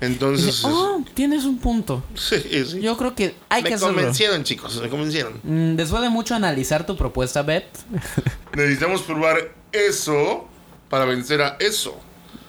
Entonces. 0.00 0.62
Oh, 0.64 1.02
tienes 1.14 1.44
un 1.44 1.58
punto. 1.58 2.02
Sí, 2.14 2.36
sí. 2.66 2.80
Yo 2.80 2.96
creo 2.96 3.14
que 3.14 3.34
hay 3.48 3.62
me 3.62 3.68
que 3.68 3.74
hacerlo. 3.74 3.94
convencieron, 3.94 4.42
chicos, 4.44 4.80
me 4.82 4.88
convencieron. 4.88 5.40
Mm, 5.42 5.76
Después 5.76 6.02
de 6.02 6.10
mucho 6.10 6.34
analizar 6.34 6.84
tu 6.84 6.96
propuesta, 6.96 7.42
Beth. 7.42 7.64
Necesitamos 8.54 9.02
probar 9.02 9.54
eso 9.72 10.48
para 10.90 11.04
vencer 11.04 11.40
a 11.40 11.56
eso. 11.60 11.98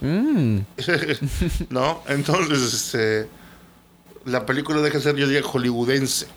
mm, 0.02 0.58
¿No? 1.70 2.04
Entonces, 2.08 2.74
este. 2.74 3.30
La 4.26 4.46
película 4.46 4.82
deja 4.82 4.98
de 4.98 5.04
ser, 5.04 5.16
yo 5.16 5.28
diría, 5.28 5.44
hollywoodense. 5.44 6.28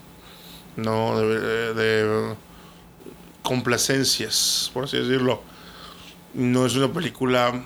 No, 0.79 1.18
de, 1.20 1.74
de 1.74 2.35
complacencias, 3.43 4.70
por 4.72 4.85
así 4.85 4.97
decirlo. 4.99 5.43
No 6.35 6.66
es 6.66 6.74
una 6.76 6.93
película. 6.93 7.62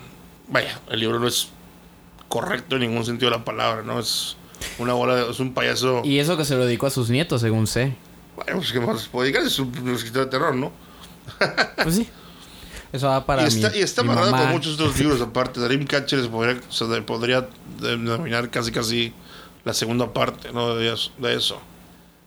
Vaya, 0.47 0.79
el 0.89 0.99
libro 0.99 1.19
no 1.19 1.27
es 1.27 1.49
correcto 2.27 2.75
en 2.75 2.81
ningún 2.81 3.05
sentido 3.05 3.31
de 3.31 3.37
la 3.37 3.45
palabra, 3.45 3.83
¿no? 3.83 3.99
Es 3.99 4.35
una 4.79 4.93
bola 4.93 5.15
de. 5.15 5.29
Es 5.31 5.39
un 5.39 5.53
payaso. 5.53 6.01
y 6.03 6.19
eso 6.19 6.37
que 6.37 6.45
se 6.45 6.55
lo 6.55 6.65
dedicó 6.65 6.87
a 6.87 6.89
sus 6.89 7.09
nietos, 7.09 7.41
según 7.41 7.67
sé. 7.67 7.95
Bueno, 8.35 8.57
pues, 8.57 8.71
¿qué 8.71 8.79
más 8.79 9.07
puedo 9.07 9.23
dedicar? 9.23 9.45
Es 9.45 9.59
un, 9.59 9.77
un 9.77 9.93
escritor 9.93 10.25
de 10.25 10.31
terror, 10.31 10.55
¿no? 10.55 10.71
Pues 11.83 11.95
sí. 11.95 12.09
Eso 12.91 13.07
va 13.07 13.25
para 13.25 13.43
y 13.43 13.45
está, 13.47 13.75
y 13.75 13.81
está 13.81 14.03
mi 14.03 14.09
con 14.09 14.49
muchos 14.51 14.75
otros 14.75 14.97
libros 14.99 15.19
aparte. 15.21 15.59
Dreamcatcher 15.59 16.21
se 16.21 16.29
podría, 16.29 16.59
se 16.69 16.85
de- 16.85 17.01
podría 17.01 17.47
denominar 17.79 18.49
casi 18.51 18.71
casi 18.71 19.13
la 19.65 19.73
segunda 19.73 20.13
parte 20.13 20.51
¿no? 20.53 20.75
de, 20.75 20.95
de 21.17 21.35
eso. 21.35 21.59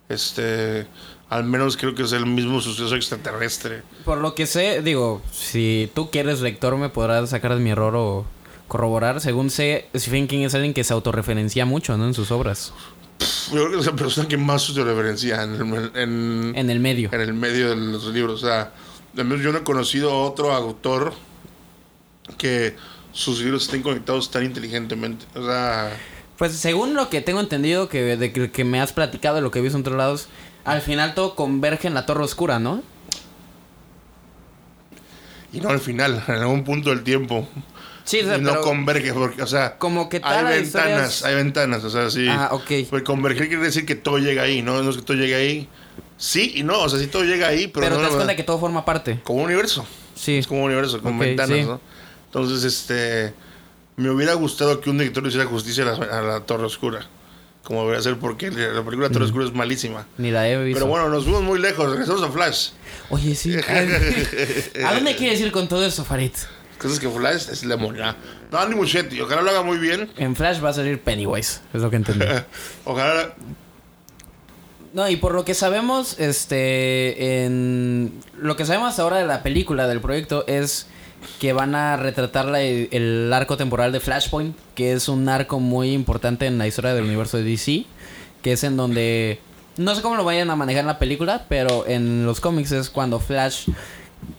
Este, 0.09 0.87
al 1.29 1.45
menos 1.45 1.77
creo 1.77 1.95
que 1.95 2.03
es 2.03 2.13
el 2.13 2.27
mismo 2.27 2.61
suceso 2.61 2.95
extraterrestre. 2.95 3.83
Por 4.05 4.19
lo 4.19 4.35
que 4.35 4.47
sé, 4.47 4.83
digo, 4.83 5.23
si 5.33 5.91
tú 5.95 6.11
quieres 6.11 6.41
lector 6.41 6.77
me 6.77 6.89
podrás 6.89 7.31
sacar 7.31 7.55
de 7.55 7.61
mi 7.61 7.71
error 7.71 7.95
o 7.97 8.25
corroborar. 8.69 9.21
Según 9.21 9.51
sé, 9.51 9.87
Stephen 9.97 10.27
King 10.29 10.45
es 10.45 10.55
alguien 10.55 10.75
que 10.75 10.85
se 10.85 10.93
autorreferencia 10.93 11.65
mucho, 11.67 11.97
¿no? 11.97 12.07
En 12.07 12.15
sus 12.15 12.31
obras. 12.31 12.73
Yo 13.53 13.55
creo 13.65 13.71
que 13.71 13.79
es 13.79 13.87
la 13.87 13.93
persona 13.97 14.29
que 14.29 14.37
más 14.37 14.63
se 14.65 14.83
referencia 14.85 15.43
en, 15.43 15.55
el- 15.75 15.91
en, 15.95 16.53
En 16.57 16.71
el 16.71 16.81
medio. 16.81 17.09
en 17.13 17.21
el 17.21 17.33
medio 17.35 17.71
de 17.71 17.77
los 17.77 18.05
libros. 18.07 18.43
O 18.43 18.47
sea, 18.47 18.73
al 19.17 19.25
menos 19.25 19.43
yo 19.45 19.53
no 19.53 19.59
he 19.59 19.63
conocido 19.65 20.11
a 20.11 20.23
otro 20.25 20.53
autor 20.53 21.15
que 22.39 22.77
sus 23.13 23.41
libros 23.41 23.63
estén 23.65 23.83
conectados 23.83 24.31
tan 24.31 24.45
inteligentemente. 24.45 25.25
O 25.35 25.45
sea, 25.47 25.97
Pues 26.39 26.53
según 26.53 26.95
lo 26.95 27.09
que 27.09 27.21
tengo 27.21 27.41
entendido 27.41 27.89
que, 27.89 28.17
de 28.17 28.33
que, 28.33 28.51
que 28.51 28.65
me 28.65 28.81
has 28.81 28.93
platicado 28.93 29.37
de 29.37 29.43
lo 29.43 29.51
que 29.51 29.59
he 29.59 29.63
visto 29.63 29.77
en 29.79 29.83
otros 29.83 29.97
lados, 29.97 30.29
al 30.65 30.83
final 30.83 31.15
todo 31.15 31.35
converge 31.35 31.89
en 31.89 31.95
la 31.95 32.07
Torre 32.07 32.25
Oscura, 32.25 32.59
¿no? 32.59 32.83
y 35.57 35.61
no 35.61 35.71
al 35.71 35.81
final, 35.81 36.23
en 36.29 36.35
algún 36.35 36.65
punto 36.65 36.91
del 36.91 37.03
tiempo. 37.03 37.49
Sí, 38.05 38.21
o 38.21 38.25
sea, 38.25 38.39
no 38.39 38.61
converge, 38.61 39.13
porque, 39.13 39.43
o 39.43 39.47
sea, 39.47 39.79
como 39.79 40.09
que 40.09 40.21
hay 40.23 40.45
ventanas, 40.45 41.25
hay 41.25 41.35
ventanas, 41.35 41.83
o 41.83 41.91
sea, 41.91 42.09
sí. 42.09 42.29
Ah, 42.31 42.51
ok. 42.53 42.89
Pues 42.89 43.03
converger 43.03 43.49
quiere 43.49 43.65
decir 43.65 43.85
que 43.85 43.97
todo 43.97 44.19
llega 44.19 44.43
ahí, 44.43 44.63
¿no? 44.63 44.81
No 44.83 44.91
es 44.91 44.97
que 44.97 45.03
todo 45.03 45.17
llega 45.17 45.39
ahí. 45.39 45.69
Sí 46.17 46.53
y 46.55 46.63
no, 46.63 46.79
o 46.79 46.89
sea, 46.89 47.01
sí 47.01 47.09
todo 47.09 47.25
llega 47.25 47.49
ahí, 47.49 47.67
pero, 47.67 47.87
Pero, 47.87 47.97
no 47.97 48.03
te 48.03 48.07
das 48.07 48.15
cuenta 48.15 48.37
que 48.37 48.45
todo 48.45 48.61
forma 48.61 48.85
parte. 48.85 49.21
como 49.25 49.41
un 49.41 49.47
universo. 49.47 49.85
Sí. 50.15 50.39
Es 50.39 50.47
como 50.47 50.61
un 50.61 50.67
universo, 50.67 51.03
con 51.03 51.19
ventanas, 51.19 51.59
sí. 51.59 51.65
¿no? 51.65 51.81
Entonces, 52.27 52.63
este. 52.63 53.35
Me 53.97 54.11
hubiera 54.11 54.35
gustado 54.35 54.81
que 54.81 54.91
un 54.91 54.99
director 54.99 55.23
le 55.23 55.31
hiciera 55.31 55.47
justicia 55.47 55.85
a 55.85 55.99
la, 55.99 56.19
a 56.19 56.23
la 56.23 56.41
Torre 56.41 56.65
Oscura. 56.65 57.07
Como 57.63 57.81
debería 57.81 58.03
ser, 58.03 58.17
porque 58.19 58.51
la 58.51 58.85
película 58.85 59.11
Torre 59.11 59.25
Oscura 59.25 59.45
es 59.47 59.53
malísima. 59.53 60.07
Ni 60.19 60.31
la 60.31 60.49
he 60.49 60.63
visto. 60.63 60.79
Pero 60.79 60.91
bueno, 60.91 61.09
nos 61.09 61.25
fuimos 61.25 61.43
muy 61.43 61.59
lejos. 61.59 61.91
Regresamos 61.91 62.23
a 62.23 62.31
Flash. 62.31 62.69
Oye, 63.11 63.35
sí. 63.35 63.57
¿A 64.87 64.95
dónde 64.95 65.17
quieres 65.17 65.41
ir 65.41 65.51
con 65.51 65.67
todo 65.67 65.85
eso, 65.85 66.05
Farid? 66.05 66.31
Cosas 66.79 67.01
que 67.01 67.09
Flash 67.09 67.49
es 67.51 67.65
la 67.65 67.77
moneda. 67.77 68.17
No, 68.53 68.59
Andy 68.59 68.77
Muschietti. 68.77 69.21
Ojalá 69.21 69.43
lo 69.43 69.51
haga 69.51 69.63
muy 69.63 69.79
bien. 69.79 70.11
En 70.17 70.37
Flash 70.37 70.63
va 70.63 70.69
a 70.69 70.73
salir 70.75 71.01
Pennywise, 71.01 71.61
es 71.73 71.81
lo 71.83 71.91
que 71.91 71.97
entendí. 71.97 72.27
Ojalá. 72.85 73.35
No, 74.93 75.09
y 75.09 75.17
por 75.17 75.35
lo 75.35 75.45
que 75.45 75.55
sabemos, 75.55 76.19
este, 76.21 77.45
en 77.45 78.13
lo 78.39 78.57
que 78.57 78.65
sabemos 78.65 78.91
hasta 78.91 79.03
ahora 79.03 79.19
de 79.19 79.27
la 79.27 79.43
película, 79.43 79.89
del 79.89 80.01
proyecto, 80.01 80.47
es 80.47 80.87
que 81.41 81.53
van 81.53 81.75
a 81.75 81.97
retratar 81.97 82.47
la- 82.47 82.63
el 82.63 83.31
arco 83.33 83.57
temporal 83.57 83.93
de 83.93 84.01
Flashpoint, 84.01 84.57
que 84.75 84.93
es 84.93 85.09
un 85.09 85.29
arco 85.29 85.61
muy 85.61 85.93
importante 85.93 86.47
en 86.47 86.59
la 86.59 86.67
historia 86.67 86.95
del 86.95 87.05
universo 87.05 87.37
de 87.37 87.45
DC, 87.45 87.85
que 88.43 88.53
es 88.53 88.65
en 88.65 88.77
donde, 88.77 89.41
no 89.77 89.95
sé 89.95 90.03
cómo 90.03 90.17
lo 90.17 90.25
vayan 90.25 90.51
a 90.51 90.57
manejar 90.57 90.81
en 90.83 90.87
la 90.87 90.99
película, 90.99 91.45
pero 91.49 91.87
en 91.87 92.25
los 92.27 92.41
cómics 92.41 92.73
es 92.73 92.91
cuando 92.91 93.21
Flash, 93.21 93.69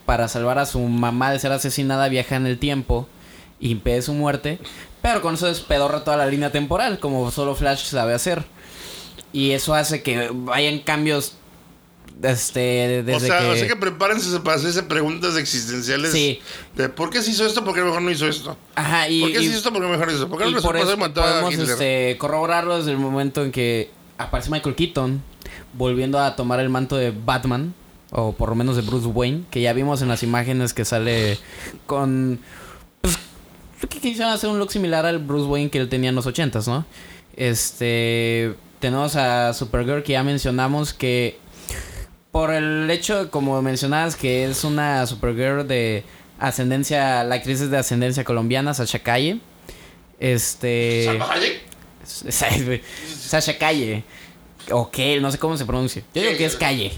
para 0.06 0.28
salvar 0.28 0.58
a 0.58 0.66
su 0.66 0.80
mamá 0.80 1.30
de 1.30 1.38
ser 1.38 1.52
asesinada, 1.52 2.08
viaja 2.08 2.36
en 2.36 2.46
el 2.46 2.58
tiempo 2.58 3.06
y 3.60 3.70
impide 3.70 4.02
su 4.02 4.12
muerte, 4.14 4.58
pero 5.02 5.22
con 5.22 5.34
eso 5.34 5.46
despedorra 5.46 6.04
toda 6.04 6.16
la 6.16 6.26
línea 6.26 6.50
temporal, 6.50 6.98
como 6.98 7.30
solo 7.30 7.54
Flash 7.54 7.84
sabe 7.84 8.14
hacer. 8.14 8.44
Y 9.32 9.52
eso 9.52 9.74
hace 9.74 10.02
que 10.02 10.30
vayan 10.32 10.78
cambios 10.80 11.34
este 12.22 13.02
desde 13.04 13.14
o, 13.14 13.20
sea, 13.20 13.38
que, 13.38 13.46
o 13.46 13.56
sea 13.56 13.68
que 13.68 13.76
prepárense 13.76 14.40
para 14.40 14.56
hacerse 14.56 14.82
preguntas 14.82 15.36
existenciales. 15.36 16.10
Sí. 16.12 16.40
De 16.76 16.88
por 16.88 17.10
qué 17.10 17.22
se 17.22 17.30
hizo 17.30 17.46
esto, 17.46 17.64
por 17.64 17.74
qué 17.74 17.82
mejor 17.82 18.02
no 18.02 18.10
hizo 18.10 18.26
esto. 18.26 18.56
Ajá, 18.74 19.08
y, 19.08 19.20
¿Por 19.20 19.32
qué 19.32 19.38
y- 19.38 19.44
se 19.44 19.48
hizo 19.50 19.58
esto, 19.58 19.72
por 19.72 19.82
qué 19.82 19.88
mejor 19.88 20.10
hizo? 20.10 20.28
¿Por 20.28 20.38
qué 20.42 20.50
no 20.50 20.60
por 20.60 20.76
eso 20.76 20.96
mató 20.96 21.22
a 21.22 21.30
podemos 21.30 21.52
Hitler? 21.54 21.70
este, 21.70 22.16
corroborarlo 22.18 22.78
desde 22.78 22.90
el 22.90 22.98
momento 22.98 23.44
en 23.44 23.52
que 23.52 23.90
aparece 24.18 24.50
Michael 24.50 24.74
Keaton 24.74 25.22
volviendo 25.74 26.18
a 26.18 26.34
tomar 26.34 26.60
el 26.60 26.68
manto 26.68 26.96
de 26.96 27.12
Batman 27.12 27.74
o 28.10 28.32
por 28.32 28.48
lo 28.48 28.54
menos 28.54 28.76
de 28.76 28.82
Bruce 28.82 29.06
Wayne 29.06 29.44
que 29.50 29.60
ya 29.60 29.72
vimos 29.72 30.02
en 30.02 30.08
las 30.08 30.22
imágenes 30.22 30.72
que 30.74 30.84
sale 30.84 31.38
con 31.86 32.40
pues, 33.00 33.18
que 33.88 34.00
quisieron 34.00 34.32
hacer 34.32 34.50
un 34.50 34.58
look 34.58 34.72
similar 34.72 35.06
al 35.06 35.18
Bruce 35.18 35.46
Wayne 35.46 35.70
que 35.70 35.78
él 35.78 35.88
tenía 35.88 36.08
en 36.08 36.16
los 36.16 36.26
ochentas, 36.26 36.66
¿no? 36.66 36.84
Este 37.36 38.54
tenemos 38.80 39.16
a 39.16 39.52
Supergirl 39.54 40.02
que 40.02 40.12
ya 40.12 40.22
mencionamos 40.22 40.92
que 40.92 41.38
por 42.32 42.52
el 42.52 42.90
hecho, 42.90 43.30
como 43.30 43.60
mencionabas, 43.62 44.16
que 44.16 44.44
es 44.44 44.64
una 44.64 45.06
Supergirl 45.06 45.66
de 45.66 46.04
ascendencia, 46.38 47.24
la 47.24 47.36
actriz 47.36 47.60
es 47.60 47.70
de 47.70 47.78
ascendencia 47.78 48.24
colombiana, 48.24 48.74
Sasha 48.74 48.98
Calle. 49.00 49.40
Este. 50.20 51.04
Salma 51.06 51.32
Hayek. 51.32 51.60
Sa- 52.04 52.48
Sasha 53.20 53.58
Calle. 53.58 54.04
O 54.70 54.90
no 55.20 55.32
sé 55.32 55.38
cómo 55.38 55.56
se 55.56 55.64
pronuncia. 55.64 56.02
Yo 56.14 56.22
digo 56.22 56.36
que 56.36 56.44
es 56.44 56.56
Calle. 56.56 56.92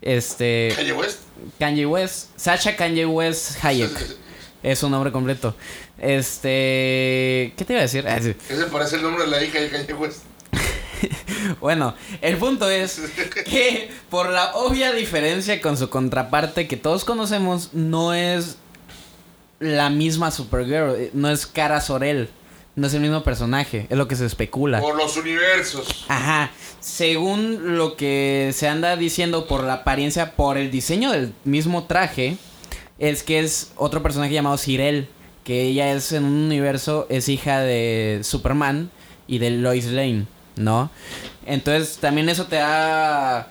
Este. 0.00 0.72
Kanye 0.74 0.92
West. 0.92 1.18
Kanye 1.58 1.86
West. 1.86 2.28
Sasha 2.36 2.76
Kanye 2.76 3.06
West 3.06 3.62
Hayek. 3.64 3.90
Es 4.62 4.78
su 4.78 4.88
nombre 4.88 5.10
completo. 5.12 5.54
Este. 5.98 7.52
¿Qué 7.56 7.64
te 7.66 7.72
iba 7.72 7.80
a 7.80 7.82
decir? 7.82 8.06
Ah, 8.08 8.18
sí. 8.22 8.34
Ese 8.48 8.64
parece 8.66 8.96
el 8.96 9.02
nombre 9.02 9.24
de 9.24 9.30
la 9.30 9.42
hija 9.42 9.60
de 9.60 9.68
Kanye 9.70 9.92
West. 9.94 10.22
Bueno, 11.60 11.94
el 12.20 12.36
punto 12.36 12.68
es 12.68 13.00
que 13.44 13.90
por 14.10 14.30
la 14.30 14.54
obvia 14.54 14.92
diferencia 14.92 15.60
con 15.60 15.76
su 15.76 15.88
contraparte 15.90 16.68
que 16.68 16.76
todos 16.76 17.04
conocemos, 17.04 17.70
no 17.72 18.14
es 18.14 18.56
la 19.60 19.90
misma 19.90 20.30
Supergirl, 20.30 20.94
eh, 20.96 21.10
no 21.14 21.30
es 21.30 21.46
Cara 21.46 21.80
Sorel. 21.80 22.28
No 22.74 22.86
es 22.86 22.94
el 22.94 23.02
mismo 23.02 23.22
personaje, 23.22 23.86
es 23.90 23.98
lo 23.98 24.08
que 24.08 24.16
se 24.16 24.24
especula. 24.24 24.80
Por 24.80 24.96
los 24.96 25.18
universos. 25.18 26.06
Ajá. 26.08 26.50
Según 26.80 27.76
lo 27.76 27.96
que 27.96 28.50
se 28.54 28.66
anda 28.66 28.96
diciendo 28.96 29.46
por 29.46 29.62
la 29.62 29.74
apariencia, 29.74 30.32
por 30.36 30.56
el 30.56 30.70
diseño 30.70 31.12
del 31.12 31.34
mismo 31.44 31.84
traje, 31.84 32.38
es 32.98 33.22
que 33.22 33.40
es 33.40 33.72
otro 33.76 34.02
personaje 34.02 34.32
llamado 34.32 34.56
Cirel, 34.56 35.06
que 35.44 35.64
ella 35.64 35.92
es 35.92 36.12
en 36.12 36.24
un 36.24 36.32
universo, 36.32 37.06
es 37.10 37.28
hija 37.28 37.60
de 37.60 38.20
Superman 38.22 38.90
y 39.26 39.38
de 39.38 39.50
Lois 39.50 39.86
Lane, 39.86 40.26
¿no? 40.56 40.90
Entonces 41.46 41.98
también 41.98 42.28
eso 42.28 42.46
te 42.46 42.56
da 42.56 43.50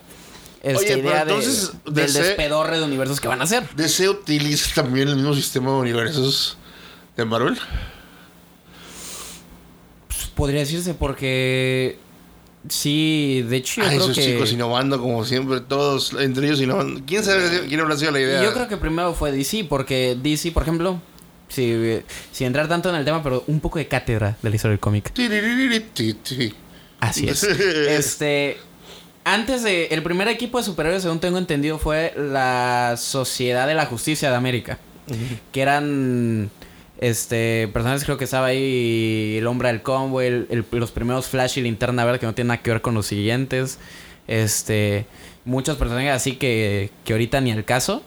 esta 0.63 0.79
Oye, 0.79 0.99
idea 0.99 1.25
de- 1.25 1.33
del 1.35 2.05
DC 2.07 2.21
despedorre 2.23 2.77
de 2.77 2.83
universos 2.83 3.19
que 3.19 3.27
van 3.27 3.41
a 3.41 3.45
hacer. 3.45 3.67
DC 3.75 4.07
utiliza 4.09 4.81
también 4.81 5.07
el 5.09 5.15
mismo 5.15 5.33
sistema 5.33 5.71
de 5.71 5.77
universos 5.77 6.57
de 7.17 7.25
Marvel. 7.25 7.57
Pues, 10.07 10.27
podría 10.35 10.59
decirse 10.61 10.93
porque 10.93 11.97
sí, 12.69 13.43
de 13.47 13.57
hecho 13.57 13.81
yo 13.81 13.87
Ay, 13.87 13.95
creo 13.97 14.03
esos 14.11 14.15
que 14.17 14.23
chicos 14.33 14.51
innovando 14.51 14.99
como 15.01 15.23
siempre, 15.25 15.61
todos, 15.61 16.13
entre 16.19 16.47
ellos 16.47 16.61
innovando. 16.61 17.01
¿Quién 17.05 17.23
sabe 17.23 17.65
quién 17.67 17.79
habrá 17.79 17.97
sido 17.97 18.11
la 18.11 18.19
idea? 18.19 18.43
Yo 18.43 18.53
creo 18.53 18.67
que 18.67 18.77
primero 18.77 19.13
fue 19.13 19.31
DC, 19.31 19.65
porque 19.65 20.17
DC, 20.21 20.51
por 20.51 20.63
ejemplo, 20.63 21.01
si, 21.49 22.01
sin 22.31 22.47
entrar 22.47 22.67
tanto 22.67 22.89
en 22.89 22.95
el 22.95 23.05
tema, 23.05 23.23
pero 23.23 23.43
un 23.47 23.59
poco 23.59 23.79
de 23.79 23.87
cátedra 23.87 24.37
de 24.41 24.49
la 24.49 24.55
historia 24.55 24.73
del 24.73 24.79
cómic. 24.79 25.11
Así 27.01 27.27
es. 27.27 27.43
este. 27.89 28.57
Antes 29.25 29.63
de. 29.63 29.87
El 29.87 30.01
primer 30.03 30.27
equipo 30.29 30.57
de 30.57 30.63
superhéroes, 30.63 31.03
según 31.03 31.19
tengo 31.19 31.37
entendido, 31.37 31.77
fue 31.77 32.13
la 32.17 32.95
Sociedad 32.97 33.67
de 33.67 33.75
la 33.75 33.85
Justicia 33.85 34.29
de 34.29 34.35
América. 34.37 34.79
Que 35.51 35.61
eran. 35.61 36.49
Este. 36.99 37.67
Personajes, 37.73 38.05
creo 38.05 38.17
que 38.17 38.23
estaba 38.23 38.47
ahí. 38.47 39.35
El 39.37 39.47
hombre 39.47 39.67
del 39.67 39.81
combo, 39.81 40.21
el- 40.21 40.47
el- 40.49 40.65
los 40.71 40.91
primeros 40.91 41.27
Flash 41.27 41.57
y 41.57 41.61
Linterna 41.61 42.05
Verde, 42.05 42.19
que 42.19 42.25
no 42.25 42.33
tienen 42.33 42.47
nada 42.49 42.61
que 42.63 42.71
ver 42.71 42.81
con 42.81 42.93
los 42.93 43.05
siguientes. 43.07 43.77
Este. 44.27 45.05
Muchos 45.43 45.77
personajes 45.77 46.11
así 46.13 46.35
que. 46.37 46.89
Que 47.03 47.13
ahorita 47.13 47.41
ni 47.41 47.51
al 47.51 47.65
caso. 47.65 48.03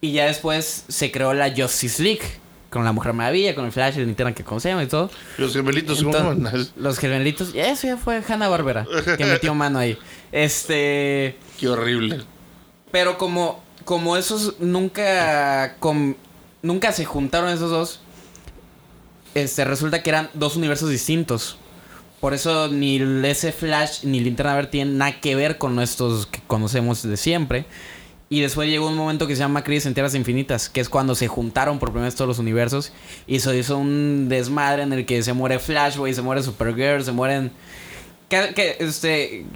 Y 0.00 0.12
ya 0.12 0.26
después 0.26 0.84
se 0.88 1.10
creó 1.10 1.34
la 1.34 1.52
Justice 1.54 2.00
League. 2.02 2.22
Con 2.70 2.84
la 2.84 2.92
Mujer 2.92 3.14
Maravilla, 3.14 3.54
con 3.54 3.64
el 3.64 3.72
Flash 3.72 3.96
y 3.96 4.04
Linterna 4.04 4.34
que 4.34 4.44
conocemos 4.44 4.84
y 4.84 4.86
todo. 4.88 5.10
Los 5.38 5.54
gemelitos, 5.54 6.02
¿cómo 6.02 6.32
Entonces? 6.32 6.72
Los 6.76 6.98
gemelitos, 6.98 7.52
eso 7.54 7.86
ya 7.86 7.96
fue 7.96 8.22
Hanna 8.28 8.48
Barbera 8.48 8.86
que 9.16 9.24
metió 9.24 9.54
mano 9.54 9.78
ahí. 9.78 9.96
Este, 10.32 11.36
Qué 11.58 11.68
horrible. 11.68 12.20
pero 12.90 13.16
como 13.18 13.62
como 13.84 14.18
esos 14.18 14.56
nunca 14.60 15.76
com- 15.78 16.14
nunca 16.60 16.92
se 16.92 17.06
juntaron 17.06 17.48
esos 17.48 17.70
dos, 17.70 18.00
este 19.34 19.64
resulta 19.64 20.02
que 20.02 20.10
eran 20.10 20.28
dos 20.34 20.56
universos 20.56 20.90
distintos. 20.90 21.56
Por 22.20 22.34
eso 22.34 22.68
ni 22.68 22.96
el- 22.96 23.24
ese 23.24 23.52
Flash 23.52 24.00
ni 24.04 24.20
Linterna 24.20 24.54
Verde 24.56 24.70
tienen 24.70 24.98
nada 24.98 25.20
que 25.20 25.34
ver 25.36 25.56
con 25.56 25.78
estos 25.80 26.26
que 26.26 26.40
conocemos 26.46 27.02
de 27.02 27.16
siempre. 27.16 27.64
Y 28.30 28.40
después 28.40 28.68
llegó 28.68 28.88
un 28.88 28.96
momento 28.96 29.26
que 29.26 29.34
se 29.34 29.40
llama 29.40 29.64
Crisis 29.64 29.86
en 29.86 29.94
Tierras 29.94 30.14
Infinitas, 30.14 30.68
que 30.68 30.80
es 30.80 30.90
cuando 30.90 31.14
se 31.14 31.28
juntaron 31.28 31.78
por 31.78 31.90
primera 31.90 32.06
vez 32.06 32.14
todos 32.14 32.28
los 32.28 32.38
universos. 32.38 32.92
Y 33.26 33.40
se 33.40 33.56
hizo 33.56 33.78
un 33.78 34.28
desmadre 34.28 34.82
en 34.82 34.92
el 34.92 35.06
que 35.06 35.22
se 35.22 35.32
muere 35.32 35.58
Flash, 35.58 35.96
güey, 35.96 36.12
se 36.12 36.20
muere 36.20 36.42
Supergirl, 36.42 37.02
se 37.04 37.12
mueren... 37.12 37.50
Que, 38.28 38.52
que, 38.54 38.76
este, 38.80 39.46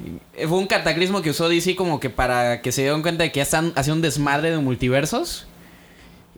fue 0.48 0.56
un 0.56 0.66
cataclismo 0.66 1.20
que 1.20 1.28
usó 1.28 1.50
DC 1.50 1.76
como 1.76 2.00
que 2.00 2.08
para 2.08 2.62
que 2.62 2.72
se 2.72 2.80
dieran 2.80 3.02
cuenta 3.02 3.24
de 3.24 3.30
que 3.30 3.36
ya 3.36 3.42
están 3.42 3.72
haciendo 3.76 3.96
un 3.96 4.02
desmadre 4.02 4.50
de 4.50 4.56
multiversos. 4.56 5.46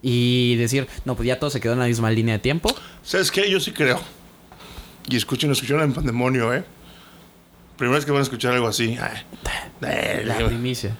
Y 0.01 0.57
decir, 0.57 0.87
no, 1.05 1.15
pues 1.15 1.27
ya 1.27 1.39
todo 1.39 1.49
se 1.49 1.61
quedó 1.61 1.73
en 1.73 1.79
la 1.79 1.85
misma 1.85 2.11
línea 2.11 2.35
de 2.35 2.39
tiempo. 2.39 2.75
¿Sabes 3.01 3.31
qué? 3.31 3.49
Yo 3.49 3.61
sí 3.61 3.71
creo. 3.71 4.01
Y 5.07 5.15
escuchen, 5.15 5.49
escucharon 5.51 5.83
en 5.83 5.93
pandemonio, 5.93 6.53
¿eh? 6.53 6.65
Primera 7.77 7.95
vez 7.95 8.05
que 8.05 8.11
van 8.11 8.19
a 8.19 8.23
escuchar 8.23 8.53
algo 8.53 8.67
así. 8.67 8.97
Ay, 9.01 9.21
eh, 9.81 10.23
La 10.25 10.35
primicia. 10.45 10.97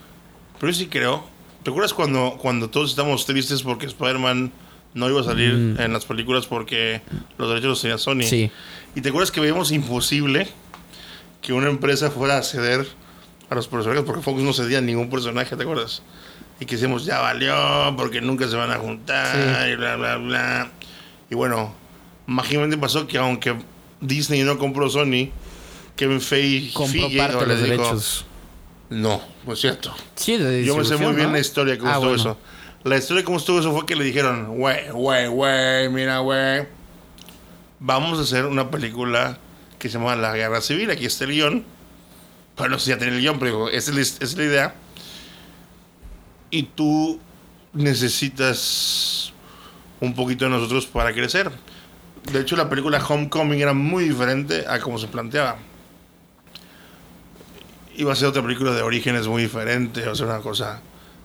Pero 0.66 0.74
yo 0.74 0.80
sí 0.80 0.88
creo. 0.88 1.24
¿Te 1.62 1.70
acuerdas 1.70 1.94
cuando, 1.94 2.40
cuando 2.42 2.72
todos 2.72 2.90
estábamos 2.90 3.24
tristes 3.28 3.62
porque 3.62 3.86
Spider-Man 3.86 4.52
no 4.96 5.08
iba 5.12 5.22
a 5.22 5.24
salir 5.24 5.54
Mm. 5.54 5.80
en 5.80 5.94
las 5.94 6.06
películas 6.06 6.48
porque 6.48 7.02
los 7.38 7.50
derechos 7.50 7.70
los 7.70 7.82
tenía 7.84 8.00
Sony? 8.00 8.24
Sí. 8.24 8.50
¿Y 8.96 9.02
te 9.02 9.10
acuerdas 9.10 9.30
que 9.30 9.40
veíamos 9.42 9.72
imposible 9.72 10.48
que 11.44 11.54
una 11.54 11.70
empresa 11.70 12.10
fuera 12.10 12.40
a 12.40 12.42
ceder 12.42 12.88
a 13.48 13.54
los 13.54 13.68
personajes 13.68 14.04
porque 14.08 14.24
Fox 14.24 14.42
no 14.42 14.54
cedía 14.54 14.80
a 14.80 14.82
ningún 14.82 15.08
personaje, 15.12 15.56
¿te 15.56 15.62
acuerdas? 15.62 16.02
Y 16.60 16.66
que 16.66 16.78
decíamos, 16.78 17.06
ya 17.06 17.20
valió, 17.20 17.54
porque 17.96 18.20
nunca 18.22 18.48
se 18.48 18.56
van 18.56 18.72
a 18.72 18.78
juntar, 18.78 19.36
Sí. 19.36 19.72
y 19.72 19.76
bla, 19.76 19.98
bla, 19.98 20.18
bla. 20.18 20.72
Y 21.30 21.36
bueno, 21.36 21.76
mágicamente 22.26 22.76
pasó 22.76 23.06
que 23.06 23.20
aunque 23.20 23.56
Disney 24.02 24.42
no 24.42 24.58
compró 24.58 24.90
Sony, 24.90 25.30
Kevin 25.96 26.22
Feige 26.22 26.74
Compró 26.74 27.02
parte 27.16 27.38
de 27.38 27.46
los 27.46 27.58
dijo, 27.64 27.68
derechos. 27.84 28.26
No, 28.90 29.22
no 29.46 29.54
es 29.54 29.60
cierto. 29.60 29.94
Sí, 30.16 30.38
de 30.38 30.64
Yo 30.64 30.76
me 30.78 30.86
sé 30.86 30.96
muy 30.98 31.14
bien 31.14 31.28
¿no? 31.28 31.34
la 31.34 31.40
historia 31.40 31.78
cómo 31.78 31.90
Ah, 31.90 31.94
estuvo 31.96 32.10
bueno. 32.10 32.22
eso. 32.22 32.38
La 32.84 32.98
historia 32.98 33.24
cómo 33.24 33.38
estuvo 33.38 33.60
eso 33.60 33.72
fue 33.74 33.86
que 33.86 33.96
le 33.96 34.04
dijeron, 34.04 34.58
güey, 34.58 34.90
güey, 34.92 35.28
güey, 35.28 35.90
mira, 35.90 36.20
güey, 36.20 36.68
vamos 37.80 38.20
a 38.20 38.22
hacer 38.22 38.46
una 38.46 38.70
película 38.70 39.40
que 39.80 39.90
se 39.90 39.98
llama 39.98 40.16
La 40.16 40.36
Guerra 40.36 40.62
Civil. 40.62 40.92
Aquí 40.92 41.06
está 41.06 41.24
el 41.24 41.32
guion. 41.32 41.66
Pero 42.56 42.70
no 42.70 42.78
sé 42.80 42.86
si 42.86 42.90
ya 42.92 42.98
tiene 42.98 43.16
el 43.16 43.22
guion, 43.22 43.40
pero 43.40 43.52
digo, 43.52 43.70
esa 43.70 43.92
es, 44.00 44.18
es 44.22 44.38
la 44.38 44.44
idea. 44.44 44.76
Y 46.52 46.64
tú 46.64 47.20
necesitas 47.74 49.34
un 50.00 50.14
poquito 50.14 50.46
de 50.46 50.52
nosotros 50.52 50.86
para 50.86 51.12
crecer. 51.14 51.52
De 52.32 52.40
hecho, 52.40 52.56
la 52.56 52.70
película 52.70 53.04
Homecoming 53.06 53.60
era 53.62 53.74
muy 53.74 54.06
diferente 54.08 54.66
a 54.68 54.80
como 54.80 54.98
se 54.98 55.08
planteaba. 55.08 55.58
Iba 57.98 58.14
a 58.14 58.16
ser 58.16 58.28
otra 58.28 58.42
película 58.42 58.74
de 58.74 58.82
orígenes 58.82 59.28
muy 59.28 59.44
diferente, 59.44 60.02
iba 60.02 60.12
a 60.12 60.16
ser 60.16 60.26
una 60.28 60.40
cosa 60.40 60.82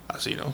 así, 0.08 0.34
¿no? 0.34 0.52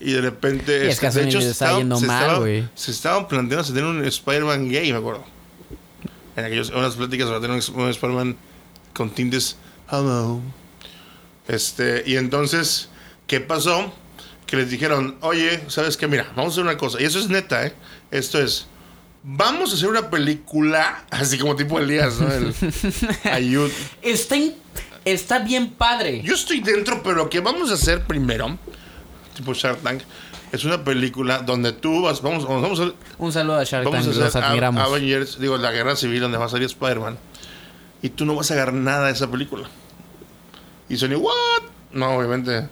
Y 0.00 0.12
de 0.12 0.20
repente... 0.20 0.86
Y 0.86 0.88
es 0.88 1.00
que 1.00 1.06
a 1.06 1.10
de 1.10 1.30
Sony 1.30 1.40
le 1.40 1.50
está 1.50 1.78
yendo 1.78 1.96
se 1.96 2.06
mal, 2.06 2.22
estaba- 2.22 2.38
güey. 2.38 2.68
Se 2.74 2.90
estaban 2.90 3.28
planteando 3.28 3.62
hacer 3.62 3.84
un 3.84 4.04
Spider-Man 4.04 4.68
gay, 4.68 4.92
me 4.92 4.98
acuerdo. 4.98 5.24
En 6.36 6.44
aquellas 6.44 6.68
unas 6.70 6.94
pláticas 6.96 7.28
para 7.28 7.40
tener 7.40 7.56
un, 7.56 7.80
un 7.80 7.88
Spider-Man 7.88 8.36
con 8.92 9.10
tintes 9.10 9.56
hello. 9.90 10.40
Este, 11.48 12.02
y 12.06 12.16
entonces, 12.16 12.88
¿qué 13.26 13.40
pasó? 13.40 13.92
Que 14.46 14.56
les 14.56 14.70
dijeron, 14.70 15.16
oye, 15.20 15.62
¿sabes 15.68 15.96
qué? 15.96 16.06
Mira, 16.08 16.24
vamos 16.36 16.52
a 16.52 16.54
hacer 16.54 16.64
una 16.64 16.76
cosa. 16.76 17.00
Y 17.00 17.04
eso 17.04 17.18
es 17.18 17.28
neta, 17.28 17.66
¿eh? 17.66 17.72
Esto 18.10 18.38
es, 18.40 18.66
vamos 19.22 19.72
a 19.72 19.74
hacer 19.76 19.88
una 19.88 20.10
película, 20.10 21.04
así 21.10 21.38
como 21.38 21.56
tipo 21.56 21.78
Elías, 21.78 22.20
¿no? 22.20 22.30
El, 22.32 22.54
ayud. 23.32 23.70
Está, 24.02 24.36
está 25.06 25.38
bien 25.38 25.70
padre. 25.70 26.20
Yo 26.22 26.34
estoy 26.34 26.60
dentro, 26.60 27.02
pero 27.02 27.14
lo 27.14 27.30
que 27.30 27.40
vamos 27.40 27.70
a 27.70 27.74
hacer 27.74 28.04
primero, 28.04 28.58
tipo 29.34 29.54
Shark 29.54 29.80
Tank, 29.80 30.02
es 30.52 30.64
una 30.64 30.84
película 30.84 31.38
donde 31.38 31.72
tú 31.72 32.02
vas, 32.02 32.20
vamos, 32.20 32.46
vamos 32.46 32.80
a 32.80 32.92
Un 33.18 33.32
saludo 33.32 33.58
a 33.58 33.64
Shark 33.64 33.84
Vamos 33.84 34.04
Tank, 34.06 34.20
a 34.22 34.26
hacer 34.26 34.44
admiramos. 34.44 34.82
Avengers, 34.82 35.38
digo, 35.38 35.56
la 35.56 35.72
guerra 35.72 35.96
civil 35.96 36.20
donde 36.20 36.38
va 36.38 36.46
a 36.46 36.48
salir 36.48 36.66
Spider-Man. 36.66 37.16
Y 38.02 38.10
tú 38.10 38.26
no 38.26 38.34
vas 38.34 38.50
a 38.50 38.54
agarrar 38.54 38.74
nada 38.74 39.06
de 39.06 39.12
esa 39.12 39.30
película. 39.30 39.68
Y 40.88 40.96
Sony, 40.96 41.16
¿what? 41.16 41.62
No, 41.92 42.16
obviamente. 42.16 42.68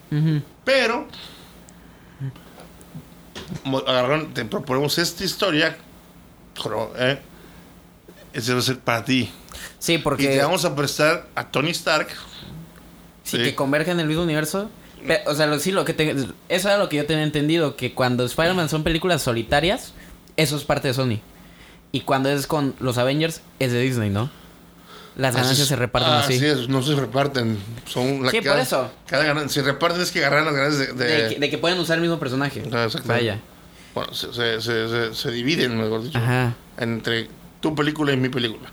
Pero. 0.64 1.09
Agarraron, 3.87 4.35
te 4.35 4.45
proponemos 4.45 4.99
esta 4.99 5.24
historia. 5.24 5.76
Pero, 6.62 6.93
¿eh? 6.97 7.20
Ese 8.32 8.53
va 8.53 8.59
a 8.59 8.62
ser 8.62 8.78
para 8.78 9.05
ti. 9.05 9.30
Sí, 9.78 9.94
Y 9.94 9.98
porque 9.98 10.26
te 10.28 10.42
vamos 10.42 10.64
a 10.64 10.74
prestar 10.74 11.26
a 11.34 11.48
Tony 11.50 11.70
Stark. 11.70 12.09
sí, 13.22 13.36
sí. 13.38 13.42
que 13.42 13.55
convergen 13.55 13.94
en 13.94 14.00
el 14.00 14.07
mismo 14.07 14.22
universo. 14.22 14.70
O 15.26 15.34
sea, 15.34 15.46
lo, 15.46 15.59
sí, 15.59 15.70
lo 15.70 15.84
que 15.84 15.92
te- 15.92 16.11
eso 16.48 16.68
era 16.68 16.78
lo 16.78 16.88
que 16.88 16.96
yo 16.96 17.05
tenía 17.07 17.24
entendido, 17.24 17.76
que 17.76 17.92
cuando 17.92 18.24
Spider-Man 18.24 18.68
son 18.70 18.84
películas 18.84 19.20
solitarias, 19.22 19.92
eso 20.36 20.57
es 20.57 20.64
parte 20.64 20.88
de 20.88 20.94
Sony. 20.94 21.20
Y 21.92 22.00
cuando 22.00 22.30
es 22.30 22.46
con 22.46 22.74
los 22.80 22.96
Avengers, 22.98 23.42
es 23.59 23.70
de 23.72 23.80
Disney, 23.80 24.09
¿no? 24.11 24.30
Las 25.16 25.34
ganancias 25.34 25.61
Así- 25.61 25.68
se 25.68 25.76
reparten 25.76 26.11
ah, 26.12 26.20
así. 26.20 26.38
sí, 26.40 26.46
es, 26.46 26.68
no 26.68 26.82
se 26.82 26.96
reparten. 26.96 27.57
Son 27.86 28.24
la, 28.24 28.30
Sí, 28.32 28.40
por 28.40 28.59
eso. 28.59 28.90
Cada 29.07 29.24
ganancia, 29.24 29.62
si 29.62 29.68
reparten 29.68 30.00
es 30.00 30.11
que 30.11 30.24
agarran 30.24 30.46
las 30.46 30.55
ganancias 30.55 30.96
de. 30.96 31.05
de- 31.05 31.22
De, 31.28 31.34
que, 31.34 31.40
de 31.40 31.50
que 31.50 31.59
pueden 31.59 31.78
usar 31.78 31.96
el 31.96 32.02
mismo 32.02 32.18
personaje. 32.18 32.64
Ah. 32.72 32.88
Vaya. 33.05 33.38
Bueno, 33.94 34.12
se, 34.12 34.32
se, 34.32 34.61
se, 34.61 34.88
se- 34.88 35.14
se 35.14 35.30
dividen, 35.30 35.76
mejor 35.76 36.02
dicho. 36.02 36.18
Ajá. 36.18 36.55
entre 36.78 37.28
tu 37.61 37.74
película 37.76 38.12
y 38.12 38.16
mi 38.16 38.28
película. 38.28 38.70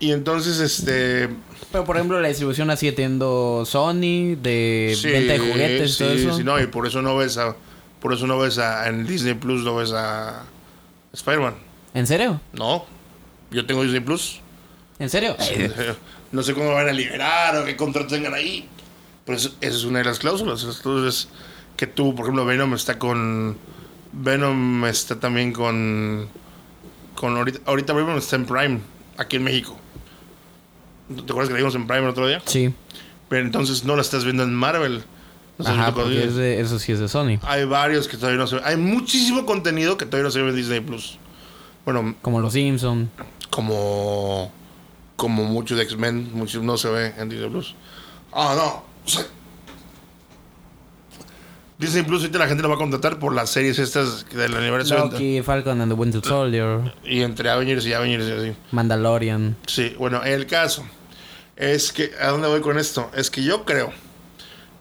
Y 0.00 0.12
entonces, 0.12 0.58
este. 0.60 1.28
Pero 1.70 1.84
por 1.84 1.96
ejemplo, 1.96 2.20
la 2.20 2.28
distribución 2.28 2.74
sigue 2.76 2.92
teniendo 2.92 3.64
Sony, 3.66 4.34
de 4.42 4.96
sí, 5.00 5.08
venta 5.08 5.34
de 5.34 5.38
juguetes 5.38 5.94
y 5.94 5.98
todo 5.98 6.14
sí, 6.16 6.22
eso. 6.26 6.36
sí, 6.38 6.42
no, 6.44 6.60
y 6.60 6.66
por 6.66 6.86
eso 6.86 7.00
no 7.02 7.16
ves 7.16 7.36
a. 7.38 7.54
Por 8.00 8.12
eso 8.14 8.26
no 8.26 8.38
ves 8.38 8.58
a. 8.58 8.88
En 8.88 9.06
Disney 9.06 9.34
Plus 9.34 9.62
no 9.62 9.76
ves 9.76 9.92
a. 9.92 10.42
Spider-Man. 11.12 11.54
¿En 11.94 12.06
serio? 12.06 12.40
No. 12.52 12.86
Yo 13.50 13.66
tengo 13.66 13.82
Disney 13.82 14.00
Plus. 14.00 14.40
¿En 14.98 15.10
serio? 15.10 15.36
No 16.32 16.42
sé 16.42 16.54
cómo 16.54 16.72
van 16.72 16.88
a 16.88 16.92
liberar 16.92 17.56
o 17.56 17.64
qué 17.64 17.76
contrato 17.76 18.08
tengan 18.08 18.32
ahí. 18.34 18.68
Pero 19.26 19.36
eso- 19.36 19.54
esa 19.60 19.76
es 19.76 19.84
una 19.84 19.98
de 19.98 20.04
las 20.06 20.18
cláusulas. 20.20 20.62
Entonces, 20.64 21.28
que 21.76 21.86
tú, 21.86 22.14
por 22.14 22.24
ejemplo, 22.24 22.44
Venom 22.46 22.72
está 22.74 22.98
con. 22.98 23.56
Venom 24.12 24.84
está 24.86 25.18
también 25.20 25.52
con. 25.52 26.28
con 27.16 27.36
ahorita, 27.36 27.60
ahorita 27.66 27.92
Brave 27.92 28.16
está 28.18 28.36
en 28.36 28.46
Prime, 28.46 28.80
aquí 29.18 29.36
en 29.36 29.42
México. 29.44 29.76
¿Te 31.14 31.22
acuerdas 31.22 31.48
que 31.48 31.54
la 31.54 31.58
vimos 31.58 31.74
en 31.74 31.86
Prime 31.86 32.02
el 32.04 32.08
otro 32.08 32.26
día? 32.28 32.40
Sí. 32.46 32.72
Pero 33.28 33.44
entonces 33.44 33.84
no 33.84 33.96
la 33.96 34.02
estás 34.02 34.24
viendo 34.24 34.42
en 34.42 34.54
Marvel. 34.54 35.02
Ajá, 35.64 35.92
porque 35.92 36.24
es 36.24 36.36
de- 36.36 36.60
eso 36.60 36.78
sí 36.78 36.92
es 36.92 37.00
de 37.00 37.08
Sony. 37.08 37.38
Hay 37.42 37.64
varios 37.64 38.08
que 38.08 38.16
todavía 38.16 38.38
no 38.38 38.46
se 38.46 38.56
ven. 38.56 38.64
Hay 38.64 38.76
muchísimo 38.76 39.44
contenido 39.44 39.96
que 39.98 40.06
todavía 40.06 40.24
no 40.24 40.30
se 40.30 40.40
ve 40.40 40.48
en 40.50 40.56
Disney 40.56 40.80
Plus. 40.80 41.18
Bueno, 41.84 42.14
Como 42.22 42.40
los 42.40 42.52
Simpson. 42.52 43.10
como 43.50 44.52
como 45.16 45.44
muchos 45.44 45.76
de 45.76 45.84
X-Men, 45.84 46.30
muchos 46.32 46.62
no 46.62 46.78
se 46.78 46.88
ve 46.88 47.12
en 47.18 47.28
Disney 47.28 47.50
Plus. 47.50 47.74
Ah, 48.32 48.54
no. 48.56 48.84
O 49.04 49.08
sea, 49.08 49.24
Disney 51.78 52.02
Plus 52.04 52.20
ahorita 52.22 52.38
la 52.38 52.46
gente 52.46 52.62
lo 52.62 52.68
va 52.68 52.74
a 52.74 52.78
contratar 52.78 53.18
por 53.18 53.34
las 53.34 53.50
series 53.50 53.78
estas 53.78 54.26
del 54.30 54.54
aniversario. 54.54 55.06
Loki, 55.10 55.40
Falcon 55.42 55.80
and 55.80 55.90
the 55.92 55.98
Winter 55.98 56.22
Soldier, 56.24 56.94
Y 57.04 57.20
entre 57.22 57.48
Avengers 57.50 57.86
y 57.86 57.92
Avengers 57.94 58.24
y 58.28 58.32
así. 58.32 58.58
Mandalorian. 58.72 59.56
Sí, 59.66 59.94
bueno, 59.98 60.22
el 60.22 60.46
caso 60.46 60.84
es 61.60 61.92
que, 61.92 62.10
¿a 62.18 62.28
dónde 62.28 62.48
voy 62.48 62.62
con 62.62 62.78
esto? 62.78 63.10
Es 63.14 63.30
que 63.30 63.44
yo 63.44 63.66
creo 63.66 63.92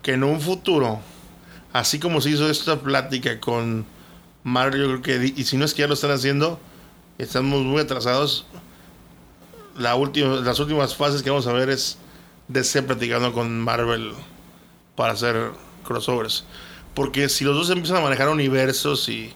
que 0.02 0.14
en 0.14 0.24
un 0.24 0.40
futuro, 0.40 1.02
así 1.74 2.00
como 2.00 2.22
se 2.22 2.30
hizo 2.30 2.50
esta 2.50 2.80
plática 2.80 3.42
con 3.42 3.86
Mario, 4.44 5.02
creo 5.02 5.02
que, 5.02 5.34
y 5.36 5.44
si 5.44 5.58
no 5.58 5.66
es 5.66 5.74
que 5.74 5.82
ya 5.82 5.88
lo 5.90 5.94
están 5.94 6.12
haciendo, 6.12 6.58
estamos 7.18 7.64
muy 7.64 7.82
atrasados. 7.82 8.46
La 9.78 9.96
última, 9.96 10.38
las 10.38 10.58
últimas 10.62 10.96
fases 10.96 11.22
que 11.22 11.30
vamos 11.30 11.48
a 11.48 11.54
ver 11.54 11.70
es 11.70 11.98
DC 12.48 12.84
platicando 12.84 13.34
con 13.34 13.60
Marvel 13.60 14.14
para 14.96 15.14
hacer 15.14 15.52
crossovers. 15.84 16.46
Porque 16.94 17.28
si 17.28 17.44
los 17.44 17.58
dos 17.58 17.70
empiezan 17.72 17.98
a 17.98 18.02
manejar 18.02 18.30
universos 18.30 19.10
y, 19.10 19.34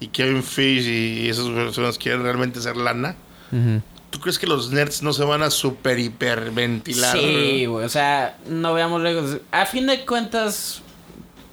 y 0.00 0.08
Kevin 0.08 0.42
Fish 0.42 0.86
y 0.88 1.28
esas 1.28 1.46
personas 1.48 1.96
quieren 1.96 2.24
realmente 2.24 2.58
hacer 2.58 2.76
lana, 2.76 3.14
Ujú. 3.52 3.80
¿Tú 4.12 4.20
crees 4.20 4.38
que 4.38 4.46
los 4.46 4.70
nerds 4.70 5.02
no 5.02 5.14
se 5.14 5.24
van 5.24 5.42
a 5.42 5.50
super 5.50 5.98
hiperventilar? 5.98 7.16
Sí, 7.16 7.64
güey. 7.64 7.86
O 7.86 7.88
sea, 7.88 8.38
no 8.46 8.74
veamos 8.74 9.00
lejos. 9.00 9.38
A 9.50 9.64
fin 9.64 9.86
de 9.86 10.04
cuentas, 10.04 10.82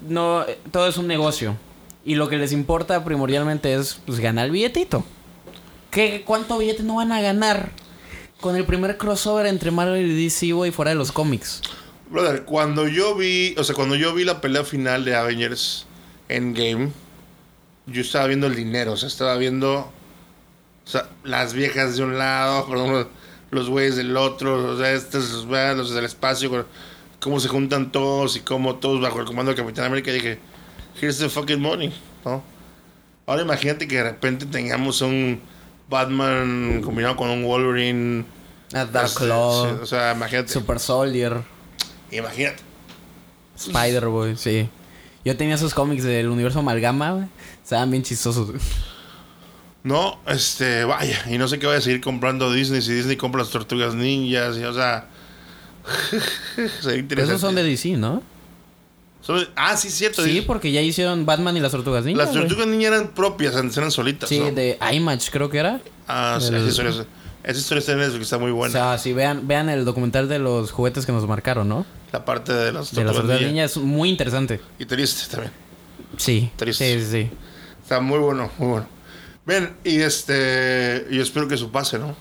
no, 0.06 0.44
todo 0.70 0.86
es 0.86 0.98
un 0.98 1.06
negocio. 1.06 1.56
Y 2.04 2.16
lo 2.16 2.28
que 2.28 2.36
les 2.36 2.52
importa 2.52 3.02
primordialmente 3.02 3.74
es 3.74 4.00
pues, 4.04 4.20
ganar 4.20 4.44
el 4.44 4.50
billetito. 4.50 5.02
¿Qué, 5.90 6.22
¿Cuánto 6.26 6.58
billete 6.58 6.82
no 6.82 6.96
van 6.96 7.12
a 7.12 7.22
ganar 7.22 7.72
con 8.42 8.56
el 8.56 8.64
primer 8.66 8.98
crossover 8.98 9.46
entre 9.46 9.70
Marvel 9.70 10.10
y 10.10 10.24
DC, 10.24 10.52
güey, 10.52 10.70
fuera 10.70 10.90
de 10.90 10.96
los 10.96 11.12
cómics? 11.12 11.62
Brother, 12.10 12.44
cuando 12.44 12.88
yo 12.88 13.14
vi, 13.14 13.54
o 13.56 13.64
sea, 13.64 13.74
cuando 13.74 13.96
yo 13.96 14.12
vi 14.12 14.24
la 14.24 14.42
pelea 14.42 14.64
final 14.64 15.06
de 15.06 15.14
Avengers 15.14 15.86
Endgame, 16.28 16.90
yo 17.86 18.02
estaba 18.02 18.26
viendo 18.26 18.48
el 18.48 18.54
dinero, 18.54 18.92
o 18.92 18.96
sea, 18.98 19.08
estaba 19.08 19.36
viendo, 19.36 19.90
o 20.90 20.92
sea, 20.92 21.08
las 21.22 21.52
viejas 21.54 21.96
de 21.96 22.02
un 22.02 22.18
lado, 22.18 22.66
perdón, 22.66 23.06
los 23.52 23.68
güeyes 23.68 23.94
del 23.94 24.16
otro, 24.16 24.72
o 24.74 24.76
sea, 24.76 24.90
estos, 24.92 25.44
los 25.46 25.94
del 25.94 26.04
espacio, 26.04 26.50
con- 26.50 26.66
cómo 27.20 27.38
se 27.38 27.46
juntan 27.46 27.92
todos 27.92 28.34
y 28.36 28.40
cómo 28.40 28.74
todos 28.76 29.00
bajo 29.00 29.20
el 29.20 29.24
comando 29.24 29.52
de 29.52 29.56
Capitán 29.56 29.84
América, 29.84 30.10
dije, 30.10 30.40
here's 31.00 31.18
the 31.18 31.28
fucking 31.28 31.60
money, 31.60 31.92
¿no? 32.24 32.42
Ahora 33.26 33.42
imagínate 33.42 33.86
que 33.86 33.98
de 33.98 34.02
repente 34.02 34.46
tengamos 34.46 35.00
un 35.00 35.40
Batman 35.88 36.80
combinado 36.84 37.14
con 37.14 37.30
un 37.30 37.44
Wolverine. 37.44 38.24
A 38.72 38.84
Dark 38.84 39.06
Este, 39.06 39.24
Claw, 39.26 39.78
o 39.82 39.86
sea, 39.86 40.12
imagínate. 40.16 40.52
Super 40.52 40.80
Soldier, 40.80 41.36
Imagínate. 42.10 42.62
Spider-Boy, 43.56 44.36
sí. 44.36 44.68
Yo 45.24 45.36
tenía 45.36 45.54
esos 45.54 45.74
cómics 45.74 46.02
del 46.02 46.28
universo 46.28 46.60
amalgama, 46.60 47.12
güey. 47.12 47.26
Estaban 47.62 47.90
bien 47.90 48.02
chistosos. 48.02 48.48
No, 49.82 50.20
este, 50.26 50.84
vaya, 50.84 51.24
y 51.30 51.38
no 51.38 51.48
sé 51.48 51.58
qué 51.58 51.66
voy 51.66 51.76
a 51.76 51.80
seguir 51.80 52.00
comprando 52.00 52.52
Disney 52.52 52.82
si 52.82 52.92
Disney 52.92 53.16
compra 53.16 53.40
las 53.40 53.50
tortugas 53.50 53.94
ninjas, 53.94 54.58
y, 54.58 54.64
o 54.64 54.74
sea. 54.74 55.06
esos 57.16 57.40
son 57.40 57.54
de 57.54 57.62
DC, 57.62 57.96
¿no? 57.96 58.22
Son 59.22 59.46
ah, 59.56 59.76
sí, 59.76 59.90
cierto. 59.90 60.22
Sí, 60.22 60.32
sí. 60.32 60.40
porque 60.42 60.72
ya 60.72 60.80
hicieron 60.80 61.26
Batman 61.26 61.56
y 61.56 61.60
las 61.60 61.72
Tortugas 61.72 62.04
Ninja. 62.04 62.24
Las 62.24 62.32
tortugas 62.32 62.66
ninjas 62.66 62.92
eran 62.92 63.08
propias, 63.08 63.54
eran 63.54 63.90
solitas. 63.90 64.28
Sí, 64.28 64.38
¿no? 64.38 64.50
de 64.50 64.78
IMAX 64.92 65.30
creo 65.30 65.50
que 65.50 65.58
era. 65.58 65.80
Ah, 66.08 66.38
sí, 66.40 66.54
esa 66.54 66.66
historia, 66.66 67.06
esa 67.44 67.58
historia 67.58 67.80
está 67.80 67.92
en 67.92 67.98
Netflix, 67.98 68.22
está 68.22 68.38
muy 68.38 68.50
O 68.50 68.54
buena. 68.54 68.72
sea, 68.72 68.98
si 68.98 69.12
vean, 69.12 69.46
vean 69.46 69.68
el 69.68 69.84
documental 69.84 70.28
de 70.28 70.38
los 70.38 70.72
juguetes 70.72 71.04
que 71.04 71.12
nos 71.12 71.26
marcaron, 71.26 71.68
¿no? 71.68 71.86
la 72.12 72.24
parte 72.24 72.52
de 72.52 72.72
las 72.72 72.92
De 72.92 73.04
las 73.04 73.14
tortugas 73.14 73.16
Tortugas 73.16 73.40
ninja. 73.40 73.52
Ninja 73.52 73.64
es 73.64 73.76
muy 73.76 74.08
interesante. 74.08 74.60
Y 74.78 74.84
triste 74.84 75.30
también. 75.30 75.52
Sí. 76.16 76.50
Triste. 76.56 76.98
Sí, 76.98 77.04
sí, 77.04 77.10
sí. 77.10 77.30
Está 77.82 78.00
muy 78.00 78.18
bueno, 78.18 78.50
muy 78.58 78.68
bueno. 78.68 78.86
Ven, 79.46 79.74
y 79.84 80.00
este. 80.00 81.06
Yo 81.10 81.22
espero 81.22 81.48
que 81.48 81.54
eso 81.54 81.70
pase, 81.70 81.98
¿no? 81.98 82.14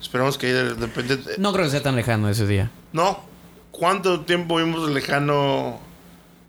Esperamos 0.00 0.36
que 0.38 0.52
de 0.52 0.74
repente. 0.74 1.18
No 1.38 1.52
creo 1.52 1.64
que 1.64 1.70
sea 1.70 1.82
tan 1.82 1.96
lejano 1.96 2.28
ese 2.28 2.46
día. 2.46 2.70
No. 2.92 3.20
¿Cuánto 3.70 4.20
tiempo 4.20 4.56
vimos 4.56 4.88
lejano 4.90 5.78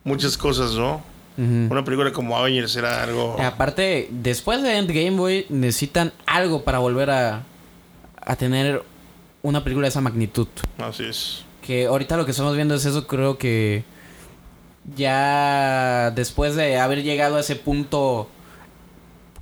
muchas 0.04 0.38
cosas, 0.38 0.74
no? 0.74 1.02
Una 1.38 1.86
película 1.86 2.12
como 2.12 2.36
Avengers 2.36 2.76
era 2.76 3.04
algo. 3.04 3.40
Aparte, 3.40 4.08
después 4.10 4.64
de 4.64 4.76
Endgame, 4.76 5.12
güey, 5.12 5.46
necesitan 5.50 6.12
algo 6.26 6.64
para 6.64 6.80
volver 6.80 7.12
a, 7.12 7.44
a 8.20 8.36
tener 8.36 8.82
una 9.44 9.64
película 9.64 9.86
de 9.86 9.90
esa 9.90 10.02
magnitud. 10.02 10.48
Así 10.80 11.04
es. 11.04 11.44
Que 11.62 11.86
ahorita 11.86 12.18
lo 12.18 12.26
que 12.26 12.32
estamos 12.32 12.56
viendo 12.56 12.74
es 12.74 12.86
eso, 12.86 13.06
creo 13.06 13.38
que 13.38 13.84
ya 14.96 16.12
después 16.16 16.56
de 16.56 16.78
haber 16.78 17.04
llegado 17.04 17.36
a 17.38 17.42
ese 17.42 17.56
punto 17.56 18.30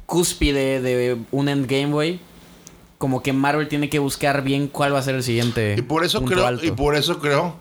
cúspide 0.06 0.82
de 0.82 1.18
un 1.32 1.50
endgame, 1.50 1.92
güey, 1.92 2.20
como 2.98 3.22
que 3.22 3.34
Marvel 3.34 3.68
tiene 3.68 3.90
que 3.90 4.00
buscar 4.00 4.44
bien 4.44 4.68
cuál 4.68 4.94
va 4.94 5.00
a 5.00 5.04
ser 5.04 5.16
el 5.16 5.24
siguiente. 5.24 5.76
Y 5.78 5.82
por 5.82 6.04
eso 6.04 6.24
creo, 6.24 6.46
alto. 6.46 6.66
y 6.66 6.72
por 6.72 6.96
eso 6.96 7.20
creo 7.20 7.56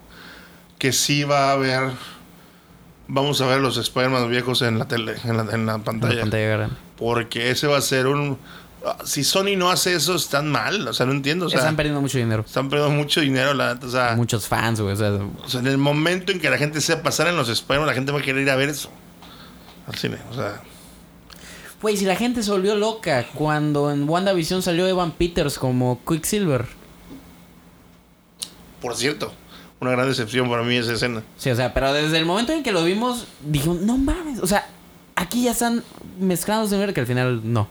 que 0.79 0.93
sí 0.93 1.25
va 1.25 1.51
a 1.51 1.53
haber. 1.53 1.91
Vamos 3.07 3.41
a 3.41 3.47
ver 3.47 3.61
los 3.61 3.77
Spider-Man 3.77 4.31
viejos 4.31 4.63
en 4.63 4.79
la 4.79 4.89
tele, 4.89 5.15
en 5.25 5.37
la, 5.37 5.43
en 5.43 5.49
la 5.49 5.55
En 5.55 5.67
la 5.67 5.79
pantalla. 5.79 6.21
pantalla. 6.23 6.71
Porque 6.97 7.51
ese 7.51 7.67
va 7.67 7.77
a 7.79 7.81
ser 7.83 8.07
un. 8.07 8.39
Si 9.05 9.25
Sony 9.25 9.57
no 9.57 9.71
hace 9.71 9.95
eso, 9.95 10.15
están 10.15 10.51
mal. 10.51 10.87
O 10.89 10.93
sea, 10.93 11.07
no 11.07 11.13
entiendo. 11.13 11.47
O 11.47 11.51
sea, 11.51 11.59
Están 11.61 11.77
perdiendo 11.77 12.01
mucho 12.01 12.19
dinero. 12.19 12.45
están 12.47 12.69
perdiendo 12.69 12.95
mucho 12.95 13.21
dinero. 13.21 13.55
La, 13.55 13.75
neta, 13.75 13.87
o, 13.87 13.91
sea, 13.91 14.15
Muchos 14.17 14.47
fans, 14.47 14.81
güey. 14.81 14.93
O 14.93 14.97
sea, 14.97 15.11
o 15.13 15.49
sea, 15.49 15.61
en 15.61 15.67
el 15.67 15.79
momento 15.79 16.33
en 16.33 16.41
que 16.41 16.51
la 16.51 16.59
gente 16.59 16.81
sepa 16.81 17.03
pasar 17.03 17.27
en 17.29 17.37
los 17.37 17.49
Spider-Man, 17.49 17.87
la 17.89 17.95
gente 17.95 18.13
va 18.13 18.21
a 18.21 18.23
querer 18.23 18.43
ir 18.43 18.51
a 18.51 18.57
ver 18.57 18.69
eso. 18.69 18.91
Al 19.87 19.95
cine. 19.97 20.19
O 20.31 20.35
sea, 20.35 20.63
güey, 21.85 21.99
si 21.99 22.07
la 22.07 22.17
gente 22.17 22.43
se 22.43 22.51
volvió 22.51 22.77
loca 22.77 23.27
cuando 23.35 23.93
en 23.93 24.09
WandaVision 24.09 24.63
salió 24.63 24.89
Evan 24.89 25.11
Peters 25.11 25.59
como 25.59 26.01
Quicksilver. 26.09 26.65
por 28.81 28.97
cierto, 28.97 29.35
una 29.81 29.91
gran 29.91 30.09
decepción 30.09 30.49
para 30.49 30.63
mí 30.63 30.77
esa 30.77 30.95
escena. 30.95 31.23
Sí, 31.37 31.51
o 31.51 31.55
sea, 31.55 31.75
pero 31.75 31.93
desde 31.93 32.17
el 32.17 32.25
momento 32.25 32.55
en 32.55 32.63
que 32.63 32.73
lo 32.73 32.83
vimos, 32.85 33.27
dije, 33.45 33.69
no 33.69 33.99
mames, 33.99 34.39
o 34.41 34.47
sea, 34.47 34.67
aquí 35.15 35.45
ya 35.45 35.51
están 35.51 35.85
mezclados 36.19 36.71
de 36.71 36.95
que 36.95 37.01
al 37.01 37.07
final 37.07 37.43
no. 37.45 37.69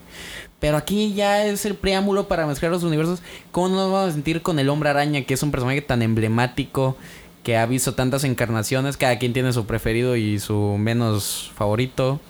Pero 0.60 0.76
aquí 0.76 1.12
ya 1.14 1.44
es 1.44 1.66
el 1.66 1.74
preámbulo 1.74 2.28
para 2.28 2.46
mezclar 2.46 2.70
los 2.70 2.84
universos. 2.84 3.20
¿Cómo 3.50 3.70
no 3.70 3.74
nos 3.74 3.90
vamos 3.90 4.10
a 4.10 4.12
sentir 4.12 4.42
con 4.42 4.60
el 4.60 4.68
hombre 4.68 4.90
araña, 4.90 5.24
que 5.24 5.34
es 5.34 5.42
un 5.42 5.50
personaje 5.50 5.82
tan 5.82 6.02
emblemático, 6.02 6.96
que 7.42 7.56
ha 7.56 7.66
visto 7.66 7.94
tantas 7.94 8.22
encarnaciones? 8.22 8.96
Cada 8.96 9.18
quien 9.18 9.32
tiene 9.32 9.52
su 9.52 9.66
preferido 9.66 10.14
y 10.14 10.38
su 10.38 10.76
menos 10.78 11.50
favorito. 11.56 12.20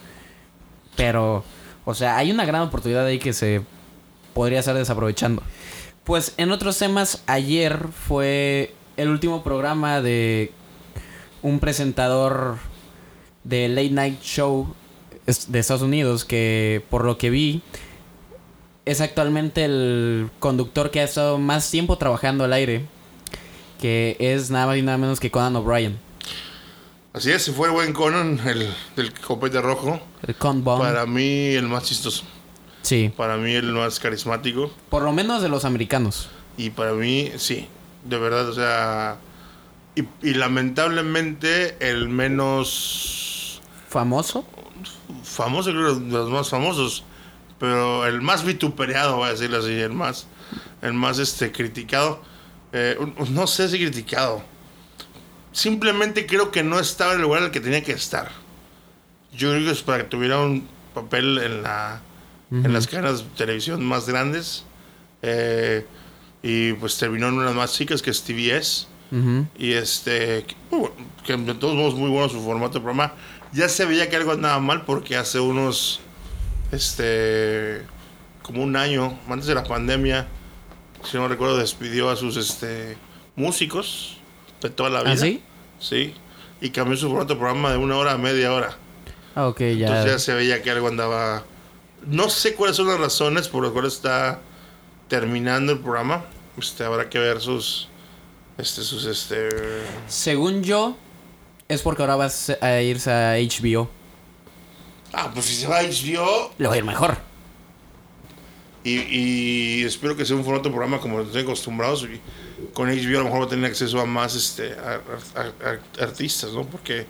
Pero, 0.95 1.43
o 1.85 1.93
sea, 1.93 2.17
hay 2.17 2.31
una 2.31 2.45
gran 2.45 2.63
oportunidad 2.63 3.05
ahí 3.05 3.19
que 3.19 3.33
se 3.33 3.61
podría 4.33 4.59
estar 4.59 4.75
desaprovechando. 4.75 5.41
Pues 6.03 6.33
en 6.37 6.51
otros 6.51 6.77
temas, 6.77 7.23
ayer 7.25 7.87
fue 8.07 8.73
el 8.97 9.09
último 9.09 9.43
programa 9.43 10.01
de 10.01 10.51
un 11.41 11.59
presentador 11.59 12.57
de 13.43 13.69
Late 13.69 13.91
Night 13.91 14.21
Show 14.21 14.73
de 15.25 15.59
Estados 15.59 15.81
Unidos 15.81 16.25
que 16.25 16.83
por 16.89 17.05
lo 17.05 17.17
que 17.17 17.29
vi 17.29 17.61
es 18.85 19.01
actualmente 19.01 19.65
el 19.65 20.29
conductor 20.39 20.91
que 20.91 20.99
ha 20.99 21.03
estado 21.03 21.39
más 21.39 21.69
tiempo 21.71 21.97
trabajando 21.97 22.43
al 22.43 22.53
aire 22.53 22.85
que 23.79 24.17
es 24.19 24.51
nada 24.51 24.67
más 24.67 24.77
y 24.77 24.83
nada 24.83 24.97
menos 24.97 25.19
que 25.19 25.31
Conan 25.31 25.55
O'Brien 25.55 25.97
Así 27.15 27.31
es, 27.31 27.43
se 27.43 27.53
fue 27.53 27.69
el 27.69 27.73
buen 27.73 27.93
Conan, 27.93 28.41
el 28.45 28.69
del 28.97 29.13
copete 29.13 29.61
rojo. 29.61 30.01
el 30.27 30.35
Con 30.35 30.65
Bond 30.65 30.83
Para 30.83 31.05
mí, 31.05 31.55
el 31.55 31.65
más 31.69 31.83
chistoso. 31.83 32.25
sí 32.81 33.09
Para 33.15 33.37
mí, 33.37 33.53
el 33.53 33.71
más 33.71 34.01
carismático. 34.01 34.69
por 34.89 35.01
lo 35.03 35.13
menos 35.13 35.41
de 35.41 35.47
los 35.47 35.63
americanos 35.63 36.27
Y 36.57 36.71
para 36.71 36.91
mí, 36.91 37.31
sí, 37.37 37.69
de 38.03 38.17
verdad, 38.17 38.49
o 38.49 38.53
sea. 38.53 39.15
Y, 39.95 40.03
y 40.21 40.33
lamentablemente, 40.33 41.77
el 41.79 42.09
menos 42.09 43.61
famoso 43.87 44.45
famoso, 45.23 45.71
creo, 45.71 45.95
de 45.95 46.11
los 46.11 46.29
más 46.29 46.49
famosos. 46.49 47.05
Pero 47.59 48.05
el 48.05 48.21
más 48.21 48.43
vituperado, 48.43 49.15
voy 49.15 49.29
a 49.29 49.31
decirlo 49.31 49.59
así, 49.59 49.71
el 49.71 49.93
más, 49.93 50.27
el 50.81 50.93
más 50.93 51.19
este, 51.19 51.49
criticado. 51.53 52.21
Eh, 52.73 52.97
no 53.29 53.47
sé 53.47 53.69
si 53.69 53.77
criticado. 53.77 54.43
Simplemente 55.55 56.25
creo 56.25 56.51
que 56.51 56.63
no 56.63 56.81
estaba 56.81 57.13
en 57.13 57.19
el 57.19 57.21
lugar 57.21 57.39
en 57.39 57.45
el 57.45 57.51
que 57.51 57.61
tenía 57.61 57.81
que 57.81 57.93
estar. 57.93 58.29
Yo 59.31 59.51
creo 59.51 59.63
que 59.63 59.71
es 59.71 59.83
para 59.83 60.03
que 60.03 60.09
tuviera 60.09 60.37
un 60.41 60.67
papel 60.93 61.37
en 61.37 61.63
la 61.63 62.01
en 62.51 62.73
las 62.73 62.87
cadenas 62.87 63.19
de 63.19 63.29
televisión 63.37 63.81
más 63.85 64.05
grandes. 64.05 64.65
Eh, 65.21 65.85
y 66.43 66.73
pues 66.73 66.97
terminó 66.97 67.29
en 67.29 67.35
unas 67.35 67.55
más 67.55 67.71
chicas 67.71 68.01
que 68.01 68.09
es 68.09 68.21
TBS. 68.21 68.89
Ujú. 69.13 69.47
Y 69.57 69.71
este, 69.71 70.43
que, 70.43 70.75
uh, 70.75 70.89
que 71.25 71.37
de 71.37 71.53
todos 71.53 71.73
modos 71.73 71.95
muy 71.95 72.09
bueno 72.09 72.27
su 72.27 72.41
formato 72.41 72.79
de 72.79 72.81
programa. 72.81 73.13
Ya 73.53 73.69
se 73.69 73.85
veía 73.85 74.09
que 74.09 74.17
algo 74.17 74.33
andaba 74.33 74.59
mal 74.59 74.83
porque 74.83 75.15
hace 75.15 75.39
unos, 75.39 76.01
este, 76.73 77.81
como 78.41 78.61
un 78.61 78.75
año, 78.75 79.17
antes 79.29 79.47
de 79.47 79.55
la 79.55 79.63
pandemia, 79.63 80.27
si 81.09 81.15
no 81.15 81.29
recuerdo, 81.29 81.55
despidió 81.55 82.09
a 82.09 82.17
sus, 82.17 82.35
este, 82.35 82.97
músicos 83.37 84.17
de 84.61 84.69
toda 84.69 84.89
la 84.89 85.01
vida. 85.01 85.13
¿Ah, 85.13 85.17
sí? 85.17 85.41
Sí. 85.79 86.13
Y 86.61 86.69
cambió 86.69 86.97
su 86.97 87.07
formato 87.09 87.33
de 87.33 87.39
programa 87.39 87.71
de 87.71 87.77
una 87.77 87.97
hora 87.97 88.13
a 88.13 88.17
media 88.17 88.53
hora. 88.53 88.77
Ah, 89.35 89.47
ok, 89.47 89.59
ya. 89.59 89.87
Entonces 89.87 90.05
ya 90.05 90.19
se 90.19 90.33
veía 90.33 90.61
que 90.61 90.71
algo 90.71 90.87
andaba... 90.87 91.43
No 92.07 92.29
sé 92.29 92.53
cuáles 92.55 92.77
son 92.77 92.87
las 92.87 92.99
razones 92.99 93.47
por 93.47 93.63
las 93.63 93.71
cuales 93.73 93.93
está 93.93 94.39
terminando 95.07 95.73
el 95.73 95.79
programa. 95.79 96.25
Este, 96.57 96.83
habrá 96.83 97.09
que 97.09 97.19
ver 97.19 97.41
sus... 97.41 97.89
Este, 98.57 98.83
sus, 98.83 99.05
este... 99.05 99.49
Según 100.07 100.63
yo, 100.63 100.95
es 101.67 101.81
porque 101.81 102.03
ahora 102.03 102.15
vas 102.15 102.49
a 102.61 102.81
irse 102.81 103.11
a 103.11 103.33
HBO. 103.33 103.89
Ah, 105.11 105.31
pues 105.33 105.45
si 105.45 105.55
se 105.55 105.67
va 105.67 105.79
a 105.79 105.83
HBO 105.83 106.53
Le 106.57 106.67
va 106.67 106.73
a 106.73 106.77
ir 106.77 106.83
mejor. 106.83 107.17
y, 108.83 108.99
y 108.99 109.83
espero 109.83 110.15
que 110.15 110.25
sea 110.25 110.35
un 110.35 110.43
formato 110.43 110.69
de 110.69 110.75
programa 110.75 110.99
como 110.99 111.21
estoy 111.21 111.41
acostumbrados. 111.41 112.03
Y 112.03 112.21
con 112.73 112.87
HBO 112.89 113.19
a 113.19 113.19
lo 113.19 113.23
mejor 113.25 113.41
va 113.41 113.45
a 113.45 113.49
tener 113.49 113.65
acceso 113.65 113.99
a 113.99 114.05
más 114.05 114.35
este, 114.35 114.73
a- 114.73 115.01
a- 115.39 115.69
a- 115.69 116.03
artistas, 116.03 116.51
¿no? 116.53 116.63
Porque 116.65 117.05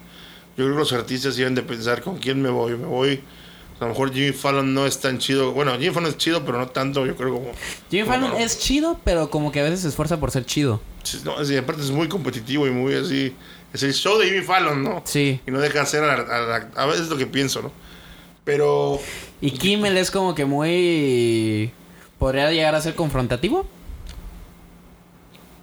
yo 0.58 0.64
creo 0.66 0.72
que 0.72 0.80
los 0.80 0.94
artistas 0.94 1.36
deben 1.36 1.56
de 1.56 1.62
pensar 1.62 2.02
con 2.02 2.18
quién 2.18 2.42
me 2.42 2.50
voy. 2.50 2.72
Me 2.78 2.86
voy... 2.86 3.22
A 3.78 3.84
lo 3.84 3.90
mejor 3.90 4.14
Jimmy 4.14 4.32
Fallon 4.32 4.74
no 4.74 4.86
es 4.86 5.00
tan 5.02 5.18
chido. 5.20 5.52
Bueno, 5.52 5.74
Jimmy 5.74 5.90
Fallon 5.94 6.10
es 6.10 6.18
chido, 6.18 6.46
pero 6.46 6.58
no 6.58 6.68
tanto, 6.70 7.06
yo 7.06 7.16
creo 7.18 7.34
como... 7.34 7.52
Jimmy 7.92 8.04
como- 8.08 8.14
Fallon 8.28 8.42
es 8.42 8.58
chido, 8.58 9.00
pero 9.04 9.30
como 9.30 9.52
que 9.52 9.60
a 9.60 9.64
veces 9.64 9.82
se 9.82 9.90
esfuerza 9.90 10.18
por 10.20 10.32
ser 10.32 10.46
chido. 10.46 10.80
Sí, 11.04 11.20
No, 11.26 11.44
sí, 11.44 11.58
aparte 11.58 11.82
es 11.82 11.92
muy 11.92 12.08
competitivo 12.08 12.66
y 12.68 12.72
muy 12.72 12.94
así. 12.96 13.36
Es 13.74 13.84
el 13.84 13.94
show 13.94 14.18
de 14.18 14.28
Jimmy 14.30 14.42
Fallon, 14.44 14.82
¿no? 14.82 15.02
Sí. 15.04 15.42
Y 15.46 15.52
no 15.52 15.60
deja 15.60 15.82
hacer 15.82 16.04
a, 16.06 16.70
a- 16.74 16.86
veces 16.86 17.02
es 17.02 17.10
lo 17.10 17.18
que 17.18 17.28
pienso, 17.28 17.62
¿no? 17.62 17.72
Pero 18.46 19.00
Y 19.42 19.52
Kimmel 19.52 19.98
es 19.98 20.10
como 20.10 20.34
que 20.36 20.46
muy... 20.46 21.72
¿Podría 22.18 22.50
llegar 22.52 22.76
a 22.76 22.82
ser 22.82 22.96
confrontativo? 22.96 23.68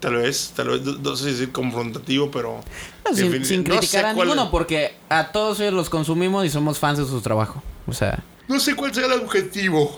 Tal 0.02 0.16
vez, 0.16 0.52
tal 0.56 0.68
vez, 0.68 0.82
no, 0.82 1.16
sé 1.16 1.24
si 1.24 1.30
decir 1.30 1.52
confrontativo, 1.52 2.28
pero. 2.30 2.60
No, 3.08 3.16
sin, 3.16 3.30
no 3.30 3.44
sé 3.44 3.62
criticar 3.62 4.06
a 4.06 4.12
ninguno, 4.12 4.50
porque 4.50 4.96
a 5.08 5.30
todos 5.30 5.60
ellos 5.60 5.74
los 5.74 5.88
consumimos 5.88 6.44
y 6.44 6.50
somos 6.50 6.80
fans 6.80 6.98
de 6.98 7.04
su 7.06 7.20
trabajo. 7.20 7.62
O 7.86 7.92
sea, 7.92 8.22
No 8.48 8.58
sé 8.58 8.74
cuál 8.74 8.92
será 8.92 9.14
el 9.14 9.20
objetivo. 9.20 9.96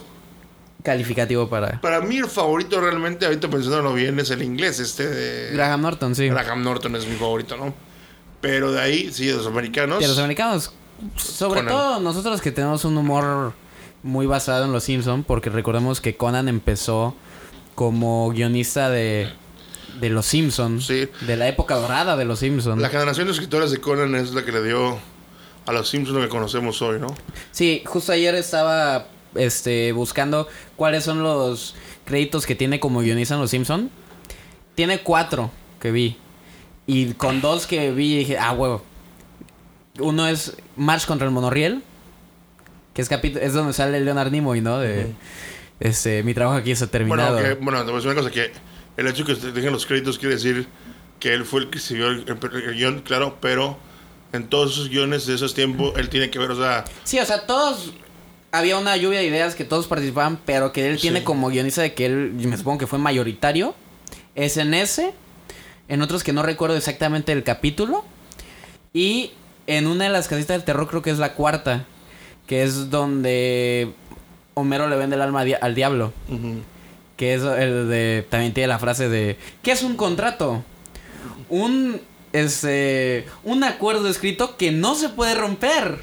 calificativo 0.83 1.49
para 1.49 1.81
Para 1.81 2.03
mí, 2.03 2.19
el 2.19 2.27
favorito 2.27 2.81
realmente, 2.83 3.25
ahorita 3.25 3.49
pensándolo 3.49 3.95
bien, 3.95 4.21
es 4.21 4.31
el 4.31 4.43
inglés, 4.43 4.79
este 4.79 5.09
de. 5.09 5.53
Graham 5.55 5.81
Norton, 5.81 6.15
sí. 6.15 6.29
Graham 6.29 6.63
Norton 6.63 6.95
es 6.97 7.07
mi 7.07 7.17
favorito, 7.17 7.57
¿no? 7.57 7.73
Pero 8.43 8.73
de 8.73 8.83
ahí, 8.83 9.11
sí, 9.11 9.27
de 9.27 9.33
los 9.33 9.47
americanos. 9.47 10.01
De 10.01 10.09
los 10.09 10.19
americanos, 10.19 10.71
sobre 11.17 11.61
Conan. 11.61 11.75
todo 11.75 12.01
nosotros 12.01 12.43
que 12.43 12.53
tenemos 12.53 12.85
un 12.85 12.99
humor 12.99 13.55
muy 14.03 14.27
basado 14.27 14.67
en 14.67 14.73
los 14.73 14.85
Simpson, 14.85 15.25
porque 15.25 15.49
recordemos 15.49 16.03
que 16.03 16.15
Conan 16.15 16.49
empezó 16.49 17.15
como 17.75 18.29
guionista 18.31 18.91
de, 18.91 19.31
de 20.01 20.11
los 20.11 20.27
Simpson, 20.27 20.81
Sí. 20.81 21.09
de 21.23 21.37
la 21.37 21.49
época 21.49 21.77
dorada 21.77 22.17
de 22.17 22.25
los 22.25 22.39
Simpson. 22.41 22.81
La 22.81 22.89
generación 22.89 23.27
de 23.27 23.33
escritores 23.33 23.71
de 23.71 23.79
Conan 23.79 24.15
es 24.15 24.33
la 24.35 24.45
que 24.45 24.53
le 24.53 24.63
dio 24.63 24.99
a 25.67 25.73
los 25.73 25.89
Simpsons 25.89 26.17
lo 26.19 26.23
que 26.23 26.29
conocemos 26.29 26.81
hoy, 26.83 27.01
¿no? 27.01 27.09
Sí, 27.51 27.83
justo 27.87 28.13
ayer 28.13 28.35
estaba 28.35 29.07
este 29.35 29.93
buscando 29.93 30.49
cuáles 30.77 31.05
son 31.05 31.23
los 31.23 31.75
créditos 32.05 32.47
que 32.47 32.55
tiene 32.55 32.81
como 32.81 33.01
guionista 33.01 33.35
en 33.35 33.41
Los 33.41 33.51
Simpson. 33.51 33.91
Tiene 34.75 35.01
cuatro 35.01 35.51
que 35.81 35.91
vi. 35.91 36.17
Y 36.87 37.15
con 37.15 37.41
dos 37.41 37.67
que 37.67 37.93
vi 37.93 38.19
dije, 38.19 38.39
ah, 38.39 38.53
huevo. 38.53 38.83
Uno 39.99 40.27
es 40.27 40.57
March 40.77 41.07
contra 41.07 41.27
el 41.27 41.33
Monorriel. 41.33 41.83
Que 42.93 43.03
es 43.03 43.11
es 43.11 43.53
donde 43.55 43.73
sale 43.73 44.01
Leonard 44.01 44.31
Nimoy, 44.31 44.61
¿no? 44.61 44.79
De 44.79 45.13
este, 45.81 46.23
mi 46.23 46.35
trabajo 46.35 46.59
aquí 46.59 46.71
está 46.71 46.87
terminado. 46.87 47.35
Bueno, 47.35 47.49
que, 47.49 47.55
bueno, 47.65 47.79
te 47.81 47.87
voy 47.87 47.95
a 47.95 47.97
decir 47.97 48.11
una 48.11 48.21
cosa, 48.21 48.31
que 48.33 48.53
el 48.97 49.07
hecho 49.07 49.25
de 49.25 49.35
que 49.35 49.41
te 49.41 49.53
dejen 49.53 49.73
los 49.73 49.87
créditos 49.87 50.19
quiere 50.19 50.35
decir 50.35 50.67
que 51.21 51.33
él 51.35 51.45
fue 51.45 51.61
el 51.63 51.71
que 51.71 51.79
escribió 51.79 52.09
el, 52.09 52.25
el- 52.29 52.63
el 52.69 52.75
guion, 52.75 53.01
claro, 53.01 53.39
pero 53.41 53.79
en 54.33 54.49
todos 54.49 54.73
esos 54.73 54.89
guiones 54.89 55.27
de 55.27 55.35
esos 55.35 55.55
tiempos 55.55 55.95
él 55.97 56.09
tiene 56.09 56.31
que 56.31 56.39
ver, 56.39 56.51
o 56.51 56.57
sea, 56.57 56.85
Sí, 57.05 57.19
o 57.19 57.25
sea, 57.25 57.47
todos. 57.47 57.93
Había 58.53 58.79
una 58.79 58.97
lluvia 58.97 59.19
de 59.19 59.27
ideas 59.27 59.57
que 59.57 59.65
todos 59.65 59.89
participaban, 59.89 60.39
pero 60.45 60.73
que 60.73 60.89
él 60.89 60.97
Sí. 60.97 61.03
tiene 61.03 61.25
como 61.25 61.49
guionista 61.49 61.83
de 61.83 61.93
que 61.95 62.07
él, 62.07 62.33
me 62.35 62.57
supongo 62.57 62.79
que 62.79 62.87
fue 62.87 63.01
mayoritario. 63.01 63.75
Es 64.37 64.57
en 64.59 64.75
ese. 64.75 65.13
En 65.89 66.03
otros 66.03 66.23
que 66.23 66.33
no 66.33 66.43
recuerdo 66.45 66.77
exactamente 66.77 67.33
el 67.33 67.43
capítulo. 67.43 68.05
Y 68.93 69.33
en 69.67 69.89
una 69.89 70.05
de 70.05 70.11
las 70.11 70.29
casitas 70.29 70.57
del 70.57 70.65
terror, 70.65 70.87
creo 70.89 71.03
que 71.03 71.11
es 71.11 71.19
la 71.19 71.35
cuarta. 71.35 71.85
Que 72.47 72.63
es 72.63 72.91
donde 72.91 73.93
Homero 74.55 74.89
le 74.89 74.97
vende 74.97 75.17
el 75.17 75.23
alma 75.23 75.45
al 75.61 75.75
diablo. 75.75 76.13
Que 77.17 77.35
es 77.35 77.43
el 77.43 77.89
de. 77.89 78.27
También 78.29 78.53
tiene 78.53 78.69
la 78.69 78.79
frase 78.79 79.09
de. 79.09 79.39
¿Qué 79.63 79.73
es 79.73 79.83
un 79.83 79.97
contrato? 79.97 80.65
Un. 81.49 82.01
Este. 82.33 83.27
Un 83.45 83.63
acuerdo 83.65 84.09
escrito 84.09 84.57
que 84.57 84.73
no 84.73 84.95
se 84.95 85.09
puede 85.09 85.35
romper. 85.35 85.99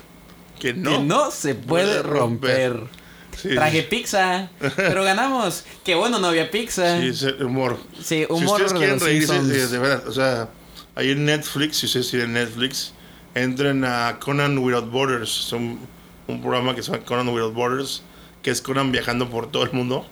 que 0.60 0.74
no. 0.74 0.92
Que 0.92 1.00
no 1.00 1.32
se 1.32 1.56
puede 1.56 1.86
puede 1.88 2.02
romper. 2.04 2.74
romper. 2.74 3.02
Sí, 3.38 3.50
Traje 3.56 3.84
pizza, 3.84 4.50
pero 4.76 5.04
ganamos. 5.04 5.64
Qué 5.86 5.96
bueno, 5.96 6.20
no 6.20 6.28
había 6.28 6.52
pizza. 6.52 7.00
sí, 7.00 7.08
es 7.08 7.24
humor. 7.42 7.78
Sí, 7.98 8.04
si 8.04 8.26
humor 8.30 8.62
ustedes 8.62 8.74
de 8.74 8.78
quieren 8.78 8.96
los 8.96 9.04
reírse, 9.04 9.42
de, 9.42 9.68
de 9.68 9.78
verdad, 9.80 10.08
o 10.08 10.12
sea, 10.12 10.50
ahí 10.96 11.12
en 11.12 11.26
Netflix, 11.26 11.78
si 11.78 11.86
ustedes 11.86 12.10
tienen 12.12 12.34
Netflix, 12.34 12.94
entren 13.34 13.86
a 13.86 14.18
Conan 14.20 14.58
Without 14.58 14.92
Borders, 14.92 15.46
es 15.48 15.54
un, 15.54 15.80
un 16.28 16.42
programa 16.42 16.76
que 16.76 16.84
se 16.84 16.92
llama 16.92 17.06
Conan 17.06 17.30
Without 17.30 17.54
Borders, 17.54 18.04
que 18.44 18.52
es 18.52 18.62
Conan 18.62 18.92
viajando 18.92 19.30
por 19.30 19.50
todo 19.50 19.64
el 19.64 19.72
mundo. 19.72 20.06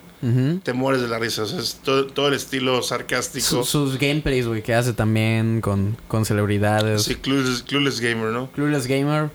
Te 0.63 0.73
mueres 0.73 1.01
de 1.01 1.07
la 1.07 1.17
risa, 1.17 1.43
o 1.43 1.45
sea, 1.45 1.59
es 1.59 1.75
todo, 1.83 2.07
todo 2.07 2.27
el 2.27 2.33
estilo 2.33 2.81
sarcástico. 2.83 3.45
Su- 3.45 3.63
sus 3.63 3.97
gameplays, 3.97 4.47
güey, 4.47 4.61
que 4.61 4.73
hace 4.73 4.91
también 4.93 5.61
con, 5.61 5.95
con 6.09 6.25
celebridades. 6.25 7.03
Sí, 7.03 7.15
Clueless, 7.15 7.63
Clueless 7.63 8.01
Gamer, 8.01 8.29
¿no? 8.31 8.51
Clueless 8.51 8.85
Gamer. 8.87 9.29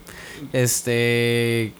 Este. 0.53 1.73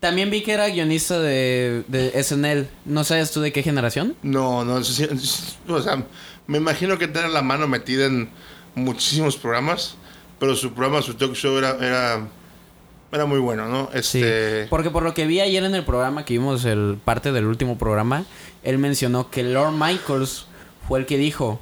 También 0.00 0.30
vi 0.30 0.42
que 0.42 0.52
era 0.52 0.68
guionista 0.68 1.18
de, 1.18 1.82
de 1.88 2.22
SNL. 2.22 2.68
¿No 2.84 3.04
sabes 3.04 3.30
tú 3.32 3.40
de 3.40 3.52
qué 3.52 3.62
generación? 3.62 4.14
No, 4.22 4.64
no, 4.64 4.78
es- 4.78 5.00
es- 5.00 5.56
o 5.66 5.80
sea, 5.80 6.04
me 6.46 6.58
imagino 6.58 6.98
que 6.98 7.08
tiene 7.08 7.28
la 7.28 7.42
mano 7.42 7.66
metida 7.66 8.06
en 8.06 8.28
muchísimos 8.74 9.36
programas, 9.36 9.96
pero 10.38 10.54
su 10.54 10.72
programa, 10.74 11.00
su 11.02 11.14
talk 11.14 11.32
show 11.34 11.56
era, 11.56 11.76
era, 11.80 12.28
era 13.12 13.26
muy 13.26 13.38
bueno, 13.38 13.68
¿no? 13.68 13.88
Sí. 14.02 14.22
Este, 14.22 14.66
Porque 14.68 14.90
por 14.90 15.02
lo 15.02 15.14
que 15.14 15.26
vi 15.26 15.40
ayer 15.40 15.64
en 15.64 15.74
el 15.74 15.84
programa, 15.84 16.24
que 16.24 16.34
vimos 16.34 16.64
el 16.64 16.98
parte 17.04 17.32
del 17.32 17.46
último 17.46 17.78
programa, 17.78 18.24
él 18.62 18.78
mencionó 18.78 19.30
que 19.30 19.42
Lord 19.42 19.72
Michaels 19.72 20.46
fue 20.86 21.00
el 21.00 21.06
que 21.06 21.18
dijo. 21.18 21.60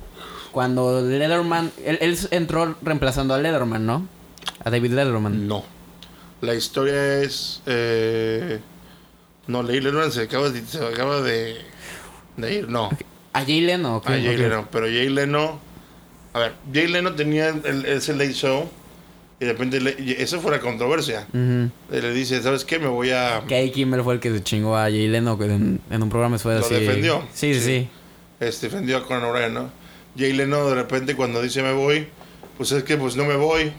Cuando 0.52 1.00
Letterman. 1.00 1.72
Él, 1.84 1.98
él 2.00 2.16
entró 2.30 2.76
reemplazando 2.80 3.34
a 3.34 3.38
Letterman, 3.38 3.84
¿no? 3.84 4.06
A 4.64 4.70
David 4.70 4.92
Letterman. 4.92 5.48
no. 5.48 5.64
La 6.40 6.54
historia 6.54 7.22
es, 7.22 7.62
eh, 7.64 8.60
no, 9.46 9.62
leí 9.62 9.80
Lennon 9.80 10.12
se 10.12 10.22
acaba 10.22 10.50
de, 10.50 10.62
se 10.66 10.84
acaba 10.84 11.22
de, 11.22 11.56
de 12.36 12.54
ir, 12.54 12.68
no. 12.68 12.90
¿A 13.32 13.40
Jay 13.40 13.62
Leno? 13.62 14.02
A 14.04 14.10
Jay 14.10 14.36
Leno, 14.36 14.68
pero 14.70 14.84
Jay 14.86 15.08
Leno, 15.08 15.58
a 16.34 16.40
ver, 16.40 16.54
Jay 16.70 16.88
Leno 16.88 17.14
tenía 17.14 17.48
el, 17.48 17.86
ese 17.86 18.12
late 18.12 18.34
show 18.34 18.68
y 19.40 19.44
de 19.46 19.52
repente, 19.52 19.80
le- 19.80 19.96
y 19.98 20.12
eso 20.18 20.40
fue 20.40 20.50
la 20.52 20.60
controversia. 20.60 21.26
Le 21.32 22.12
dice, 22.12 22.40
¿sabes 22.42 22.64
qué? 22.64 22.78
Me 22.78 22.86
voy 22.86 23.10
a... 23.10 23.42
Que 23.48 23.70
Kimmel 23.72 24.02
fue 24.02 24.14
el 24.14 24.20
que 24.20 24.30
se 24.32 24.42
chingó 24.42 24.76
a 24.76 24.84
Jay 24.84 25.08
Leno 25.08 25.36
que 25.38 25.46
en, 25.46 25.80
en 25.90 26.02
un 26.02 26.08
programa 26.08 26.38
fue 26.38 26.54
Lo 26.54 26.60
así. 26.64 26.74
defendió. 26.74 27.22
Sí, 27.32 27.54
sí, 27.54 27.60
Sí. 27.60 27.88
este, 28.40 28.68
defendió 28.68 28.98
a 28.98 29.06
Conan 29.06 29.24
O'Brien, 29.24 29.54
¿no? 29.54 29.70
Jay 30.16 30.32
Leno 30.32 30.68
de 30.68 30.74
repente 30.76 31.16
cuando 31.16 31.42
dice 31.42 31.62
me 31.62 31.72
voy, 31.72 32.06
pues 32.56 32.70
es 32.72 32.84
que 32.84 32.96
pues 32.96 33.16
no 33.16 33.24
me 33.24 33.36
voy. 33.36 33.72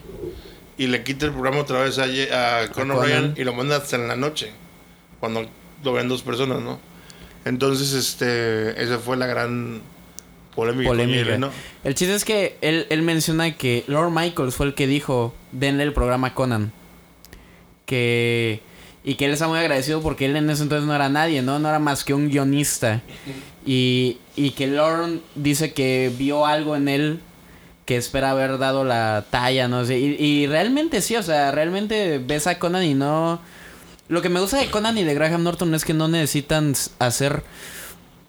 Y 0.78 0.88
le 0.88 1.04
quita 1.04 1.26
el 1.26 1.32
programa 1.32 1.60
otra 1.60 1.82
vez 1.84 1.98
a, 2.00 2.04
Jay- 2.08 2.28
a 2.30 2.70
Conan. 2.74 2.98
O'Brien 2.98 3.34
y 3.38 3.44
lo 3.46 3.54
manda 3.54 3.78
hasta 3.78 3.96
en 3.96 4.08
la 4.10 4.18
noche. 4.18 4.52
Cuando 5.22 5.48
lo 5.84 5.94
ven 5.94 6.10
dos 6.10 6.22
personas, 6.22 6.60
¿no? 6.62 6.80
Entonces, 7.46 7.94
este, 7.94 8.82
esa 8.84 8.98
fue 9.00 9.16
la 9.18 9.28
gran 9.28 9.82
polémica. 10.56 10.90
Polémica. 10.90 11.24
Leno. 11.24 11.50
El 11.84 11.96
chiste 11.96 12.16
es 12.16 12.26
que 12.26 12.58
él, 12.62 12.88
él 12.90 13.02
menciona 13.02 13.56
que 13.56 13.84
Lord 13.88 14.12
Michaels 14.12 14.56
fue 14.56 14.66
el 14.68 14.74
que 14.74 14.88
dijo, 14.88 15.34
denle 15.52 15.84
el 15.84 15.94
programa 15.94 16.28
a 16.28 16.34
Conan. 16.34 16.72
Que... 17.86 18.62
Y 19.08 19.16
que 19.16 19.26
él 19.26 19.32
está 19.32 19.48
muy 19.48 19.60
agradecido 19.60 20.02
porque 20.02 20.26
él 20.26 20.36
en 20.36 20.50
ese 20.50 20.64
entonces 20.64 20.88
no 20.88 20.96
era 20.96 21.10
nadie, 21.10 21.44
¿no? 21.44 21.60
No 21.60 21.70
era 21.70 21.78
más 21.78 22.04
que 22.04 22.16
un 22.16 22.28
guionista. 22.28 23.04
Y, 23.64 24.18
y 24.36 24.50
que 24.52 24.66
Lord 24.66 25.20
dice 25.36 25.74
que 25.74 26.12
vio 26.18 26.48
algo 26.48 26.76
en 26.76 26.88
él 26.88 27.20
que 27.86 27.98
espera 27.98 28.32
haber 28.32 28.58
dado 28.58 28.84
la 28.84 29.26
talla, 29.30 29.68
no 29.68 29.86
sé. 29.86 30.00
Y, 30.00 30.16
y 30.20 30.48
realmente 30.48 31.02
sí, 31.02 31.16
o 31.16 31.22
sea, 31.22 31.52
realmente 31.52 32.18
ves 32.18 32.48
a 32.48 32.58
Conan 32.58 32.84
y 32.84 32.96
no... 32.96 33.40
Lo 34.08 34.24
que 34.24 34.30
me 34.30 34.40
gusta 34.40 34.58
de 34.58 34.72
Conan 34.72 34.98
y 34.98 35.04
de 35.04 35.14
Graham 35.14 35.44
Norton 35.44 35.76
es 35.76 35.86
que 35.86 35.94
no 35.94 36.08
necesitan 36.08 36.74
hacer 36.98 37.44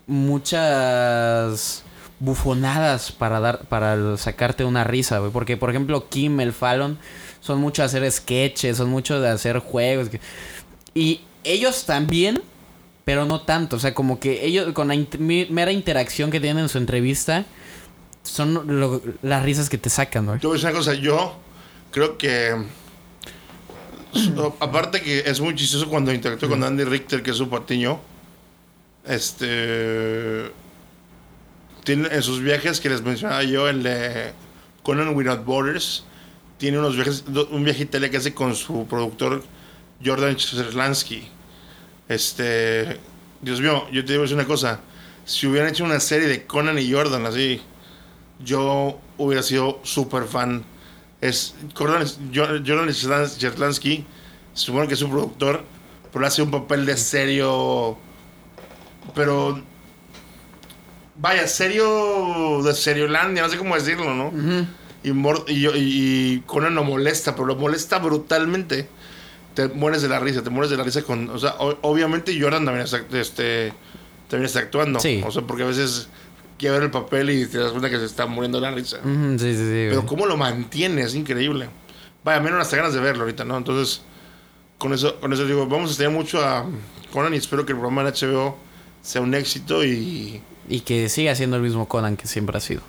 muchas 0.06 1.84
bufonadas 2.18 3.12
para 3.12 3.40
dar 3.40 3.66
para 3.66 4.16
sacarte 4.16 4.64
una 4.64 4.84
risa, 4.84 5.18
güey, 5.18 5.30
porque 5.30 5.56
por 5.56 5.70
ejemplo 5.70 6.08
Kim 6.08 6.40
el 6.40 6.52
Fallon 6.52 6.98
son 7.40 7.60
mucho 7.60 7.82
de 7.82 7.86
hacer 7.86 8.10
sketches, 8.10 8.76
son 8.78 8.88
mucho 8.90 9.20
de 9.20 9.28
hacer 9.28 9.58
juegos 9.58 10.08
y 10.94 11.20
ellos 11.44 11.84
también, 11.84 12.40
pero 13.04 13.24
no 13.26 13.42
tanto, 13.42 13.76
o 13.76 13.78
sea, 13.78 13.94
como 13.94 14.18
que 14.18 14.44
ellos 14.46 14.72
con 14.72 14.88
la 14.88 14.96
mera 15.50 15.70
interacción 15.72 16.30
que 16.30 16.40
tienen 16.40 16.64
en 16.64 16.68
su 16.68 16.78
entrevista 16.78 17.44
son 18.22 18.80
lo- 18.80 19.00
las 19.22 19.42
risas 19.44 19.68
que 19.68 19.78
te 19.78 19.90
sacan, 19.90 20.26
güey. 20.26 20.40
Yo 20.40 20.48
voy 20.48 20.56
a 20.56 20.58
decir 20.58 20.70
una 20.70 20.78
cosa, 20.78 20.94
yo 20.94 21.36
creo 21.92 22.18
que. 22.18 22.56
Aparte 24.60 25.00
que 25.02 25.20
es 25.20 25.40
muy 25.40 25.54
chistoso 25.54 25.88
cuando 25.88 26.12
interactúo 26.12 26.48
con 26.48 26.64
Andy 26.64 26.82
Richter, 26.84 27.22
que 27.22 27.30
es 27.30 27.36
su 27.36 27.48
patiño. 27.48 28.00
Este. 29.06 30.50
Tiene 31.86 32.08
en 32.10 32.20
sus 32.22 32.40
viajes 32.42 32.80
que 32.80 32.88
les 32.88 33.00
mencionaba 33.02 33.44
yo, 33.44 33.68
el 33.68 33.84
de 33.84 34.32
Conan 34.82 35.14
Without 35.14 35.44
Borders. 35.44 36.04
Tiene 36.58 36.80
unos 36.80 36.96
viajes, 36.96 37.22
un 37.52 37.62
viaje 37.62 37.88
a 37.92 38.10
que 38.10 38.16
hace 38.16 38.34
con 38.34 38.56
su 38.56 38.86
productor 38.88 39.44
Jordan 40.04 40.34
Sherlansky. 40.34 41.28
Este. 42.08 42.98
Dios 43.40 43.60
mío, 43.60 43.86
yo 43.92 44.04
te 44.04 44.14
digo 44.14 44.24
una 44.34 44.46
cosa. 44.46 44.80
Si 45.24 45.46
hubieran 45.46 45.68
hecho 45.70 45.84
una 45.84 46.00
serie 46.00 46.26
de 46.26 46.44
Conan 46.44 46.76
y 46.78 46.90
Jordan 46.90 47.24
así, 47.24 47.60
yo 48.44 48.98
hubiera 49.16 49.44
sido 49.44 49.78
súper 49.84 50.24
fan. 50.24 50.64
Es 51.20 51.54
Jordan, 51.76 52.04
Jo- 52.34 52.60
Jordan 52.66 52.88
Sherlansky, 52.90 54.04
supongo 54.54 54.88
que 54.88 54.94
es 54.94 55.02
un 55.02 55.10
productor, 55.12 55.62
pero 56.12 56.26
hace 56.26 56.42
un 56.42 56.50
papel 56.50 56.84
de 56.84 56.96
serio. 56.96 57.96
Pero. 59.14 59.62
Vaya, 61.18 61.46
serio. 61.48 62.62
De 62.62 62.74
Seriolandia, 62.74 63.42
no 63.42 63.48
sé 63.48 63.56
cómo 63.58 63.74
decirlo, 63.74 64.14
¿no? 64.14 64.32
y, 65.02 65.10
y, 65.10 65.66
y- 65.66 65.72
y 65.76 66.40
Conan 66.46 66.74
lo 66.74 66.84
molesta, 66.84 67.34
pero 67.34 67.46
lo 67.46 67.56
molesta 67.56 67.98
brutalmente. 67.98 68.88
Te 69.54 69.68
mueres 69.68 70.02
de 70.02 70.08
la 70.08 70.18
risa, 70.20 70.42
te 70.42 70.50
mueres 70.50 70.70
de 70.70 70.76
la 70.76 70.82
risa 70.84 71.02
con. 71.02 71.30
O 71.30 71.38
sea, 71.38 71.54
o- 71.58 71.78
obviamente 71.82 72.38
Jordan 72.40 72.64
también 72.64 72.84
está, 72.84 73.00
este, 73.18 73.72
también 74.28 74.46
está 74.46 74.58
actuando. 74.60 75.00
Sí. 75.00 75.22
O 75.26 75.30
sea, 75.30 75.42
porque 75.42 75.62
a 75.62 75.66
veces 75.66 76.08
quiere 76.58 76.74
ver 76.74 76.82
el 76.84 76.90
papel 76.90 77.30
y 77.30 77.46
te 77.46 77.58
das 77.58 77.70
cuenta 77.70 77.88
que 77.88 77.98
se 77.98 78.04
está 78.04 78.26
muriendo 78.26 78.60
de 78.60 78.68
la 78.68 78.74
risa. 78.74 78.98
Sí, 79.04 79.38
sí, 79.38 79.54
sí. 79.56 79.86
Pero 79.90 80.04
cómo 80.06 80.26
lo 80.26 80.36
mantiene, 80.36 81.02
es 81.02 81.14
increíble. 81.14 81.68
Vaya, 82.24 82.40
menos 82.40 82.60
hasta 82.60 82.76
ganas 82.76 82.92
de 82.92 83.00
verlo 83.00 83.22
ahorita, 83.22 83.44
¿no? 83.44 83.56
Entonces, 83.56 84.02
con 84.78 84.92
eso, 84.92 85.16
con 85.20 85.32
eso 85.32 85.46
digo, 85.46 85.66
vamos 85.66 85.94
a 85.94 85.96
tener 85.96 86.12
mucho 86.12 86.44
a 86.44 86.66
Conan 87.12 87.32
y 87.32 87.36
espero 87.38 87.64
que 87.64 87.72
el 87.72 87.78
programa 87.78 88.02
en 88.02 88.08
HBO 88.08 88.58
sea 89.06 89.20
un 89.20 89.34
éxito 89.34 89.84
y... 89.84 90.40
Y 90.68 90.80
que 90.80 91.08
siga 91.08 91.34
siendo 91.36 91.56
el 91.56 91.62
mismo 91.62 91.86
Conan 91.86 92.16
que 92.16 92.26
siempre 92.26 92.56
ha 92.56 92.60
sido. 92.60 92.82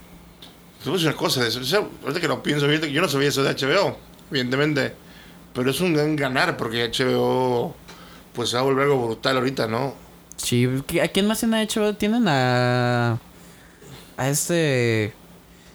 Decir 0.84 1.08
una 1.10 1.16
cosa, 1.16 1.44
de 1.44 1.50
eso, 1.50 1.90
ahorita 2.02 2.20
que 2.20 2.28
lo 2.28 2.42
pienso, 2.42 2.66
yo 2.72 3.02
no 3.02 3.08
sabía 3.08 3.28
eso 3.30 3.44
de 3.44 3.54
HBO, 3.54 3.98
evidentemente, 4.32 4.94
pero 5.54 5.70
es 5.70 5.80
un 5.82 5.94
gran 5.94 6.16
ganar 6.16 6.58
porque 6.58 6.90
HBO 6.90 7.76
pues 8.34 8.50
se 8.50 8.56
va 8.56 8.62
a 8.62 8.66
volver 8.66 8.86
algo 8.86 9.06
brutal 9.06 9.38
ahorita, 9.38 9.68
¿no? 9.68 9.94
Sí, 10.38 10.68
¿qué- 10.88 11.02
¿a 11.02 11.08
quién 11.10 11.28
más 11.28 11.44
en 11.44 11.52
HBO 11.52 11.94
tienen? 11.96 12.28
A. 12.28 13.20
A 14.18 14.30
este. 14.30 15.14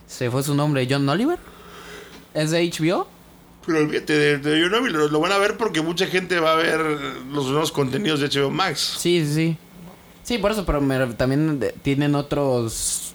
Se 0.07 0.30
fue 0.30 0.43
su 0.43 0.55
nombre, 0.55 0.86
John 0.88 1.09
Oliver. 1.09 1.38
¿Es 2.34 2.51
de 2.51 2.68
HBO? 2.70 3.07
Pero 3.66 3.78
olvídate 3.78 4.12
de, 4.12 4.38
de 4.38 4.80
Me, 4.80 4.90
lo, 4.90 5.09
lo 5.09 5.20
van 5.20 5.32
a 5.32 5.38
ver 5.38 5.57
porque 5.57 5.82
mucha 5.82 6.07
gente 6.07 6.38
va 6.40 6.53
a 6.53 6.57
ver 6.57 6.80
los 7.30 7.47
nuevos 7.47 7.70
contenidos 7.72 8.20
de 8.20 8.28
HBO 8.28 8.51
Max. 8.51 8.97
Sí, 8.99 9.24
sí, 9.26 9.34
sí. 9.34 9.57
Sí, 10.23 10.39
por 10.39 10.53
eso, 10.53 10.64
pero 10.64 10.81
me- 10.81 11.07
también 11.14 11.59
de- 11.61 11.73
tienen 11.83 12.14
otros. 12.14 13.12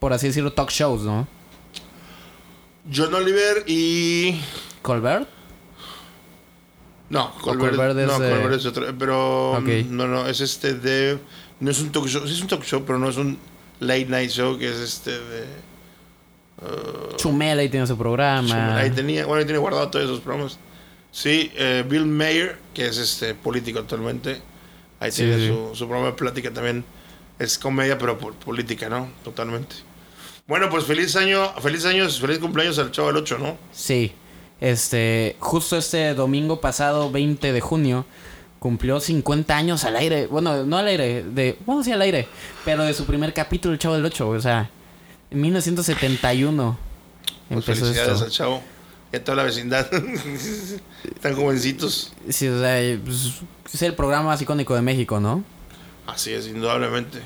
Por 0.00 0.12
así 0.12 0.26
decirlo, 0.28 0.52
talk 0.52 0.70
shows, 0.70 1.02
¿no? 1.02 1.26
John 2.92 3.12
Oliver 3.14 3.64
y... 3.66 4.40
Colbert. 4.82 5.28
No, 7.10 7.32
Colbert, 7.40 7.70
Colbert 7.76 7.98
es 7.98 8.06
no, 8.06 8.18
de- 8.18 8.30
Colbert 8.30 8.54
es 8.60 8.66
otro. 8.66 8.86
Pero 8.98 9.52
Ok. 9.52 9.64
mm, 9.64 9.96
no, 9.96 10.06
no, 10.08 10.26
es 10.26 10.40
este 10.40 10.74
de. 10.74 11.18
No 11.60 11.70
es 11.70 11.80
un 11.80 11.90
talk 11.90 12.06
show, 12.06 12.26
sí 12.26 12.34
es 12.34 12.40
un 12.40 12.48
talk 12.48 12.62
show, 12.64 12.82
pero 12.86 12.98
no 12.98 13.08
es 13.08 13.16
un 13.16 13.38
late 13.80 14.06
night 14.06 14.30
show 14.30 14.58
que 14.58 14.68
es 14.68 14.76
este 14.76 15.12
de. 15.18 15.44
Chumel 17.16 17.58
ahí 17.58 17.68
tiene 17.68 17.86
su 17.86 17.96
programa. 17.96 18.76
Ahí 18.76 18.90
tenía, 18.90 19.24
bueno, 19.26 19.38
ahí 19.40 19.44
tiene 19.44 19.58
guardado 19.58 19.88
todos 19.90 20.04
esos 20.04 20.20
programas. 20.20 20.58
Sí, 21.12 21.50
eh, 21.54 21.84
Bill 21.88 22.04
Mayer, 22.04 22.58
que 22.74 22.86
es 22.86 22.98
este 22.98 23.34
político 23.34 23.78
actualmente. 23.78 24.40
Ahí 25.00 25.10
Sí, 25.12 25.22
tiene. 25.24 25.48
Su, 25.48 25.74
su 25.74 25.86
programa 25.86 26.08
de 26.10 26.12
plática 26.16 26.52
también. 26.52 26.84
Es 27.38 27.56
comedia, 27.58 27.96
pero 27.98 28.18
por 28.18 28.34
política, 28.34 28.88
¿no? 28.88 29.08
Totalmente. 29.22 29.76
Bueno, 30.46 30.68
pues 30.70 30.84
feliz 30.84 31.14
año, 31.14 31.52
feliz 31.60 31.84
años, 31.84 32.20
feliz 32.20 32.38
cumpleaños 32.38 32.78
al 32.78 32.90
Chavo 32.90 33.08
del 33.08 33.16
8, 33.18 33.38
¿no? 33.38 33.56
Sí. 33.72 34.12
Este. 34.60 35.36
Justo 35.38 35.76
este 35.76 36.14
domingo 36.14 36.60
pasado, 36.60 37.10
20 37.12 37.52
de 37.52 37.60
junio. 37.60 38.06
Cumplió 38.58 38.98
50 38.98 39.56
años 39.56 39.84
al 39.84 39.94
aire. 39.94 40.26
Bueno, 40.26 40.64
no 40.64 40.78
al 40.78 40.88
aire. 40.88 41.22
De, 41.22 41.56
bueno, 41.64 41.84
sí 41.84 41.92
al 41.92 42.02
aire. 42.02 42.26
Pero 42.64 42.82
de 42.82 42.92
su 42.92 43.04
primer 43.04 43.32
capítulo, 43.32 43.72
El 43.74 43.78
Chavo 43.78 43.94
del 43.94 44.04
8. 44.04 44.28
O 44.28 44.40
sea, 44.40 44.68
en 45.30 45.40
1971 45.40 46.76
Pues 47.48 47.50
empezó 47.68 47.82
felicidades 47.84 48.12
esto. 48.14 48.24
al 48.24 48.30
Chavo. 48.32 48.62
Y 49.12 49.16
a 49.16 49.24
toda 49.24 49.36
la 49.36 49.42
vecindad. 49.44 49.88
Están 51.14 51.34
jovencitos. 51.34 52.12
Sí, 52.28 52.48
o 52.48 52.60
sea, 52.60 52.98
pues, 53.02 53.40
es 53.72 53.82
el 53.82 53.94
programa 53.94 54.26
más 54.26 54.42
icónico 54.42 54.74
de 54.74 54.82
México, 54.82 55.20
¿no? 55.20 55.44
Así 56.06 56.32
es, 56.32 56.46
indudablemente. 56.46 57.20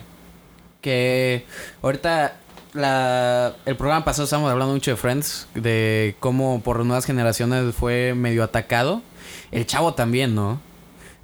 Que 0.80 1.44
ahorita 1.82 2.36
la, 2.72 3.54
el 3.66 3.76
programa 3.76 4.04
pasado 4.04 4.24
estábamos 4.24 4.50
hablando 4.50 4.74
mucho 4.74 4.90
de 4.90 4.96
Friends, 4.96 5.46
de 5.54 6.16
cómo 6.20 6.62
por 6.62 6.84
nuevas 6.84 7.04
generaciones 7.04 7.74
fue 7.74 8.14
medio 8.14 8.42
atacado. 8.42 9.02
El 9.50 9.66
chavo 9.66 9.94
también, 9.94 10.34
¿no? 10.34 10.60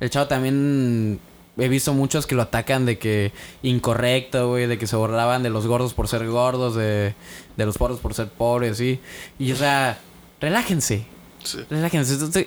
El 0.01 0.11
chavo 0.11 0.29
también 0.29 1.21
he 1.57 1.69
visto 1.69 1.93
muchos 1.95 2.27
que 2.27 2.35
lo 2.35 2.43
atacan 2.43 2.87
de 2.87 2.99
que 2.99 3.33
incorrecto, 3.63 4.49
güey, 4.51 4.67
de 4.67 4.79
que 4.79 4.87
se 4.87 4.97
burlaban 4.97 5.43
de 5.43 5.51
los 5.51 5.67
gordos 5.67 5.95
por 5.95 6.07
ser 6.07 6.27
gordos, 6.29 6.77
de, 6.77 7.15
de 7.57 7.67
los 7.67 7.77
pobres 7.79 7.99
por 7.99 8.15
ser 8.15 8.29
pobres, 8.29 8.77
¿sí? 8.77 9.01
Y 9.39 9.51
o 9.53 9.57
sea, 9.57 9.99
relájense, 10.41 11.05
Sí. 11.45 11.59
relájense. 11.71 12.15
Entonces, 12.15 12.47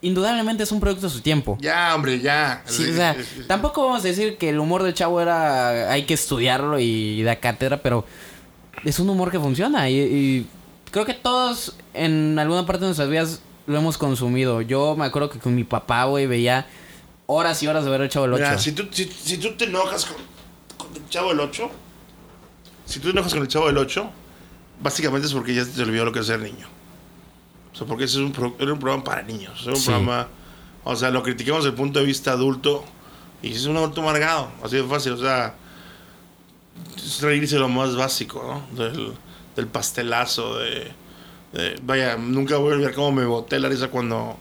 indudablemente 0.00 0.62
es 0.64 0.72
un 0.72 0.80
producto 0.80 1.06
de 1.06 1.12
su 1.12 1.20
tiempo. 1.20 1.56
Ya, 1.60 1.94
hombre, 1.94 2.20
ya. 2.20 2.62
Sí, 2.66 2.90
o 2.90 2.94
sea, 2.94 3.16
tampoco 3.46 3.84
vamos 3.86 4.04
a 4.04 4.08
decir 4.08 4.36
que 4.36 4.48
el 4.50 4.58
humor 4.58 4.82
del 4.82 4.94
chavo 4.94 5.20
era. 5.20 5.90
Hay 5.92 6.04
que 6.04 6.14
estudiarlo 6.14 6.78
y 6.78 7.22
da 7.22 7.36
cátedra, 7.36 7.78
pero 7.82 8.04
es 8.84 8.98
un 8.98 9.08
humor 9.10 9.30
que 9.30 9.38
funciona. 9.38 9.88
Y, 9.88 9.98
y 10.00 10.46
creo 10.90 11.04
que 11.04 11.14
todos 11.14 11.76
en 11.94 12.38
alguna 12.38 12.66
parte 12.66 12.80
de 12.80 12.86
nuestras 12.88 13.08
vidas 13.08 13.40
lo 13.66 13.78
hemos 13.78 13.96
consumido. 13.96 14.60
Yo 14.60 14.96
me 14.96 15.04
acuerdo 15.04 15.30
que 15.30 15.38
con 15.38 15.54
mi 15.54 15.64
papá, 15.64 16.04
güey, 16.04 16.26
veía 16.26 16.66
horas 17.26 17.62
y 17.62 17.68
horas 17.68 17.84
de 17.84 17.90
ver 17.90 18.00
el 18.02 18.08
chavo 18.08 18.24
del 18.26 18.34
8. 18.34 18.42
Mira, 18.44 18.58
si 18.58 18.72
tú, 18.72 18.88
si, 18.90 19.04
si 19.04 19.38
tú 19.38 19.52
te 19.56 19.64
enojas 19.66 20.04
con, 20.04 20.16
con 20.76 20.96
el 20.96 21.08
Chavo 21.08 21.28
del 21.30 21.40
8, 21.40 21.70
si 22.86 22.98
tú 22.98 23.06
te 23.06 23.10
enojas 23.12 23.32
con 23.32 23.42
el 23.42 23.48
Chavo 23.48 23.68
del 23.68 23.78
8, 23.78 24.10
básicamente 24.82 25.28
es 25.28 25.32
porque 25.32 25.54
ya 25.54 25.64
te 25.64 25.80
olvidó 25.82 26.04
lo 26.04 26.12
que 26.12 26.18
es 26.18 26.26
ser 26.26 26.40
niño. 26.40 26.66
O 27.72 27.76
sea, 27.76 27.86
porque 27.86 28.04
ese 28.04 28.18
es 28.18 28.24
un, 28.24 28.32
pro- 28.32 28.54
era 28.58 28.72
un 28.72 28.78
programa 28.78 29.02
para 29.04 29.22
niños. 29.22 29.60
Era 29.62 29.72
un 29.72 29.76
Sí. 29.80 29.86
programa. 29.86 30.28
O 30.84 30.94
sea, 30.96 31.10
lo 31.10 31.22
criticamos 31.22 31.64
desde 31.64 31.74
el 31.74 31.76
punto 31.80 31.98
de 32.00 32.04
vista 32.04 32.32
adulto. 32.32 32.84
Y 33.42 33.52
es 33.52 33.66
un 33.66 33.76
adulto 33.76 34.00
amargado. 34.02 34.50
Así 34.62 34.76
de 34.76 34.84
fácil. 34.84 35.12
O 35.12 35.16
sea, 35.18 35.54
es 36.96 37.20
reírse 37.22 37.58
lo 37.58 37.68
más 37.68 37.96
básico, 37.96 38.62
¿no? 38.72 38.82
Del, 38.84 39.12
del 39.56 39.66
pastelazo, 39.66 40.58
de, 40.58 40.92
de- 41.52 41.80
Vaya, 41.82 42.16
nunca 42.16 42.56
voy 42.56 42.72
a 42.72 42.74
olvidar 42.74 42.94
cómo 42.94 43.12
me 43.12 43.24
boté 43.24 43.58
la 43.58 43.68
risa 43.68 43.88
cuando 43.88 44.36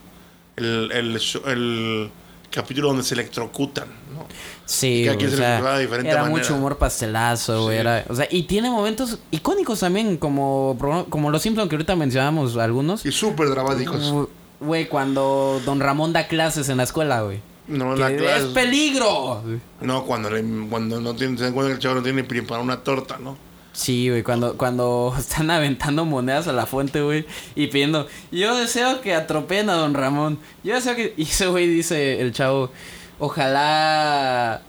el, 0.56 0.92
el 0.92 2.12
capítulo 2.52 2.90
donde 2.90 3.04
se 3.04 3.14
electrocutan, 3.16 3.88
¿no? 4.14 4.26
Sí, 4.66 5.04
se 5.06 5.10
o 5.10 5.16
le 5.16 5.32
sea, 5.36 5.62
de 5.76 5.82
diferente 5.82 6.12
era 6.12 6.22
manera. 6.22 6.38
mucho 6.40 6.56
humor 6.56 6.78
pastelazo, 6.78 7.64
güey. 7.64 7.78
Sí. 7.78 7.82
era- 7.82 8.06
O 8.10 8.16
sea, 8.16 8.28
y 8.30 8.44
tiene 8.44 8.70
momentos 8.70 9.18
icónicos 9.32 9.80
también, 9.80 10.18
como, 10.18 10.78
como 11.10 11.32
los 11.32 11.42
Simpsons, 11.42 11.70
que 11.70 11.76
ahorita 11.76 11.96
mencionábamos 11.96 12.56
algunos. 12.58 13.06
Y 13.06 13.12
súper 13.12 13.50
dramáticos. 13.50 14.28
Güey, 14.60 14.88
cuando 14.88 15.60
Don 15.66 15.80
Ramón 15.80 16.14
da 16.14 16.28
clases 16.28 16.70
en 16.70 16.78
la 16.78 16.84
escuela, 16.84 17.22
güey. 17.24 17.40
No, 17.68 17.96
la 17.96 18.12
¡Es 18.12 18.22
clase. 18.22 18.46
peligro! 18.54 19.42
No, 19.82 20.04
cuando, 20.06 20.30
le- 20.30 20.44
cuando 20.70 21.00
no 21.02 21.16
tiene, 21.16 21.38
se 21.38 21.46
dan 21.46 21.54
cuenta 21.54 21.70
que 21.70 21.74
el 21.76 21.80
chavo 21.80 21.96
no 21.96 22.04
tiene 22.04 22.22
ni 22.22 22.42
para 22.42 22.62
una 22.62 22.78
torta, 22.84 23.18
¿no? 23.20 23.38
Sí, 23.74 24.10
güey, 24.10 24.22
cuando, 24.24 24.58
cuando 24.58 25.14
están 25.20 25.50
aventando 25.50 26.04
monedas 26.06 26.48
a 26.48 26.54
la 26.54 26.66
fuente, 26.66 27.02
güey, 27.02 27.26
y 27.56 27.68
pidiendo, 27.68 28.08
yo 28.32 28.56
deseo 28.58 29.02
que 29.02 29.14
atropellen 29.16 29.70
a 29.70 29.74
don 29.76 29.94
Ramón. 29.94 30.40
Yo 30.64 30.76
deseo 30.76 30.96
que... 30.96 31.14
Y 31.18 31.24
ese 31.24 31.48
güey 31.48 31.68
dice, 31.68 32.20
el 32.22 32.34
chavo, 32.34 32.72
ojalá 33.20 34.62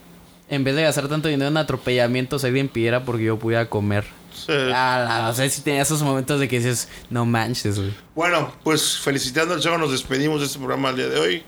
en 0.49 0.63
vez 0.63 0.75
de 0.75 0.83
gastar 0.83 1.07
tanto 1.07 1.27
dinero 1.27 1.49
en 1.49 1.57
atropellamientos, 1.57 2.43
alguien 2.43 2.67
pidiera 2.69 3.03
porque 3.03 3.23
yo 3.25 3.39
pudiera 3.39 3.69
comer. 3.69 4.05
Sí. 4.35 4.51
Ah, 4.73 5.03
la- 5.07 5.29
o 5.29 5.33
sea, 5.33 5.49
sí 5.49 5.61
tenía 5.61 5.81
esos 5.81 6.01
momentos 6.03 6.39
de 6.39 6.47
que 6.47 6.57
dices, 6.57 6.87
no 7.09 7.25
manches, 7.25 7.79
güey. 7.79 7.93
Bueno, 8.15 8.51
pues 8.63 8.97
felicitando 8.99 9.53
al 9.53 9.61
chavo, 9.61 9.77
nos 9.77 9.91
despedimos 9.91 10.41
de 10.41 10.47
este 10.47 10.59
programa 10.59 10.89
el 10.89 10.97
día 10.97 11.07
de 11.07 11.19
hoy. 11.19 11.43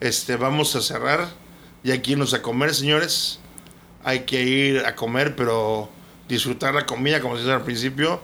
Este, 0.00 0.36
vamos 0.36 0.74
a 0.76 0.80
cerrar. 0.80 1.28
Y 1.82 1.90
aquí 1.92 2.16
nos 2.16 2.34
a 2.34 2.42
comer, 2.42 2.74
señores. 2.74 3.40
Hay 4.04 4.20
que 4.20 4.42
ir 4.42 4.84
a 4.86 4.94
comer, 4.94 5.34
pero 5.36 5.88
disfrutar 6.28 6.74
la 6.74 6.86
comida, 6.86 7.20
como 7.20 7.36
se 7.36 7.42
dice 7.42 7.54
al 7.54 7.62
principio, 7.62 8.20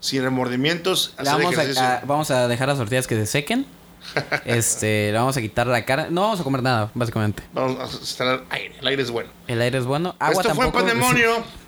sin 0.00 0.22
remordimientos. 0.22 1.14
Le 1.18 1.30
vamos, 1.30 1.56
a, 1.78 2.02
vamos 2.06 2.30
a 2.30 2.48
dejar 2.48 2.68
las 2.68 2.78
tortillas 2.78 3.06
que 3.06 3.16
se 3.16 3.26
sequen. 3.26 3.66
este, 4.44 5.10
le 5.12 5.18
vamos 5.18 5.36
a 5.36 5.40
quitar 5.40 5.66
la 5.66 5.84
cara. 5.84 6.08
No 6.10 6.22
vamos 6.22 6.40
a 6.40 6.44
comer 6.44 6.62
nada, 6.62 6.90
básicamente. 6.94 7.42
Vamos 7.52 7.78
a 7.80 8.02
estar 8.02 8.28
al 8.28 8.44
aire. 8.50 8.76
El 8.80 8.86
aire 8.86 9.02
es 9.02 9.10
bueno. 9.10 9.30
El 9.46 9.60
aire 9.60 9.78
es 9.78 9.84
bueno. 9.84 10.14
Agua 10.18 10.42
Esto 10.42 10.54
fue 10.54 10.70
Pandemonio. 10.70 11.42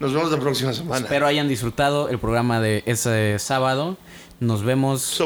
Nos 0.00 0.12
vemos 0.12 0.32
la 0.32 0.38
próxima 0.38 0.72
semana. 0.72 1.04
Espero 1.04 1.26
hayan 1.26 1.48
disfrutado 1.48 2.08
el 2.08 2.18
programa 2.18 2.60
de 2.60 2.82
ese 2.86 3.38
sábado. 3.38 3.96
Nos 4.40 4.64
vemos 4.64 5.20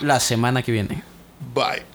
la 0.00 0.18
semana 0.20 0.62
que 0.62 0.72
viene. 0.72 1.02
Bye. 1.54 1.93